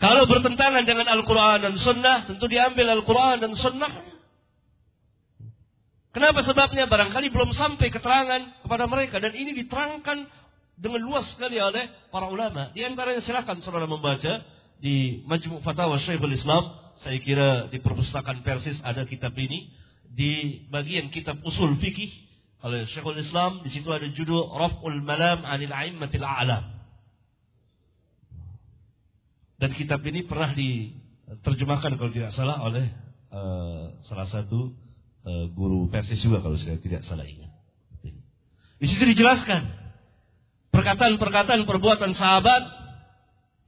Kalau 0.00 0.26
bertentangan 0.26 0.82
dengan 0.82 1.06
Al-Quran 1.06 1.62
dan 1.62 1.74
Sunnah, 1.78 2.26
tentu 2.26 2.48
diambil 2.48 2.90
Al-Quran 2.96 3.38
dan 3.38 3.52
Sunnah. 3.54 3.92
Kenapa 6.12 6.42
sebabnya? 6.44 6.88
Barangkali 6.88 7.30
belum 7.30 7.54
sampai 7.54 7.88
keterangan 7.92 8.66
kepada 8.66 8.84
mereka. 8.90 9.16
Dan 9.20 9.32
ini 9.32 9.54
diterangkan 9.64 10.28
dengan 10.82 11.00
luas 11.06 11.30
sekali 11.30 11.62
oleh 11.62 12.10
para 12.10 12.26
ulama. 12.26 12.74
Di 12.74 12.82
antaranya 12.82 13.22
silakan 13.22 13.62
saudara 13.62 13.86
membaca 13.86 14.42
di 14.82 15.22
Majmu' 15.30 15.62
Fatawa 15.62 16.02
Syekhul 16.02 16.34
Islam, 16.34 16.74
saya 16.98 17.22
kira 17.22 17.70
di 17.70 17.78
perpustakaan 17.78 18.42
Persis 18.42 18.82
ada 18.82 19.06
kitab 19.06 19.30
ini 19.38 19.70
di 20.10 20.66
bagian 20.74 21.06
kitab 21.14 21.38
usul 21.46 21.78
fikih 21.78 22.10
oleh 22.66 22.90
Syekhul 22.90 23.22
Islam 23.22 23.62
di 23.62 23.70
situ 23.70 23.86
ada 23.94 24.10
judul 24.10 24.50
Raf'ul 24.50 24.98
Malam 25.06 25.46
'anil 25.46 25.70
A'immatil 25.70 26.26
A'lam. 26.26 26.82
Dan 29.62 29.70
kitab 29.78 30.02
ini 30.02 30.26
pernah 30.26 30.50
diterjemahkan 30.50 31.94
kalau 31.94 32.10
tidak 32.10 32.34
salah 32.34 32.58
oleh 32.58 32.90
uh, 33.30 33.94
salah 34.02 34.26
satu 34.26 34.74
uh, 35.22 35.46
guru 35.54 35.86
Persis 35.86 36.18
juga 36.26 36.42
kalau 36.42 36.58
saya 36.58 36.74
tidak 36.82 37.06
salah 37.06 37.22
ingat. 37.22 37.54
Di 38.82 38.90
situ 38.90 39.14
dijelaskan 39.14 39.81
perkataan-perkataan 40.82 41.62
perbuatan 41.62 42.10
sahabat 42.18 42.62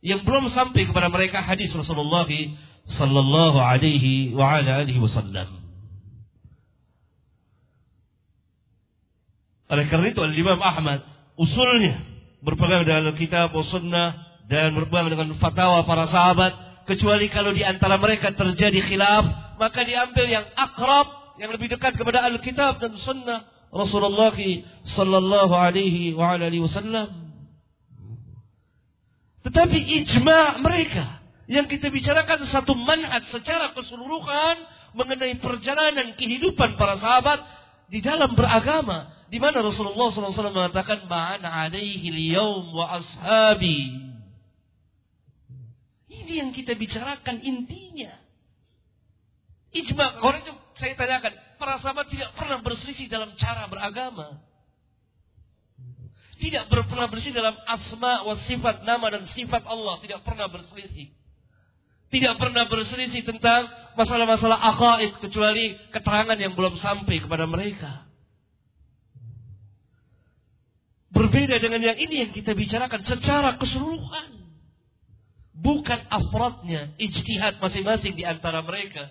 yang 0.03 0.27
belum 0.27 0.51
sampai 0.51 0.91
kepada 0.91 1.07
mereka 1.07 1.47
hadis 1.47 1.71
Rasulullah 1.71 2.27
sallallahu 2.91 3.57
alaihi 3.63 4.35
wa 4.35 4.59
ala 4.59 4.83
alihi 4.83 4.99
wasallam. 4.99 5.63
Oleh 9.71 9.87
karena 9.89 10.11
itu 10.11 10.21
Al-Imam 10.21 10.59
Ahmad 10.59 11.07
usulnya 11.39 12.03
berpegang 12.43 12.83
dengan 12.83 13.15
kitab 13.15 13.55
sunnah 13.71 14.43
dan 14.51 14.75
berpegang 14.75 15.15
dengan 15.15 15.39
fatwa 15.39 15.87
para 15.87 16.11
sahabat 16.11 16.85
kecuali 16.85 17.31
kalau 17.33 17.55
di 17.55 17.65
antara 17.65 17.97
mereka 17.97 18.35
terjadi 18.35 18.85
khilaf 18.85 19.57
maka 19.57 19.87
diambil 19.87 20.27
yang 20.29 20.45
akrab 20.53 21.39
yang 21.41 21.49
lebih 21.49 21.73
dekat 21.73 21.97
kepada 21.97 22.29
Alkitab 22.29 22.77
dan 22.77 22.93
sunnah 23.01 23.54
Rasulullah 23.75 24.31
sallallahu 24.87 25.51
alaihi 25.51 26.15
wa 26.15 26.39
alihi 26.39 26.63
wasallam. 26.63 27.11
Tetapi 29.43 29.77
ijma 29.77 30.63
mereka 30.63 31.21
yang 31.51 31.67
kita 31.67 31.91
bicarakan 31.91 32.47
satu 32.49 32.73
manhaj 32.73 33.29
secara 33.29 33.75
keseluruhan 33.75 34.57
mengenai 34.95 35.37
perjalanan 35.43 36.15
kehidupan 36.15 36.79
para 36.79 36.97
sahabat 36.97 37.43
di 37.91 38.01
dalam 38.01 38.33
beragama 38.33 39.13
di 39.29 39.37
mana 39.43 39.61
Rasulullah 39.61 40.15
SAW 40.15 40.55
mengatakan 40.55 41.05
ma'ana 41.11 41.67
alaihi 41.67 42.09
liyawm 42.09 42.73
wa 42.73 42.97
ashabi 42.97 43.93
ini 46.09 46.33
yang 46.41 46.55
kita 46.55 46.79
bicarakan 46.79 47.43
intinya 47.43 48.15
ijma 49.75 50.23
orang 50.23 50.47
itu 50.47 50.55
saya 50.79 50.95
tanyakan 50.97 51.35
para 51.65 51.81
sahabat 51.81 52.13
tidak 52.13 52.37
pernah 52.37 52.61
berselisih 52.61 53.09
dalam 53.09 53.33
cara 53.41 53.65
beragama. 53.73 54.37
Tidak 56.37 56.69
pernah 56.69 57.09
berselisih 57.09 57.41
dalam 57.41 57.57
asma 57.65 58.21
wa 58.29 58.37
sifat 58.45 58.85
nama 58.85 59.09
dan 59.09 59.25
sifat 59.33 59.65
Allah. 59.65 59.97
Tidak 60.05 60.21
pernah 60.21 60.45
berselisih. 60.53 61.09
Tidak 62.13 62.35
pernah 62.37 62.69
berselisih 62.69 63.25
tentang 63.25 63.65
masalah-masalah 63.97 64.61
akhaid 64.61 65.25
kecuali 65.25 65.73
keterangan 65.89 66.37
yang 66.37 66.53
belum 66.53 66.77
sampai 66.77 67.25
kepada 67.25 67.49
mereka. 67.49 68.05
Berbeda 71.17 71.57
dengan 71.65 71.81
yang 71.81 71.97
ini 71.97 72.29
yang 72.29 72.33
kita 72.37 72.53
bicarakan 72.53 73.01
secara 73.09 73.57
keseluruhan. 73.57 74.37
Bukan 75.55 76.13
afrodnya, 76.13 76.93
ijtihad 77.01 77.57
masing-masing 77.57 78.21
di 78.21 78.27
antara 78.27 78.61
mereka. 78.61 79.09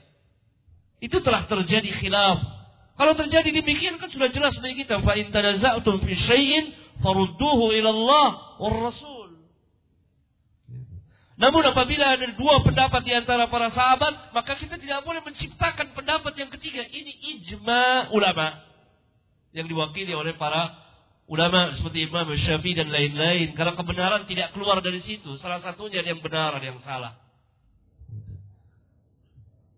Itu 1.03 1.19
telah 1.19 1.43
terjadi 1.51 1.91
khilaf. 1.99 2.39
Kalau 2.95 3.11
terjadi 3.19 3.51
demikian 3.51 3.99
kan 3.99 4.07
sudah 4.07 4.31
jelas 4.31 4.55
bagi 4.63 4.87
kita. 4.87 5.03
Fa 5.03 5.19
in 5.19 5.35
tanaza'tum 5.35 5.99
fi 5.99 6.15
syai'in 6.15 6.71
farudduhu 7.03 7.75
ila 7.75 7.89
Allah 7.91 8.29
war 8.63 8.75
Rasul. 8.87 9.35
Namun 11.35 11.63
apabila 11.67 12.15
ada 12.15 12.23
dua 12.39 12.63
pendapat 12.63 13.03
di 13.03 13.11
antara 13.11 13.51
para 13.51 13.67
sahabat, 13.75 14.31
maka 14.31 14.55
kita 14.55 14.79
tidak 14.79 15.03
boleh 15.03 15.19
menciptakan 15.27 15.91
pendapat 15.91 16.39
yang 16.39 16.47
ketiga. 16.55 16.87
Ini 16.87 17.11
ijma 17.35 18.15
ulama 18.15 18.63
yang 19.51 19.67
diwakili 19.67 20.15
oleh 20.15 20.39
para 20.39 20.71
ulama 21.27 21.75
seperti 21.75 22.07
Imam 22.07 22.31
Syafi'i 22.31 22.79
dan 22.79 22.87
lain-lain. 22.87 23.51
Karena 23.59 23.75
kebenaran 23.75 24.23
tidak 24.23 24.55
keluar 24.55 24.79
dari 24.79 25.03
situ. 25.03 25.35
Salah 25.35 25.59
satunya 25.59 25.99
ada 25.99 26.15
yang 26.15 26.23
benar, 26.23 26.55
ada 26.55 26.63
yang 26.63 26.79
salah. 26.79 27.19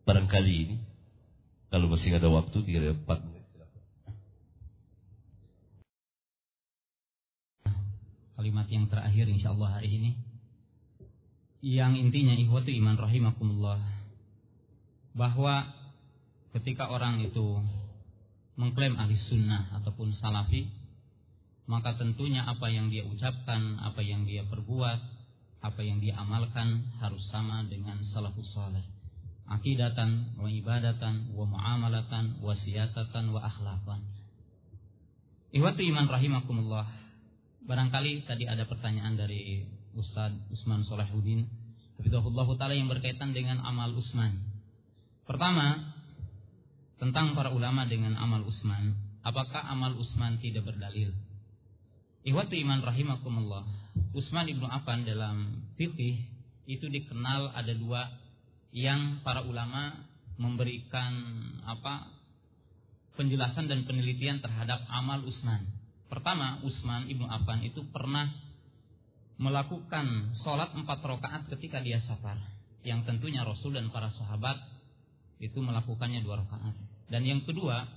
Barangkali 0.05 0.53
ini 0.53 0.77
kalau 1.69 1.91
masih 1.91 2.15
ada 2.15 2.29
waktu, 2.29 2.57
tiga 2.61 2.79
empat 2.93 3.19
menit. 3.25 3.43
Kalimat 8.35 8.67
yang 8.67 8.85
terakhir 8.91 9.25
insya 9.31 9.55
Allah 9.55 9.79
hari 9.79 9.89
ini. 9.95 10.11
Yang 11.65 12.03
intinya 12.03 12.35
ikhwatu 12.35 12.69
iman 12.69 12.99
rahimakumullah. 12.99 13.79
Bahwa 15.15 15.71
ketika 16.51 16.91
orang 16.91 17.23
itu 17.23 17.63
mengklaim 18.59 18.99
ahli 18.99 19.15
sunnah 19.17 19.71
ataupun 19.81 20.11
salafi. 20.13 20.67
Maka 21.65 21.97
tentunya 21.97 22.45
apa 22.45 22.69
yang 22.69 22.93
dia 22.93 23.01
ucapkan, 23.09 23.81
apa 23.81 24.05
yang 24.05 24.29
dia 24.29 24.45
perbuat, 24.45 24.99
apa 25.65 25.81
yang 25.81 25.97
dia 25.97 26.13
amalkan 26.21 26.93
harus 27.01 27.25
sama 27.33 27.65
dengan 27.65 27.97
salafus 28.05 28.53
saleh 28.53 28.94
akidatan 29.45 30.37
wa 30.41 30.49
ibadatan 30.49 31.33
wa 31.37 31.45
muamalatan 31.45 32.41
wa 32.41 32.53
siyasatan 32.57 33.29
wa 33.29 33.45
akhlaqan. 33.45 34.01
Ihwatu 35.55 35.81
iman 35.85 36.09
rahimakumullah. 36.09 36.87
barangkali 37.65 38.29
tadi 38.29 38.45
ada 38.45 38.69
pertanyaan 38.69 39.17
dari 39.17 39.65
Ustadz 39.97 40.53
Usman 40.53 40.85
Solehuddin 40.85 41.49
Hafizahullah 41.97 42.47
Ta'ala 42.59 42.75
yang 42.75 42.91
berkaitan 42.91 43.31
dengan 43.31 43.63
amal 43.63 43.95
Usman. 43.95 44.35
Pertama, 45.25 45.95
tentang 46.99 47.33
para 47.33 47.55
ulama 47.55 47.87
dengan 47.87 48.19
amal 48.19 48.43
Usman. 48.43 48.93
Apakah 49.25 49.65
amal 49.71 49.97
Usman 49.97 50.37
tidak 50.43 50.67
berdalil? 50.69 51.15
Ihwatu 52.25 52.53
iman 52.57 52.83
rahimakumullah. 52.83 53.65
Usman 54.11 54.49
ibnu 54.51 54.67
Affan 54.67 55.07
dalam 55.07 55.65
fikih 55.79 56.19
itu 56.65 56.85
dikenal 56.89 57.53
ada 57.53 57.73
dua 57.73 58.09
yang 58.75 59.23
para 59.23 59.39
ulama 59.47 59.95
memberikan 60.35 61.15
apa 61.63 62.11
penjelasan 63.15 63.71
dan 63.71 63.87
penelitian 63.87 64.43
terhadap 64.43 64.83
amal 64.91 65.23
Utsman. 65.23 65.63
Pertama, 66.11 66.59
Utsman 66.59 67.07
ibnu 67.07 67.23
Affan 67.23 67.63
itu 67.63 67.87
pernah 67.87 68.27
melakukan 69.39 70.35
sholat 70.43 70.75
empat 70.75 70.99
rakaat 70.99 71.47
ketika 71.55 71.79
dia 71.79 72.03
safar. 72.03 72.35
Yang 72.83 73.07
tentunya 73.07 73.47
Rasul 73.47 73.79
dan 73.79 73.87
para 73.95 74.11
sahabat 74.11 74.59
itu 75.39 75.57
melakukannya 75.63 76.19
dua 76.27 76.43
rakaat. 76.43 76.75
Dan 77.07 77.23
yang 77.23 77.47
kedua, 77.47 77.87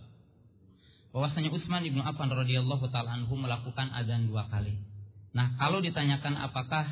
bahwasanya 1.10 1.50
Utsman 1.50 1.82
ibnu 1.90 2.06
Affan 2.06 2.30
radhiyallahu 2.30 2.86
taala 2.94 3.18
anhu 3.18 3.34
melakukan 3.34 3.90
adzan 3.90 4.30
dua 4.30 4.46
kali. 4.46 4.78
Nah, 5.34 5.58
kalau 5.58 5.82
ditanyakan 5.82 6.38
apakah 6.38 6.86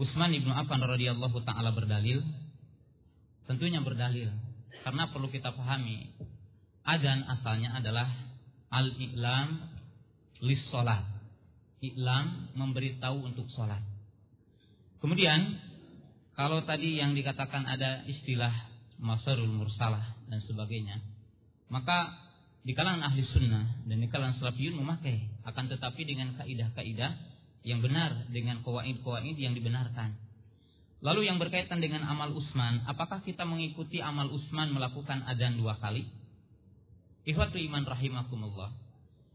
Utsman 0.00 0.32
ibnu 0.32 0.50
Affan 0.52 0.80
radhiyallahu 0.80 1.44
taala 1.44 1.72
berdalil, 1.76 2.24
tentunya 3.44 3.84
berdalil. 3.84 4.32
Karena 4.82 5.12
perlu 5.12 5.28
kita 5.28 5.52
pahami, 5.52 6.10
Adan 6.82 7.22
asalnya 7.30 7.78
adalah 7.78 8.10
al-i'lam 8.72 9.70
lis 10.42 10.64
salat. 10.72 11.06
I'lam 11.82 12.54
memberitahu 12.58 13.26
untuk 13.26 13.46
salat. 13.52 13.82
Kemudian 14.98 15.58
kalau 16.32 16.62
tadi 16.62 16.98
yang 16.98 17.12
dikatakan 17.12 17.66
ada 17.66 18.06
istilah 18.06 18.54
masarul 19.02 19.50
mursalah 19.50 20.14
dan 20.30 20.38
sebagainya, 20.42 21.02
maka 21.68 22.14
di 22.62 22.72
kalangan 22.72 23.10
ahli 23.10 23.26
sunnah 23.26 23.82
dan 23.90 23.98
di 23.98 24.06
kalangan 24.06 24.38
salafiyun 24.38 24.78
memakai 24.78 25.26
akan 25.42 25.66
tetapi 25.74 26.06
dengan 26.06 26.38
kaidah-kaidah 26.38 27.31
yang 27.62 27.82
benar 27.82 28.26
dengan 28.30 28.62
kawaid-kawaid 28.66 29.38
yang 29.38 29.54
dibenarkan. 29.54 30.18
Lalu 31.02 31.26
yang 31.26 31.42
berkaitan 31.42 31.82
dengan 31.82 32.06
amal 32.06 32.30
Usman, 32.30 32.86
apakah 32.86 33.26
kita 33.26 33.42
mengikuti 33.42 33.98
amal 33.98 34.30
Usman 34.30 34.70
melakukan 34.70 35.26
adzan 35.26 35.58
dua 35.58 35.78
kali? 35.82 36.06
Ikhwatu 37.26 37.58
iman 37.58 37.82
rahimakumullah. 37.82 38.70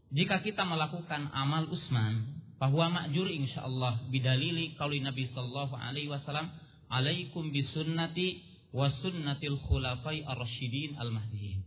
Jika 0.08 0.40
kita 0.40 0.64
melakukan 0.64 1.28
amal 1.32 1.68
Usman, 1.68 2.40
bahwa 2.58 2.90
ma'jur 2.90 3.30
insyaallah 3.30 4.10
bidalili 4.10 4.74
qauli 4.74 4.98
Nabi 4.98 5.30
sallallahu 5.30 5.78
alaihi 5.78 6.10
wasallam, 6.10 6.50
"Alaikum 6.90 7.54
bisunnati 7.54 8.42
wa 8.74 8.90
sunnatil 8.90 9.62
khulafai 9.62 10.26
ar-rasyidin 10.26 10.98
al-mahdiyyin." 10.98 11.62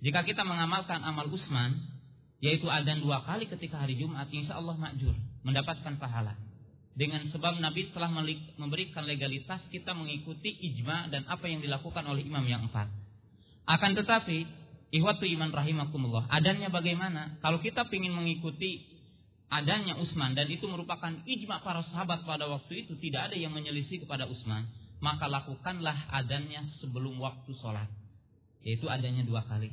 Jika 0.00 0.24
kita 0.24 0.46
mengamalkan 0.48 1.04
amal 1.04 1.28
Usman, 1.28 1.76
yaitu 2.40 2.70
adzan 2.70 3.04
dua 3.04 3.26
kali 3.26 3.50
ketika 3.50 3.82
hari 3.82 3.98
Jumat, 3.98 4.30
insyaallah 4.32 4.78
ma'jur, 4.78 5.12
mendapatkan 5.48 5.96
pahala. 5.96 6.36
Dengan 6.92 7.24
sebab 7.30 7.62
Nabi 7.62 7.94
telah 7.94 8.10
memberikan 8.58 9.06
legalitas 9.06 9.62
kita 9.70 9.94
mengikuti 9.94 10.50
ijma 10.50 11.08
dan 11.08 11.24
apa 11.30 11.46
yang 11.46 11.62
dilakukan 11.62 12.02
oleh 12.04 12.26
imam 12.26 12.42
yang 12.44 12.66
empat. 12.66 12.90
Akan 13.64 13.94
tetapi 13.94 14.44
Ihwatu 14.88 15.28
iman 15.28 15.52
rahimakumullah. 15.52 16.32
Adanya 16.32 16.72
bagaimana? 16.72 17.36
Kalau 17.44 17.60
kita 17.60 17.84
ingin 17.92 18.16
mengikuti 18.16 18.88
adanya 19.52 20.00
Utsman 20.00 20.32
dan 20.32 20.48
itu 20.48 20.64
merupakan 20.64 21.12
ijma 21.28 21.60
para 21.60 21.84
sahabat 21.84 22.24
pada 22.24 22.48
waktu 22.48 22.88
itu 22.88 22.96
tidak 22.96 23.32
ada 23.32 23.36
yang 23.36 23.52
menyelisih 23.52 24.00
kepada 24.04 24.24
Utsman, 24.24 24.64
maka 25.04 25.28
lakukanlah 25.28 26.08
adanya 26.08 26.64
sebelum 26.80 27.20
waktu 27.20 27.52
sholat, 27.60 27.88
yaitu 28.64 28.88
adanya 28.88 29.28
dua 29.28 29.44
kali. 29.44 29.72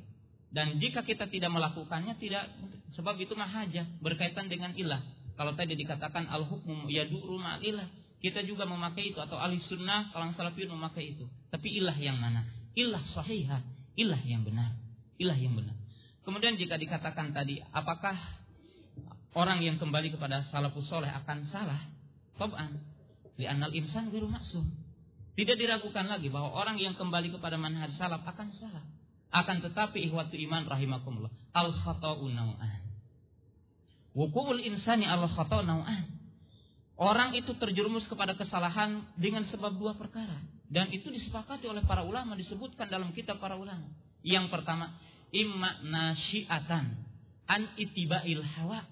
Dan 0.51 0.83
jika 0.83 1.03
kita 1.03 1.31
tidak 1.31 1.51
melakukannya 1.51 2.15
tidak 2.19 2.51
sebab 2.95 3.15
itu 3.19 3.35
mahaja 3.35 3.87
berkaitan 3.99 4.51
dengan 4.51 4.75
ilah. 4.75 5.03
Kalau 5.35 5.51
tadi 5.55 5.75
dikatakan 5.75 6.31
al 6.31 6.47
hukmu 6.47 6.87
yaduru 6.87 7.39
ilah, 7.39 7.87
kita 8.23 8.41
juga 8.47 8.63
memakai 8.63 9.11
itu 9.11 9.19
atau 9.19 9.35
ahli 9.35 9.59
sunnah 9.59 10.09
kalau 10.15 10.31
salafiyun 10.31 10.73
memakai 10.73 11.13
itu. 11.13 11.27
Tapi 11.51 11.77
ilah 11.77 11.95
yang 11.99 12.17
mana? 12.17 12.47
Ilah 12.73 13.03
sahihah, 13.13 13.61
ilah 13.99 14.21
yang 14.23 14.47
benar. 14.47 14.73
Ilah 15.19 15.35
yang 15.35 15.55
benar. 15.55 15.75
Kemudian 16.25 16.57
jika 16.57 16.79
dikatakan 16.79 17.35
tadi, 17.35 17.61
apakah 17.69 18.15
orang 19.35 19.61
yang 19.61 19.77
kembali 19.77 20.15
kepada 20.15 20.47
salafus 20.49 20.87
soleh 20.87 21.11
akan 21.11 21.45
salah? 21.51 21.79
Tob'an. 22.39 22.81
Li'annal 23.35 23.75
insan 23.75 24.09
biru 24.09 24.31
maksum. 24.31 24.63
Tidak 25.35 25.59
diragukan 25.59 26.07
lagi 26.07 26.31
bahwa 26.31 26.55
orang 26.55 26.79
yang 26.79 26.95
kembali 26.95 27.35
kepada 27.35 27.59
manhaj 27.59 27.91
salaf 27.99 28.23
akan 28.23 28.55
salah. 28.55 28.83
Akan 29.35 29.59
tetapi 29.59 29.99
ihwatu 30.07 30.39
iman 30.39 30.63
rahimakumullah. 30.63 31.31
Al 31.51 31.75
khata'u 31.75 32.23
naw'an. 32.31 32.84
Wuku'ul 34.15 34.63
insani 34.63 35.03
al 35.03 35.27
khata'u 35.27 35.67
naw'an. 35.67 36.07
Orang 36.95 37.35
itu 37.35 37.51
terjerumus 37.59 38.07
kepada 38.07 38.39
kesalahan 38.39 39.03
dengan 39.19 39.43
sebab 39.51 39.75
dua 39.75 39.99
perkara. 39.99 40.39
Dan 40.71 40.87
itu 40.95 41.11
disepakati 41.11 41.67
oleh 41.67 41.83
para 41.83 42.07
ulama, 42.07 42.39
disebutkan 42.39 42.87
dalam 42.87 43.11
kitab 43.11 43.43
para 43.43 43.59
ulama. 43.59 43.91
Yang 44.23 44.47
pertama, 44.47 44.95
imma 45.35 45.83
nasyiatan 45.83 46.95
an 47.51 47.61
itiba'il 47.75 48.39
hawa. 48.41 48.87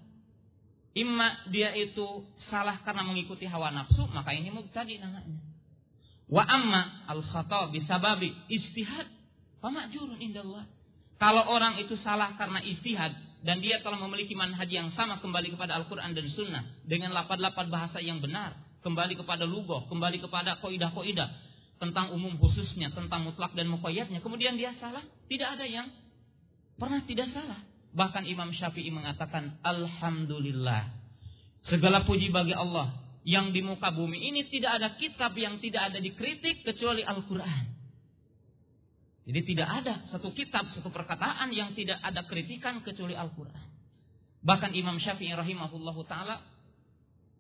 Imma 0.94 1.48
dia 1.50 1.74
itu 1.74 2.28
salah 2.52 2.84
karena 2.86 3.02
mengikuti 3.02 3.48
hawa 3.50 3.74
nafsu, 3.74 4.06
maka 4.12 4.36
ini 4.36 4.52
mubtadi 4.52 5.00
namanya. 5.02 5.40
Wa 6.30 6.44
amma 6.46 7.08
al 7.10 7.24
khata 7.24 7.72
bisababi 7.72 8.36
istihad, 8.52 9.08
famajurun 9.64 10.20
indallah. 10.22 10.68
Kalau 11.18 11.50
orang 11.50 11.80
itu 11.80 11.96
salah 11.98 12.36
karena 12.36 12.60
istihad 12.62 13.16
dan 13.44 13.60
dia 13.60 13.84
telah 13.84 14.00
memiliki 14.00 14.34
manhaj 14.34 14.72
yang 14.72 14.88
sama 14.96 15.20
kembali 15.20 15.52
kepada 15.52 15.76
Al-Qur'an 15.76 16.16
dan 16.16 16.26
Sunnah. 16.32 16.64
Dengan 16.88 17.12
lapad-lapad 17.12 17.68
bahasa 17.68 18.00
yang 18.00 18.24
benar, 18.24 18.56
kembali 18.80 19.20
kepada 19.20 19.44
lugoh, 19.44 19.84
kembali 19.92 20.24
kepada 20.24 20.64
koidah-koidah, 20.64 21.30
tentang 21.76 22.16
umum 22.16 22.40
khususnya, 22.40 22.96
tentang 22.96 23.28
mutlak 23.28 23.52
dan 23.52 23.68
muqayyadnya, 23.68 24.24
kemudian 24.24 24.56
dia 24.56 24.72
salah, 24.80 25.04
tidak 25.28 25.60
ada 25.60 25.68
yang 25.68 25.92
pernah 26.80 27.04
tidak 27.04 27.36
salah. 27.36 27.60
Bahkan 27.92 28.24
Imam 28.32 28.50
Syafi'i 28.56 28.90
mengatakan, 28.90 29.60
Alhamdulillah, 29.60 30.88
segala 31.68 32.08
puji 32.08 32.32
bagi 32.32 32.56
Allah, 32.56 32.96
yang 33.28 33.52
di 33.52 33.60
muka 33.60 33.92
bumi 33.92 34.24
ini 34.24 34.48
tidak 34.48 34.80
ada 34.80 34.96
kitab 34.96 35.36
yang 35.36 35.60
tidak 35.60 35.92
ada 35.92 36.00
dikritik 36.00 36.64
kecuali 36.64 37.04
Al-Quran. 37.04 37.83
Jadi 39.24 39.56
tidak 39.56 39.70
ada 39.72 40.04
satu 40.12 40.36
kitab, 40.36 40.68
satu 40.76 40.92
perkataan 40.92 41.48
yang 41.56 41.72
tidak 41.72 41.96
ada 42.04 42.28
kritikan 42.28 42.84
kecuali 42.84 43.16
Al-Quran. 43.16 43.72
Bahkan 44.44 44.76
Imam 44.76 45.00
Syafi'i 45.00 45.32
rahimahullahu 45.32 46.04
ta'ala, 46.04 46.44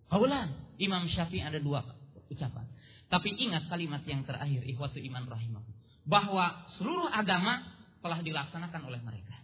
kaulan, 0.07 0.47
Imam 0.79 1.03
Syafi'i 1.11 1.43
ada 1.43 1.59
dua 1.59 1.83
ucapan. 2.31 2.63
Tapi 3.11 3.29
ingat 3.35 3.67
kalimat 3.67 4.01
yang 4.07 4.23
terakhir, 4.23 4.63
ikhwatu 4.63 4.97
iman 4.97 5.27
rahimah. 5.27 5.63
Bahwa 6.07 6.65
seluruh 6.79 7.11
agama 7.11 7.61
telah 7.99 8.19
dilaksanakan 8.23 8.81
oleh 8.87 9.03
mereka. 9.03 9.35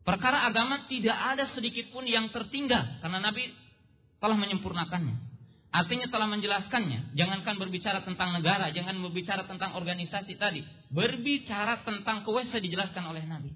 Perkara 0.00 0.48
agama 0.48 0.88
tidak 0.88 1.14
ada 1.14 1.46
sedikit 1.52 1.92
pun 1.92 2.08
yang 2.08 2.32
tertinggal. 2.32 2.98
Karena 3.04 3.20
Nabi 3.20 3.52
telah 4.18 4.34
menyempurnakannya. 4.34 5.29
Artinya 5.70 6.10
telah 6.10 6.26
menjelaskannya. 6.26 7.14
Jangankan 7.14 7.54
berbicara 7.54 8.02
tentang 8.02 8.34
negara, 8.34 8.74
jangan 8.74 8.98
berbicara 9.06 9.46
tentang 9.46 9.78
organisasi 9.78 10.34
tadi. 10.34 10.66
Berbicara 10.90 11.86
tentang 11.86 12.26
kuasa 12.26 12.58
dijelaskan 12.58 13.06
oleh 13.06 13.22
Nabi. 13.22 13.54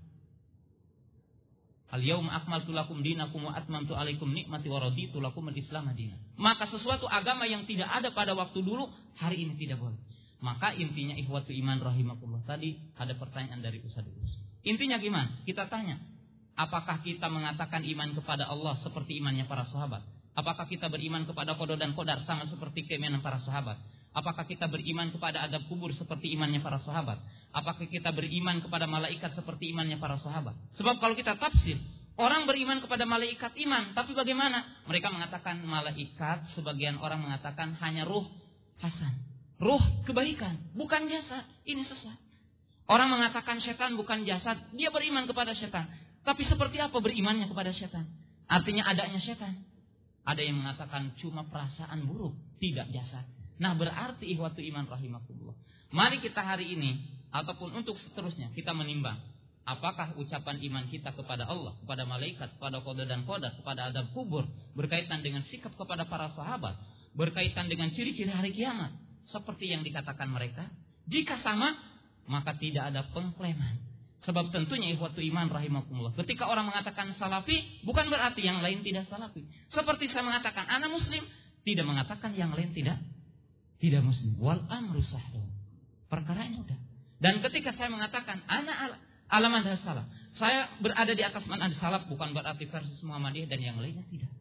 Al-yaum 1.94 2.26
akmaltu 2.26 2.74
lakum 2.74 3.02
dinakum 3.02 3.50
wa 3.50 3.54
atmamtu 3.54 3.94
alaikum 3.94 4.30
nikmati 4.30 4.66
wa 4.66 4.82
raditu 4.82 5.18
lakum 5.18 5.46
al-islam. 5.50 5.90
Maka 6.38 6.70
sesuatu 6.70 7.06
agama 7.10 7.46
yang 7.50 7.66
tidak 7.66 7.90
ada 7.90 8.14
pada 8.14 8.34
waktu 8.34 8.62
dulu, 8.62 8.90
hari 9.18 9.46
ini 9.46 9.58
tidak 9.58 9.82
boleh. 9.82 9.98
Maka 10.38 10.74
intinya 10.74 11.18
ikhwatu 11.18 11.50
iman 11.50 11.82
rahimakumullah. 11.82 12.46
Tadi 12.46 12.94
ada 12.94 13.14
pertanyaan 13.18 13.58
dari 13.58 13.82
Ustaz 13.82 14.06
Intinya 14.62 14.98
gimana? 15.02 15.42
Kita 15.46 15.66
tanya, 15.66 15.98
apakah 16.54 17.02
kita 17.02 17.26
mengatakan 17.26 17.82
iman 17.82 18.14
kepada 18.14 18.46
Allah 18.46 18.78
seperti 18.82 19.18
imannya 19.18 19.46
para 19.50 19.66
sahabat? 19.66 20.13
Apakah 20.34 20.66
kita 20.66 20.90
beriman 20.90 21.22
kepada 21.22 21.54
kodo 21.54 21.78
dan 21.78 21.94
kodar 21.94 22.18
sama 22.26 22.42
seperti 22.50 22.90
keimanan 22.90 23.22
para 23.22 23.38
sahabat? 23.38 23.78
Apakah 24.14 24.46
kita 24.46 24.66
beriman 24.70 25.10
kepada 25.10 25.46
adab 25.46 25.66
kubur 25.66 25.90
seperti 25.94 26.34
imannya 26.34 26.62
para 26.62 26.78
sahabat? 26.82 27.18
Apakah 27.54 27.86
kita 27.86 28.10
beriman 28.10 28.62
kepada 28.62 28.86
malaikat 28.86 29.34
seperti 29.34 29.70
imannya 29.74 29.98
para 29.98 30.18
sahabat? 30.18 30.54
Sebab 30.78 30.98
kalau 31.02 31.14
kita 31.14 31.34
tafsir, 31.38 31.78
orang 32.18 32.46
beriman 32.46 32.78
kepada 32.82 33.06
malaikat 33.06 33.54
iman, 33.62 33.94
tapi 33.94 34.14
bagaimana? 34.14 34.86
Mereka 34.86 35.06
mengatakan 35.10 35.62
malaikat, 35.62 36.50
sebagian 36.54 36.98
orang 36.98 37.22
mengatakan 37.26 37.74
hanya 37.82 38.06
ruh 38.06 38.26
hasan. 38.78 39.18
Ruh 39.58 39.82
kebaikan, 40.06 40.74
bukan 40.74 41.10
jasad. 41.10 41.46
Ini 41.66 41.82
sesat. 41.86 42.18
Orang 42.86 43.10
mengatakan 43.10 43.58
setan 43.62 43.98
bukan 43.98 44.22
jasad, 44.26 44.58
dia 44.74 44.94
beriman 44.94 45.26
kepada 45.26 45.54
setan. 45.58 45.90
Tapi 46.22 46.42
seperti 46.46 46.78
apa 46.78 46.94
berimannya 47.02 47.50
kepada 47.50 47.74
setan? 47.74 48.06
Artinya 48.46 48.86
adanya 48.86 49.18
setan. 49.18 49.73
Ada 50.24 50.40
yang 50.40 50.64
mengatakan 50.64 51.12
cuma 51.20 51.44
perasaan 51.44 52.08
buruk, 52.08 52.32
tidak 52.56 52.88
biasa. 52.88 53.28
Nah 53.60 53.76
berarti 53.76 54.24
ihwatu 54.32 54.64
iman 54.64 54.88
rahimakumullah. 54.88 55.56
Mari 55.92 56.24
kita 56.24 56.40
hari 56.40 56.74
ini, 56.74 57.04
ataupun 57.30 57.76
untuk 57.76 57.94
seterusnya, 58.00 58.50
kita 58.56 58.72
menimbang. 58.72 59.20
Apakah 59.64 60.16
ucapan 60.20 60.60
iman 60.60 60.84
kita 60.92 61.16
kepada 61.16 61.48
Allah, 61.48 61.72
kepada 61.80 62.04
malaikat, 62.04 62.60
kepada 62.60 62.84
koda 62.84 63.04
dan 63.08 63.24
koda, 63.24 63.52
kepada 63.56 63.88
adab 63.88 64.12
kubur, 64.12 64.44
berkaitan 64.76 65.24
dengan 65.24 65.40
sikap 65.48 65.72
kepada 65.72 66.04
para 66.04 66.28
sahabat, 66.36 66.76
berkaitan 67.16 67.68
dengan 67.68 67.88
ciri-ciri 67.92 68.28
hari 68.28 68.52
kiamat, 68.52 68.92
seperti 69.28 69.72
yang 69.72 69.80
dikatakan 69.80 70.28
mereka? 70.28 70.68
Jika 71.08 71.40
sama, 71.40 71.72
maka 72.28 72.56
tidak 72.60 72.92
ada 72.92 73.08
pengklaiman. 73.12 73.93
Sebab 74.24 74.48
tentunya 74.48 74.96
ihwatu 74.96 75.20
iman 75.20 75.52
rahimakumullah. 75.52 76.16
Ketika 76.16 76.48
orang 76.48 76.72
mengatakan 76.72 77.12
salafi, 77.12 77.84
bukan 77.84 78.08
berarti 78.08 78.40
yang 78.40 78.64
lain 78.64 78.80
tidak 78.80 79.04
salafi. 79.04 79.44
Seperti 79.68 80.08
saya 80.08 80.24
mengatakan 80.24 80.64
anak 80.64 80.88
muslim, 80.88 81.20
tidak 81.60 81.84
mengatakan 81.84 82.32
yang 82.32 82.52
lain 82.56 82.72
tidak 82.72 82.96
tidak 83.84 84.00
muslim. 84.00 84.32
Wal 84.40 84.64
amru 84.72 85.04
sahlu. 85.04 85.44
Perkaranya 86.08 86.64
udah. 86.64 86.78
Dan 87.20 87.44
ketika 87.44 87.76
saya 87.76 87.92
mengatakan 87.92 88.40
anak 88.48 88.76
al 88.76 88.92
alaman 89.28 89.60
salaf, 89.84 90.08
saya 90.40 90.72
berada 90.80 91.12
di 91.12 91.20
atas 91.20 91.44
manhaj 91.44 91.76
salaf 91.76 92.08
bukan 92.08 92.32
berarti 92.32 92.64
versus 92.64 93.00
Muhammadiyah 93.04 93.48
dan 93.48 93.60
yang 93.60 93.76
lainnya 93.76 94.08
tidak. 94.08 94.32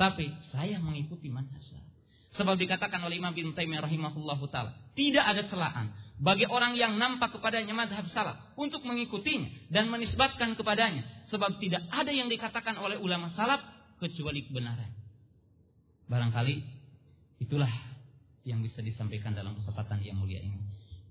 Tapi 0.00 0.32
saya 0.48 0.80
mengikuti 0.80 1.28
manhaj 1.28 1.60
salaf. 1.60 1.92
Sebab 2.40 2.56
dikatakan 2.56 3.00
oleh 3.04 3.20
Imam 3.20 3.32
bin 3.36 3.52
Taimiyah 3.52 3.84
rahimahullah 3.84 4.40
taala, 4.48 4.72
tidak 4.96 5.24
ada 5.24 5.44
celaan 5.48 5.92
bagi 6.16 6.48
orang 6.48 6.80
yang 6.80 6.96
nampak 6.96 7.36
kepadanya 7.36 7.76
mazhab 7.76 8.08
salaf 8.08 8.56
untuk 8.56 8.80
mengikutinya 8.88 9.68
dan 9.68 9.92
menisbatkan 9.92 10.56
kepadanya 10.56 11.04
sebab 11.28 11.60
tidak 11.60 11.84
ada 11.92 12.08
yang 12.08 12.32
dikatakan 12.32 12.80
oleh 12.80 12.96
ulama 12.96 13.28
salaf 13.36 13.60
kecuali 14.00 14.48
kebenaran. 14.48 14.88
Barangkali 16.08 16.56
itulah 17.44 17.68
yang 18.48 18.64
bisa 18.64 18.80
disampaikan 18.80 19.36
dalam 19.36 19.60
kesempatan 19.60 20.00
yang 20.00 20.16
mulia 20.16 20.40
ini. 20.40 20.56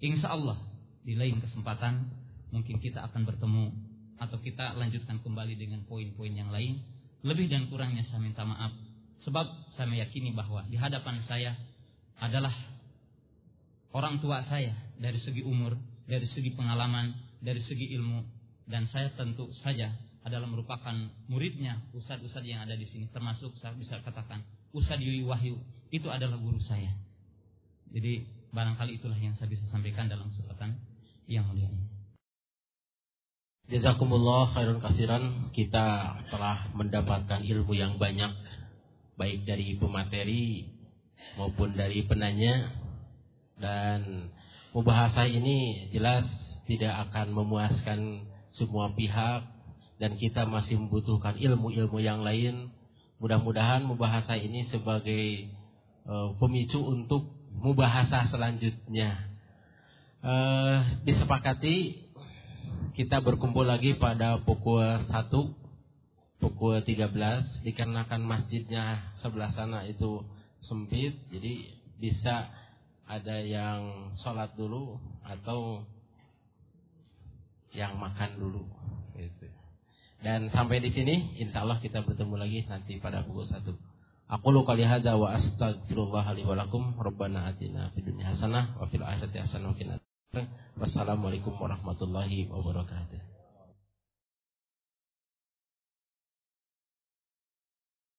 Insya 0.01 0.33
Allah 0.33 0.57
di 1.05 1.13
lain 1.13 1.37
kesempatan 1.37 2.09
mungkin 2.49 2.81
kita 2.81 3.05
akan 3.05 3.29
bertemu 3.29 3.65
atau 4.17 4.41
kita 4.41 4.73
lanjutkan 4.73 5.21
kembali 5.21 5.53
dengan 5.53 5.85
poin-poin 5.85 6.33
yang 6.33 6.49
lain. 6.49 6.81
Lebih 7.21 7.49
dan 7.49 7.69
kurangnya 7.69 8.05
saya 8.09 8.21
minta 8.21 8.41
maaf 8.41 8.73
sebab 9.21 9.73
saya 9.77 9.85
meyakini 9.85 10.33
bahwa 10.33 10.65
di 10.65 10.77
hadapan 10.77 11.21
saya 11.29 11.53
adalah 12.21 12.53
orang 13.93 14.21
tua 14.21 14.45
saya 14.45 14.84
dari 14.99 15.19
segi 15.19 15.41
umur, 15.43 15.77
dari 16.05 16.25
segi 16.29 16.53
pengalaman, 16.53 17.13
dari 17.41 17.61
segi 17.61 17.93
ilmu 17.95 18.23
dan 18.65 18.89
saya 18.89 19.13
tentu 19.13 19.53
saja 19.61 19.93
adalah 20.25 20.49
merupakan 20.49 20.95
muridnya 21.29 21.85
ustadz-ustadz 21.93 22.49
yang 22.49 22.65
ada 22.65 22.73
di 22.73 22.89
sini 22.89 23.05
termasuk 23.13 23.53
saya 23.61 23.77
bisa 23.77 24.01
katakan 24.01 24.41
Ustadz 24.75 25.05
Yui 25.05 25.23
Wahyu 25.23 25.55
itu 25.87 26.11
adalah 26.11 26.35
guru 26.35 26.59
saya. 26.59 26.91
Jadi 27.95 28.27
barangkali 28.51 28.99
itulah 28.99 29.15
yang 29.15 29.31
saya 29.39 29.47
bisa 29.47 29.63
sampaikan 29.71 30.11
dalam 30.11 30.27
kesempatan 30.33 30.75
yang 31.31 31.47
mulia 31.47 31.71
ini. 31.71 31.87
Jazakumullah 33.71 34.51
khairun 34.51 34.83
kasiran 34.83 35.49
kita 35.55 36.19
telah 36.27 36.69
mendapatkan 36.75 37.39
ilmu 37.41 37.71
yang 37.71 37.95
banyak 37.95 38.35
baik 39.15 39.47
dari 39.47 39.79
pemateri 39.79 40.69
maupun 41.39 41.71
dari 41.71 42.03
penanya 42.03 42.67
dan 43.55 44.29
mubahasa 44.75 45.23
ini 45.23 45.87
jelas 45.95 46.27
tidak 46.67 47.07
akan 47.07 47.31
memuaskan 47.31 48.27
semua 48.51 48.91
pihak 48.91 49.47
dan 49.95 50.19
kita 50.19 50.43
masih 50.43 50.75
membutuhkan 50.75 51.39
ilmu-ilmu 51.39 52.03
yang 52.03 52.19
lain. 52.19 52.75
Mudah-mudahan 53.23 53.87
mubahasa 53.87 54.35
ini 54.35 54.67
sebagai 54.67 55.47
uh, 56.03 56.35
pemicu 56.35 56.83
untuk 56.83 57.31
mubahasa 57.55 58.27
selanjutnya. 58.27 59.31
Uh, 60.19 60.83
disepakati 61.07 62.03
kita 62.99 63.23
berkumpul 63.23 63.63
lagi 63.63 63.95
pada 63.95 64.43
pukul 64.43 64.83
1 64.83 65.07
pukul 66.41 66.81
13 66.81 67.63
dikarenakan 67.63 68.21
masjidnya 68.25 69.13
sebelah 69.21 69.53
sana 69.53 69.85
itu 69.85 70.25
sempit 70.65 71.13
jadi 71.29 71.77
bisa 72.01 72.49
ada 73.05 73.37
yang 73.37 74.11
sholat 74.17 74.53
dulu 74.57 74.97
atau 75.21 75.85
yang 77.75 77.99
makan 78.01 78.39
dulu 78.39 78.65
gitu. 79.19 79.47
Dan 80.25 80.49
sampai 80.49 80.81
di 80.81 80.89
sini 80.89 81.37
insya 81.37 81.61
Allah 81.61 81.77
kita 81.77 82.01
bertemu 82.01 82.35
lagi 82.39 82.65
nanti 82.65 82.97
pada 82.97 83.21
pukul 83.21 83.45
satu. 83.45 83.77
Aku 84.25 84.49
lu 84.49 84.65
kali 84.65 84.81
hada 84.81 85.13
wa 85.21 85.37
astagfirullah 85.37 86.25
li 86.33 86.41
wa 86.41 86.57
lakum 86.57 86.97
rabbana 86.97 87.45
atina 87.53 87.93
fid 87.93 88.09
hasanah 88.09 88.73
wa 88.81 88.89
fil 88.89 89.05
akhirati 89.05 89.37
hasanah 89.37 90.01
Wassalamualaikum 90.75 91.55
warahmatullahi 91.55 92.51
wabarakatuh. 92.51 93.34